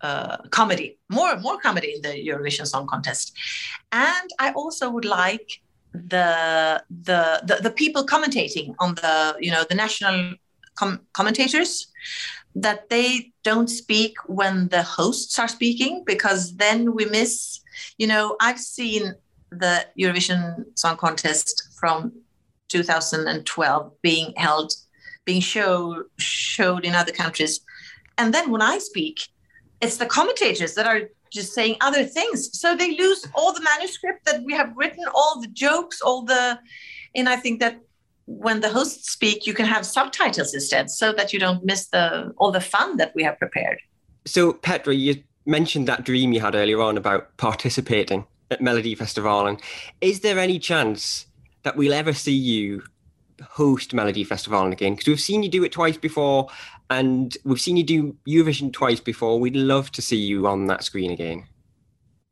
uh, 0.00 0.38
comedy, 0.50 0.98
more 1.10 1.32
and 1.32 1.42
more 1.42 1.58
comedy 1.58 1.94
in 1.94 2.02
the 2.02 2.08
Eurovision 2.08 2.66
Song 2.66 2.86
Contest, 2.86 3.32
and 3.92 4.30
I 4.38 4.52
also 4.52 4.90
would 4.90 5.04
like 5.04 5.60
the 5.92 6.82
the 6.90 7.42
the, 7.44 7.60
the 7.62 7.70
people 7.70 8.04
commentating 8.04 8.74
on 8.80 8.94
the 8.96 9.36
you 9.38 9.50
know 9.50 9.64
the 9.68 9.74
national 9.74 10.34
com- 10.74 11.00
commentators 11.12 11.86
that 12.54 12.88
they 12.90 13.32
don't 13.44 13.68
speak 13.68 14.14
when 14.26 14.68
the 14.68 14.82
hosts 14.82 15.38
are 15.38 15.48
speaking 15.48 16.02
because 16.06 16.56
then 16.56 16.94
we 16.94 17.04
miss 17.06 17.60
you 17.98 18.06
know 18.06 18.36
i've 18.40 18.58
seen 18.58 19.14
the 19.50 19.86
eurovision 19.98 20.64
song 20.74 20.96
contest 20.96 21.70
from 21.78 22.12
2012 22.68 23.92
being 24.02 24.32
held 24.36 24.72
being 25.24 25.40
show, 25.40 26.04
showed 26.18 26.84
in 26.84 26.94
other 26.94 27.12
countries. 27.12 27.60
And 28.18 28.32
then 28.34 28.50
when 28.50 28.62
i 28.62 28.78
speak 28.78 29.28
it's 29.80 29.96
the 29.96 30.06
commentators 30.06 30.74
that 30.74 30.86
are 30.86 31.02
just 31.32 31.54
saying 31.54 31.76
other 31.80 32.04
things. 32.04 32.56
So 32.60 32.76
they 32.76 32.96
lose 32.96 33.26
all 33.34 33.52
the 33.52 33.62
manuscript 33.62 34.24
that 34.26 34.44
we 34.44 34.52
have 34.52 34.72
written 34.76 35.04
all 35.12 35.40
the 35.40 35.48
jokes 35.48 36.00
all 36.00 36.22
the 36.22 36.58
and 37.14 37.28
i 37.28 37.36
think 37.36 37.60
that 37.60 37.80
when 38.26 38.60
the 38.60 38.68
hosts 38.68 39.10
speak 39.10 39.46
you 39.46 39.54
can 39.54 39.66
have 39.66 39.84
subtitles 39.84 40.54
instead 40.54 40.90
so 40.90 41.12
that 41.12 41.32
you 41.32 41.38
don't 41.38 41.64
miss 41.64 41.88
the 41.88 42.32
all 42.36 42.50
the 42.50 42.60
fun 42.60 42.96
that 42.96 43.12
we 43.14 43.22
have 43.22 43.38
prepared 43.38 43.78
So, 44.24 44.52
Petra, 44.52 44.94
you 44.94 45.22
mentioned 45.46 45.88
that 45.88 46.04
dream 46.04 46.32
you 46.32 46.40
had 46.40 46.54
earlier 46.54 46.80
on 46.80 46.96
about 46.96 47.36
participating 47.36 48.24
at 48.50 48.60
Melody 48.60 48.94
Festival. 48.94 49.46
And 49.46 49.60
is 50.00 50.20
there 50.20 50.38
any 50.38 50.58
chance 50.58 51.26
that 51.62 51.76
we'll 51.76 51.92
ever 51.92 52.12
see 52.12 52.34
you 52.34 52.82
host 53.42 53.94
Melody 53.94 54.24
Festival 54.24 54.70
again? 54.70 54.94
Because 54.94 55.08
we've 55.08 55.20
seen 55.20 55.42
you 55.42 55.48
do 55.48 55.64
it 55.64 55.72
twice 55.72 55.96
before, 55.96 56.48
and 56.90 57.36
we've 57.44 57.60
seen 57.60 57.76
you 57.76 57.84
do 57.84 58.16
Eurovision 58.28 58.72
twice 58.72 59.00
before. 59.00 59.40
We'd 59.40 59.56
love 59.56 59.90
to 59.92 60.02
see 60.02 60.18
you 60.18 60.46
on 60.46 60.66
that 60.66 60.84
screen 60.84 61.10
again. 61.10 61.44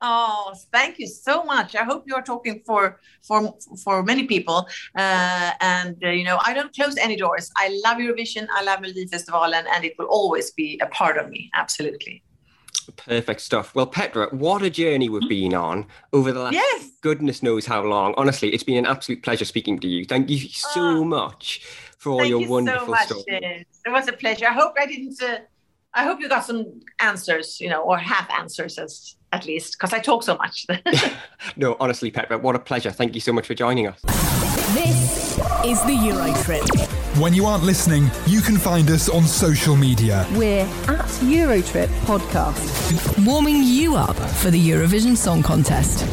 Oh, 0.03 0.55
thank 0.73 0.99
you 0.99 1.07
so 1.07 1.45
much. 1.45 1.77
I 1.77 1.85
hope 1.85 2.05
you're 2.07 2.23
talking 2.23 2.63
for 2.65 3.01
for 3.23 3.55
for 3.85 4.03
many 4.03 4.25
people. 4.27 4.67
Uh, 4.97 5.51
and 5.61 5.97
uh, 6.03 6.09
you 6.09 6.25
know, 6.25 6.39
I 6.45 6.55
don't 6.55 6.75
close 6.75 6.97
any 6.97 7.17
doors. 7.17 7.51
I 7.57 7.69
love 7.85 7.99
Eurovision. 7.99 8.47
I 8.51 8.63
love 8.63 8.81
Melody 8.81 9.07
Festival, 9.07 9.55
and, 9.55 9.67
and 9.69 9.85
it 9.85 9.95
will 9.99 10.07
always 10.07 10.51
be 10.53 10.81
a 10.83 10.87
part 10.87 11.19
of 11.19 11.29
me. 11.29 11.51
Absolutely. 11.55 12.23
Perfect 12.97 13.41
stuff. 13.43 13.75
Well, 13.75 13.87
Petra, 13.87 14.29
what 14.33 14.63
a 14.63 14.71
journey 14.71 15.09
we've 15.09 15.29
been 15.29 15.55
on 15.55 15.87
over 16.13 16.33
the 16.33 16.41
last 16.41 16.55
Yes. 16.55 16.91
goodness 17.03 17.43
knows 17.43 17.67
how 17.67 17.83
long. 17.85 18.15
Honestly, 18.17 18.49
it's 18.55 18.65
been 18.65 18.79
an 18.79 18.87
absolute 18.87 19.23
pleasure 19.23 19.45
speaking 19.45 19.79
to 19.81 19.87
you. 19.87 20.05
Thank 20.05 20.31
you 20.31 20.39
so 20.49 21.05
much 21.05 21.61
for 21.99 22.11
all. 22.11 22.25
Your 22.25 22.41
you 22.41 22.49
wonderful 22.49 22.87
so 22.87 22.91
much. 22.91 23.07
stuff. 23.07 23.23
It 23.27 23.67
was 23.87 24.09
a 24.09 24.13
pleasure. 24.13 24.47
I 24.47 24.53
hope 24.55 24.75
I 24.81 24.87
didn't. 24.87 25.23
Uh, 25.23 25.39
I 25.93 26.05
hope 26.05 26.21
you 26.21 26.29
got 26.29 26.45
some 26.45 26.81
answers, 27.01 27.61
you 27.61 27.69
know, 27.69 27.83
or 27.83 27.99
half 27.99 28.31
answers 28.31 28.79
as, 28.79 29.17
at 29.33 29.47
least, 29.47 29.79
because 29.79 29.93
I 29.93 29.99
talk 29.99 30.23
so 30.23 30.37
much. 30.37 30.67
No, 31.57 31.77
honestly, 31.81 32.11
Petra, 32.11 32.39
what 32.39 32.55
a 32.55 32.59
pleasure. 32.59 32.91
Thank 32.91 33.15
you 33.15 33.21
so 33.21 33.33
much 33.33 33.47
for 33.47 33.55
joining 33.55 33.87
us. 33.87 34.01
This 34.75 35.39
is 35.65 35.83
the 35.83 35.95
Euro 36.05 36.33
Trip. 36.43 36.63
When 37.19 37.35
you 37.35 37.45
aren't 37.47 37.65
listening, 37.65 38.09
you 38.27 38.41
can 38.41 38.57
find 38.57 38.89
us 38.91 39.09
on 39.09 39.25
social 39.25 39.75
media. 39.75 40.27
We're 40.33 40.61
at 40.61 41.11
Eurotrip 41.23 41.89
Podcast. 42.05 43.27
Warming 43.27 43.63
you 43.65 43.97
up 43.97 44.17
for 44.17 44.51
the 44.51 44.71
Eurovision 44.71 45.17
Song 45.17 45.43
Contest. 45.43 46.07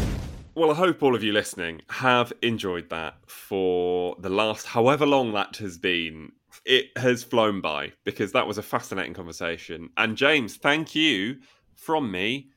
Well, 0.56 0.72
I 0.72 0.74
hope 0.74 1.04
all 1.04 1.16
of 1.16 1.24
you 1.24 1.34
listening 1.34 1.82
have 1.90 2.34
enjoyed 2.42 2.90
that 2.90 3.16
for 3.28 4.16
the 4.20 4.30
last 4.30 4.66
however 4.66 5.06
long 5.06 5.34
that 5.34 5.58
has 5.58 5.78
been. 5.78 6.32
It 6.66 6.88
has 6.98 7.24
flown 7.24 7.62
by 7.62 7.94
because 8.04 8.32
that 8.32 8.48
was 8.48 8.58
a 8.58 8.64
fascinating 8.64 9.14
conversation. 9.14 9.90
And 9.98 10.18
James, 10.18 10.56
thank 10.56 10.96
you 10.96 11.38
from 11.76 12.12
me 12.12 12.50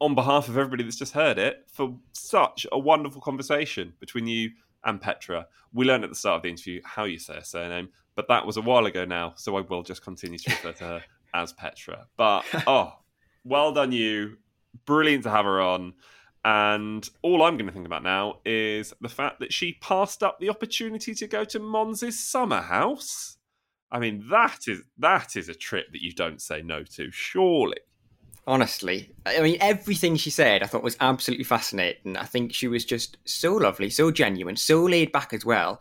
on 0.00 0.14
behalf 0.14 0.48
of 0.48 0.56
everybody 0.58 0.84
that's 0.84 0.96
just 0.96 1.14
heard 1.14 1.38
it 1.38 1.66
for 1.72 1.96
such 2.12 2.66
a 2.70 2.78
wonderful 2.78 3.20
conversation 3.20 3.94
between 4.00 4.26
you 4.26 4.50
and 4.84 5.00
Petra. 5.00 5.46
We 5.72 5.84
learned 5.84 6.04
at 6.04 6.10
the 6.10 6.16
start 6.16 6.36
of 6.36 6.42
the 6.42 6.50
interview 6.50 6.80
how 6.84 7.04
you 7.04 7.18
say 7.18 7.34
her 7.34 7.44
surname, 7.44 7.88
but 8.14 8.28
that 8.28 8.46
was 8.46 8.56
a 8.56 8.62
while 8.62 8.86
ago 8.86 9.04
now, 9.04 9.34
so 9.36 9.56
I 9.56 9.62
will 9.62 9.82
just 9.82 10.02
continue 10.02 10.38
to 10.38 10.50
refer 10.50 10.72
to 10.72 10.84
her 10.84 11.02
as 11.34 11.52
Petra. 11.52 12.06
But 12.16 12.44
oh, 12.66 12.92
Well 13.44 13.72
done, 13.72 13.92
you. 13.92 14.38
Brilliant 14.84 15.24
to 15.24 15.30
have 15.30 15.44
her 15.44 15.60
on. 15.60 15.94
And 16.44 17.08
all 17.22 17.42
I'm 17.42 17.56
going 17.56 17.66
to 17.66 17.72
think 17.72 17.86
about 17.86 18.04
now 18.04 18.38
is 18.44 18.94
the 19.00 19.08
fact 19.08 19.40
that 19.40 19.52
she 19.52 19.78
passed 19.80 20.22
up 20.22 20.38
the 20.38 20.50
opportunity 20.50 21.12
to 21.14 21.26
go 21.26 21.44
to 21.44 21.58
Måns's 21.58 22.20
summer 22.20 22.60
house. 22.60 23.36
I 23.90 23.98
mean, 23.98 24.28
that 24.30 24.60
is 24.68 24.82
that 24.98 25.34
is 25.34 25.48
a 25.48 25.54
trip 25.54 25.86
that 25.92 26.02
you 26.02 26.12
don't 26.12 26.40
say 26.40 26.62
no 26.62 26.84
to, 26.84 27.10
surely. 27.10 27.78
Honestly, 28.48 29.10
I 29.26 29.40
mean, 29.40 29.56
everything 29.60 30.14
she 30.14 30.30
said 30.30 30.62
I 30.62 30.66
thought 30.66 30.84
was 30.84 30.96
absolutely 31.00 31.42
fascinating. 31.42 32.16
I 32.16 32.22
think 32.26 32.54
she 32.54 32.68
was 32.68 32.84
just 32.84 33.16
so 33.24 33.54
lovely, 33.54 33.90
so 33.90 34.12
genuine, 34.12 34.54
so 34.54 34.84
laid 34.84 35.10
back 35.10 35.32
as 35.32 35.44
well. 35.44 35.80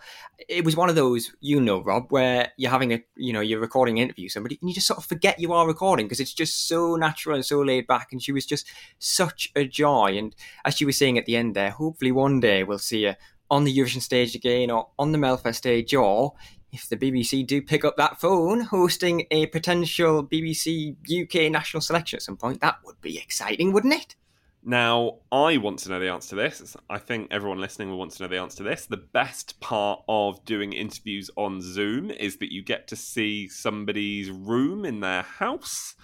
It 0.50 0.66
was 0.66 0.76
one 0.76 0.90
of 0.90 0.96
those, 0.96 1.32
you 1.42 1.62
know, 1.62 1.84
Rob, 1.84 2.08
where 2.10 2.52
you're 2.58 2.72
having 2.72 2.92
a, 2.92 3.04
you 3.16 3.34
know, 3.34 3.40
you're 3.40 3.60
recording 3.60 4.00
an 4.00 4.06
interview 4.06 4.30
somebody 4.30 4.58
and 4.60 4.68
you 4.68 4.74
just 4.74 4.88
sort 4.88 4.98
of 4.98 5.06
forget 5.06 5.40
you 5.40 5.54
are 5.54 5.68
recording 5.68 6.08
because 6.08 6.20
it's 6.20 6.34
just 6.34 6.68
so 6.68 6.96
natural 6.96 7.36
and 7.36 7.46
so 7.46 7.62
laid 7.62 7.86
back. 7.86 8.08
And 8.12 8.20
she 8.22 8.32
was 8.32 8.48
just 8.48 8.68
such 8.98 9.52
a 9.56 9.66
joy. 9.68 10.18
And 10.18 10.36
as 10.66 10.76
she 10.76 10.86
was 10.86 10.98
saying 10.98 11.20
at 11.20 11.28
the 11.28 11.36
end 11.36 11.56
there, 11.56 11.70
hopefully 11.70 12.12
one 12.12 12.40
day 12.40 12.64
we'll 12.64 12.80
see 12.80 13.04
her 13.04 13.16
on 13.52 13.64
the 13.64 13.78
Eurovision 13.78 14.02
stage 14.02 14.34
again 14.34 14.72
or 14.72 14.90
on 14.98 15.12
the 15.12 15.20
Melfest 15.20 15.56
stage 15.56 15.94
or 15.94 16.34
if 16.76 16.90
the 16.90 16.98
BBC 16.98 17.48
do 17.48 17.62
pick 17.62 17.86
up 17.86 17.96
that 17.96 18.20
phone, 18.20 18.60
hosting 18.60 19.26
a 19.32 19.46
potential 19.48 20.22
BBC 20.26 20.96
UK 21.10 21.50
national 21.50 21.80
selection 21.80 22.18
at 22.18 22.22
some 22.22 22.36
point, 22.36 22.60
that 22.60 22.80
would 22.84 23.00
be 23.00 23.18
exciting, 23.18 23.72
wouldn't 23.72 23.94
it? 23.94 24.16
Now, 24.62 25.20
I 25.32 25.56
want 25.56 25.80
to 25.80 25.90
know 25.90 26.02
the 26.02 26.10
answer 26.10 26.30
to 26.30 26.36
this. 26.36 26.76
I 26.90 26.98
think 26.98 27.30
everyone 27.32 27.62
listening 27.62 27.90
will 27.90 27.98
want 27.98 28.12
to 28.12 28.24
know 28.24 28.28
the 28.28 28.40
answer 28.40 28.58
to 28.58 28.64
this. 28.64 28.88
The 28.88 28.98
best 28.98 29.58
part 29.62 30.02
of 30.10 30.44
doing 30.44 30.74
interviews 30.74 31.30
on 31.38 31.62
Zoom 31.62 32.12
is 32.12 32.38
that 32.38 32.52
you 32.52 32.62
get 32.62 32.90
to 32.90 32.98
see 32.98 33.48
somebody's 33.48 34.30
room 34.30 34.84
in 34.84 35.00
their 35.00 35.22
house. 35.22 35.96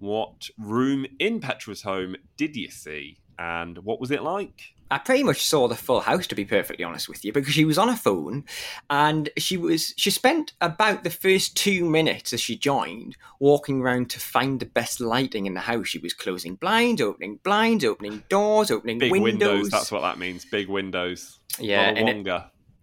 What 0.00 0.50
room 0.58 1.06
in 1.18 1.40
Petra's 1.40 1.82
home 1.82 2.16
did 2.36 2.56
you 2.56 2.70
see? 2.70 3.20
And 3.38 3.78
what 3.78 4.00
was 4.00 4.10
it 4.10 4.22
like? 4.22 4.74
I 4.90 4.98
pretty 4.98 5.22
much 5.22 5.44
saw 5.46 5.68
the 5.68 5.76
full 5.76 6.00
house 6.00 6.26
to 6.26 6.34
be 6.34 6.44
perfectly 6.44 6.84
honest 6.84 7.08
with 7.08 7.24
you 7.24 7.32
because 7.32 7.54
she 7.54 7.64
was 7.64 7.78
on 7.78 7.88
her 7.88 7.96
phone 7.96 8.44
and 8.88 9.28
she 9.38 9.56
was 9.56 9.94
she 9.96 10.10
spent 10.10 10.52
about 10.60 11.04
the 11.04 11.10
first 11.10 11.56
2 11.56 11.84
minutes 11.84 12.32
as 12.32 12.40
she 12.40 12.56
joined 12.56 13.16
walking 13.38 13.80
around 13.80 14.10
to 14.10 14.18
find 14.20 14.58
the 14.58 14.66
best 14.66 15.00
lighting 15.00 15.46
in 15.46 15.54
the 15.54 15.60
house 15.60 15.86
she 15.88 15.98
was 15.98 16.12
closing 16.12 16.56
blinds 16.56 17.00
opening 17.00 17.38
blinds 17.44 17.84
opening 17.84 18.24
doors 18.28 18.70
opening 18.70 18.98
Big 18.98 19.12
windows. 19.12 19.30
windows. 19.32 19.70
That's 19.70 19.92
what 19.92 20.00
that 20.02 20.18
means. 20.18 20.44
Big 20.44 20.68
windows. 20.68 21.38
Yeah, 21.58 21.90
it- 21.90 22.08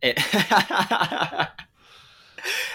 It 0.02 0.18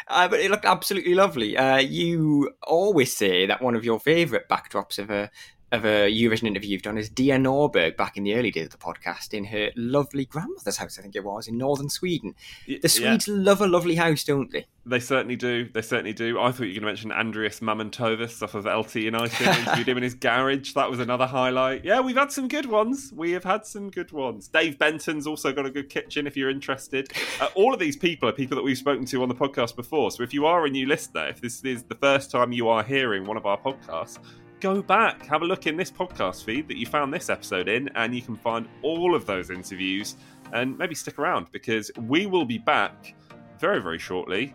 Uh, 0.09 0.29
but 0.29 0.41
it 0.41 0.51
looked 0.51 0.67
absolutely 0.67 1.15
lovely. 1.15 1.57
Uh, 1.57 1.79
you 1.79 2.51
always 2.65 3.17
say 3.17 3.47
that 3.47 3.63
one 3.63 3.75
of 3.75 3.85
your 3.85 3.99
favourite 3.99 4.47
backdrops 4.49 4.99
of 4.99 5.11
a 5.11 5.31
of 5.73 5.87
a 5.87 6.13
Eurovision 6.13 6.45
interview 6.45 6.71
you've 6.71 6.83
done 6.83 6.99
is 6.99 7.09
Dia 7.09 7.39
Norberg 7.39 7.97
back 7.97 8.19
in 8.19 8.25
the 8.25 8.35
early 8.35 8.51
days 8.51 8.67
of 8.67 8.73
the 8.73 8.77
podcast 8.77 9.33
in 9.33 9.45
her 9.45 9.71
lovely 9.75 10.27
grandmother's 10.27 10.77
house, 10.77 10.99
I 10.99 11.03
think 11.03 11.17
it 11.17 11.25
was, 11.25 11.49
in 11.49 11.57
northern 11.57 11.89
Sweden. 11.89 12.35
The 12.67 12.89
Swedes 12.89 13.27
love 13.27 13.63
a 13.63 13.67
lovely 13.67 13.95
house, 13.95 14.23
don't 14.23 14.53
they? 14.53 14.67
They 14.85 15.01
certainly 15.01 15.37
do. 15.37 15.69
They 15.73 15.81
certainly 15.81 16.13
do. 16.13 16.39
I 16.41 16.51
thought 16.53 16.65
you 16.65 16.81
were 16.81 16.81
going 16.81 16.97
to 16.97 17.07
mention 17.07 17.11
Andrius 17.11 17.61
Mamontovas 17.61 18.43
off 18.43 18.55
of 18.55 18.67
LT 18.67 18.97
United. 18.97 19.47
Interviewed 19.47 19.89
him 19.89 19.97
in 19.97 20.03
his 20.03 20.15
garage. 20.15 20.75
That 20.75 20.91
was 20.91 21.01
another 21.01 21.27
highlight. 21.27 21.85
Yeah, 21.85 22.01
we've 22.01 22.17
had 22.17 22.33
some 22.33 22.49
good 22.49 22.67
ones. 22.67 23.13
We 23.15 23.31
have 23.31 23.45
had 23.45 23.65
some 23.65 23.91
good 23.91 24.13
ones. 24.13 24.49
Dave 24.49 24.79
Benton's 24.79 25.27
also 25.27 25.53
got 25.53 25.65
a 25.65 25.71
good 25.71 25.89
kitchen 25.89 26.27
if 26.27 26.37
you're 26.37 26.51
interested. 26.51 27.13
Uh, 27.41 27.49
all 27.55 27.73
of 27.73 27.81
these 27.81 27.97
people 27.97 28.29
are 28.29 28.33
people 28.33 28.57
that 28.57 28.65
we've 28.65 28.77
spoken 28.77 29.07
to 29.07 29.23
on 29.23 29.29
the 29.29 29.35
podcast 29.35 29.77
before. 29.77 30.11
So 30.11 30.23
if 30.23 30.35
you 30.35 30.45
are 30.45 30.67
a 30.67 30.71
new 30.71 30.87
listener, 30.87 31.29
if 31.29 31.41
this 31.41 31.65
is 31.65 31.85
the 31.85 31.95
first 31.95 32.31
time 32.31 32.53
you 32.53 32.69
are 32.69 32.83
hearing 32.83 33.25
one 33.25 33.37
of 33.37 33.47
our 33.47 33.59
podcasts, 33.59 34.19
go 34.63 34.81
back, 34.81 35.27
have 35.27 35.43
a 35.43 35.45
look 35.45 35.67
in 35.67 35.77
this 35.77 35.91
podcast 35.91 36.45
feed 36.45 36.69
that 36.69 36.77
you 36.77 36.87
found 36.87 37.13
this 37.13 37.29
episode 37.29 37.69
in, 37.69 37.89
and 37.97 38.15
you 38.15 38.23
can 38.23 38.37
find 38.37 38.69
all 38.83 39.13
of 39.15 39.27
those 39.27 39.51
interviews. 39.51 40.15
And 40.53 40.79
maybe 40.79 40.95
stick 40.95 41.19
around 41.19 41.49
because 41.51 41.91
we 41.99 42.27
will 42.27 42.45
be 42.45 42.59
back 42.59 43.15
very, 43.59 43.83
very 43.83 43.99
shortly 43.99 44.55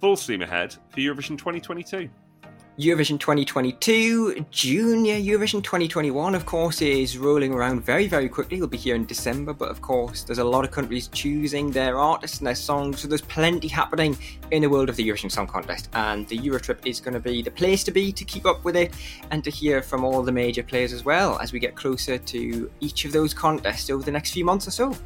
full 0.00 0.16
steam 0.16 0.42
ahead 0.42 0.74
for 0.90 1.00
Eurovision 1.00 1.38
2022. 1.38 2.08
Eurovision 2.78 3.18
2022, 3.18 4.46
Junior 4.50 5.16
Eurovision 5.16 5.62
2021, 5.62 6.34
of 6.34 6.46
course, 6.46 6.80
is 6.80 7.18
rolling 7.18 7.52
around 7.52 7.84
very, 7.84 8.06
very 8.06 8.28
quickly. 8.28 8.58
We'll 8.58 8.68
be 8.68 8.78
here 8.78 8.94
in 8.94 9.04
December, 9.04 9.52
but 9.52 9.68
of 9.70 9.82
course, 9.82 10.22
there's 10.22 10.38
a 10.38 10.44
lot 10.44 10.64
of 10.64 10.70
countries 10.70 11.08
choosing 11.08 11.70
their 11.70 11.98
artists 11.98 12.38
and 12.38 12.46
their 12.46 12.54
songs, 12.54 13.00
so 13.00 13.08
there's 13.08 13.20
plenty 13.20 13.68
happening 13.68 14.16
in 14.50 14.62
the 14.62 14.68
world 14.68 14.88
of 14.88 14.96
the 14.96 15.06
Eurovision 15.06 15.30
Song 15.30 15.46
Contest. 15.46 15.90
And 15.92 16.26
the 16.28 16.38
Eurotrip 16.38 16.86
is 16.86 17.00
going 17.00 17.12
to 17.14 17.20
be 17.20 17.42
the 17.42 17.50
place 17.50 17.84
to 17.84 17.90
be 17.90 18.12
to 18.12 18.24
keep 18.24 18.46
up 18.46 18.64
with 18.64 18.76
it 18.76 18.94
and 19.30 19.44
to 19.44 19.50
hear 19.50 19.82
from 19.82 20.02
all 20.02 20.22
the 20.22 20.32
major 20.32 20.62
players 20.62 20.94
as 20.94 21.04
well 21.04 21.38
as 21.38 21.52
we 21.52 21.58
get 21.58 21.74
closer 21.74 22.16
to 22.16 22.70
each 22.80 23.04
of 23.04 23.12
those 23.12 23.34
contests 23.34 23.90
over 23.90 24.04
the 24.04 24.12
next 24.12 24.32
few 24.32 24.44
months 24.44 24.66
or 24.66 24.70
so. 24.70 24.96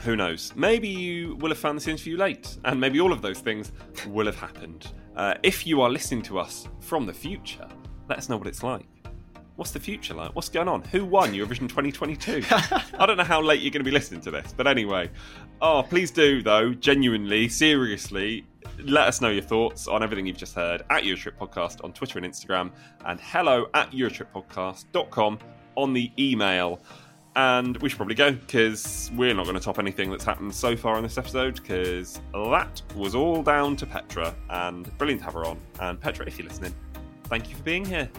Who 0.00 0.16
knows? 0.16 0.52
Maybe 0.56 0.88
you 0.88 1.36
will 1.36 1.50
have 1.50 1.58
found 1.58 1.78
this 1.78 1.86
interview 1.86 2.18
late, 2.18 2.58
and 2.64 2.78
maybe 2.78 3.00
all 3.00 3.12
of 3.12 3.22
those 3.22 3.38
things 3.38 3.70
will 4.08 4.26
have 4.26 4.36
happened. 4.36 4.92
Uh, 5.16 5.34
if 5.42 5.66
you 5.66 5.80
are 5.82 5.90
listening 5.90 6.22
to 6.22 6.38
us 6.38 6.68
from 6.80 7.06
the 7.06 7.12
future, 7.12 7.68
let 8.08 8.18
us 8.18 8.28
know 8.28 8.36
what 8.36 8.46
it's 8.46 8.62
like. 8.62 8.86
What's 9.56 9.70
the 9.72 9.80
future 9.80 10.14
like? 10.14 10.34
What's 10.34 10.48
going 10.48 10.68
on? 10.68 10.82
Who 10.84 11.04
won 11.04 11.32
Eurovision 11.32 11.68
2022? 11.68 12.42
I 12.50 13.06
don't 13.06 13.18
know 13.18 13.24
how 13.24 13.42
late 13.42 13.60
you're 13.60 13.70
going 13.70 13.84
to 13.84 13.84
be 13.84 13.90
listening 13.90 14.22
to 14.22 14.30
this, 14.30 14.54
but 14.56 14.66
anyway. 14.66 15.10
Oh, 15.60 15.84
please 15.88 16.10
do, 16.10 16.42
though, 16.42 16.72
genuinely, 16.72 17.48
seriously, 17.48 18.46
let 18.78 19.06
us 19.06 19.20
know 19.20 19.28
your 19.28 19.42
thoughts 19.42 19.86
on 19.86 20.02
everything 20.02 20.26
you've 20.26 20.38
just 20.38 20.54
heard 20.54 20.82
at 20.90 21.04
Eurotrip 21.04 21.36
Podcast 21.36 21.84
on 21.84 21.92
Twitter 21.92 22.18
and 22.18 22.26
Instagram, 22.26 22.72
and 23.04 23.20
hello 23.20 23.66
at 23.74 23.90
EurotripPodcast.com 23.92 25.38
on 25.76 25.92
the 25.92 26.10
email. 26.18 26.80
And 27.34 27.76
we 27.78 27.88
should 27.88 27.96
probably 27.96 28.14
go 28.14 28.32
because 28.32 29.10
we're 29.14 29.32
not 29.32 29.44
going 29.44 29.56
to 29.56 29.62
top 29.62 29.78
anything 29.78 30.10
that's 30.10 30.24
happened 30.24 30.54
so 30.54 30.76
far 30.76 30.96
in 30.98 31.02
this 31.02 31.16
episode 31.16 31.54
because 31.54 32.20
that 32.32 32.82
was 32.94 33.14
all 33.14 33.42
down 33.42 33.76
to 33.76 33.86
Petra. 33.86 34.34
And 34.50 34.96
brilliant 34.98 35.20
to 35.22 35.24
have 35.24 35.34
her 35.34 35.46
on. 35.46 35.58
And 35.80 36.00
Petra, 36.00 36.26
if 36.26 36.38
you're 36.38 36.46
listening, 36.46 36.74
thank 37.24 37.48
you 37.48 37.56
for 37.56 37.62
being 37.62 37.84
here. 37.84 38.10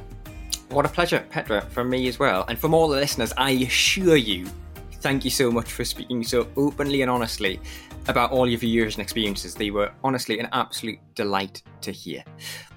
What 0.70 0.86
a 0.86 0.90
pleasure, 0.90 1.24
Petra, 1.30 1.62
from 1.62 1.90
me 1.92 2.08
as 2.08 2.18
well. 2.18 2.46
And 2.48 2.58
from 2.58 2.74
all 2.74 2.88
the 2.88 2.98
listeners, 2.98 3.32
I 3.38 3.52
assure 3.52 4.16
you, 4.16 4.48
thank 4.94 5.24
you 5.24 5.30
so 5.30 5.52
much 5.52 5.72
for 5.72 5.86
speaking 5.86 6.24
so 6.24 6.48
openly 6.58 7.04
and 7.04 7.12
honestly 7.12 7.60
about 8.08 8.32
all 8.32 8.52
of 8.52 8.64
your 8.64 8.86
and 8.86 9.00
experiences. 9.00 9.54
They 9.54 9.70
were 9.70 9.92
honestly 10.04 10.40
an 10.40 10.50
absolute 10.52 10.98
delight 11.14 11.62
to 11.82 11.92
hear. 11.92 12.24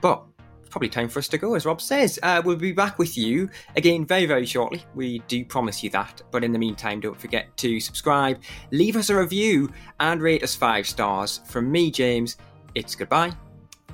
But 0.02 0.22
probably 0.70 0.88
time 0.88 1.08
for 1.08 1.18
us 1.18 1.28
to 1.28 1.38
go, 1.38 1.54
as 1.54 1.64
Rob 1.66 1.80
says. 1.80 2.18
Uh, 2.22 2.42
we'll 2.44 2.56
be 2.56 2.72
back 2.72 2.98
with 2.98 3.16
you 3.16 3.48
again 3.76 4.04
very, 4.04 4.26
very 4.26 4.46
shortly. 4.46 4.84
We 4.94 5.20
do 5.28 5.44
promise 5.44 5.82
you 5.82 5.90
that. 5.90 6.22
But 6.30 6.44
in 6.44 6.52
the 6.52 6.58
meantime, 6.58 7.00
don't 7.00 7.20
forget 7.20 7.56
to 7.58 7.80
subscribe, 7.80 8.40
leave 8.70 8.96
us 8.96 9.10
a 9.10 9.16
review, 9.16 9.70
and 10.00 10.20
rate 10.20 10.42
us 10.42 10.54
five 10.54 10.86
stars. 10.86 11.40
From 11.46 11.70
me, 11.70 11.90
James, 11.90 12.36
it's 12.74 12.94
goodbye. 12.94 13.32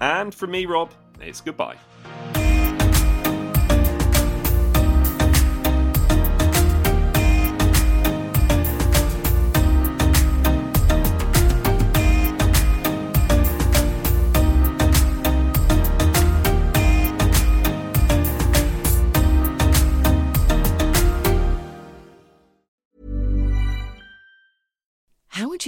And 0.00 0.34
from 0.34 0.50
me, 0.50 0.66
Rob, 0.66 0.92
it's 1.20 1.40
goodbye. 1.40 1.76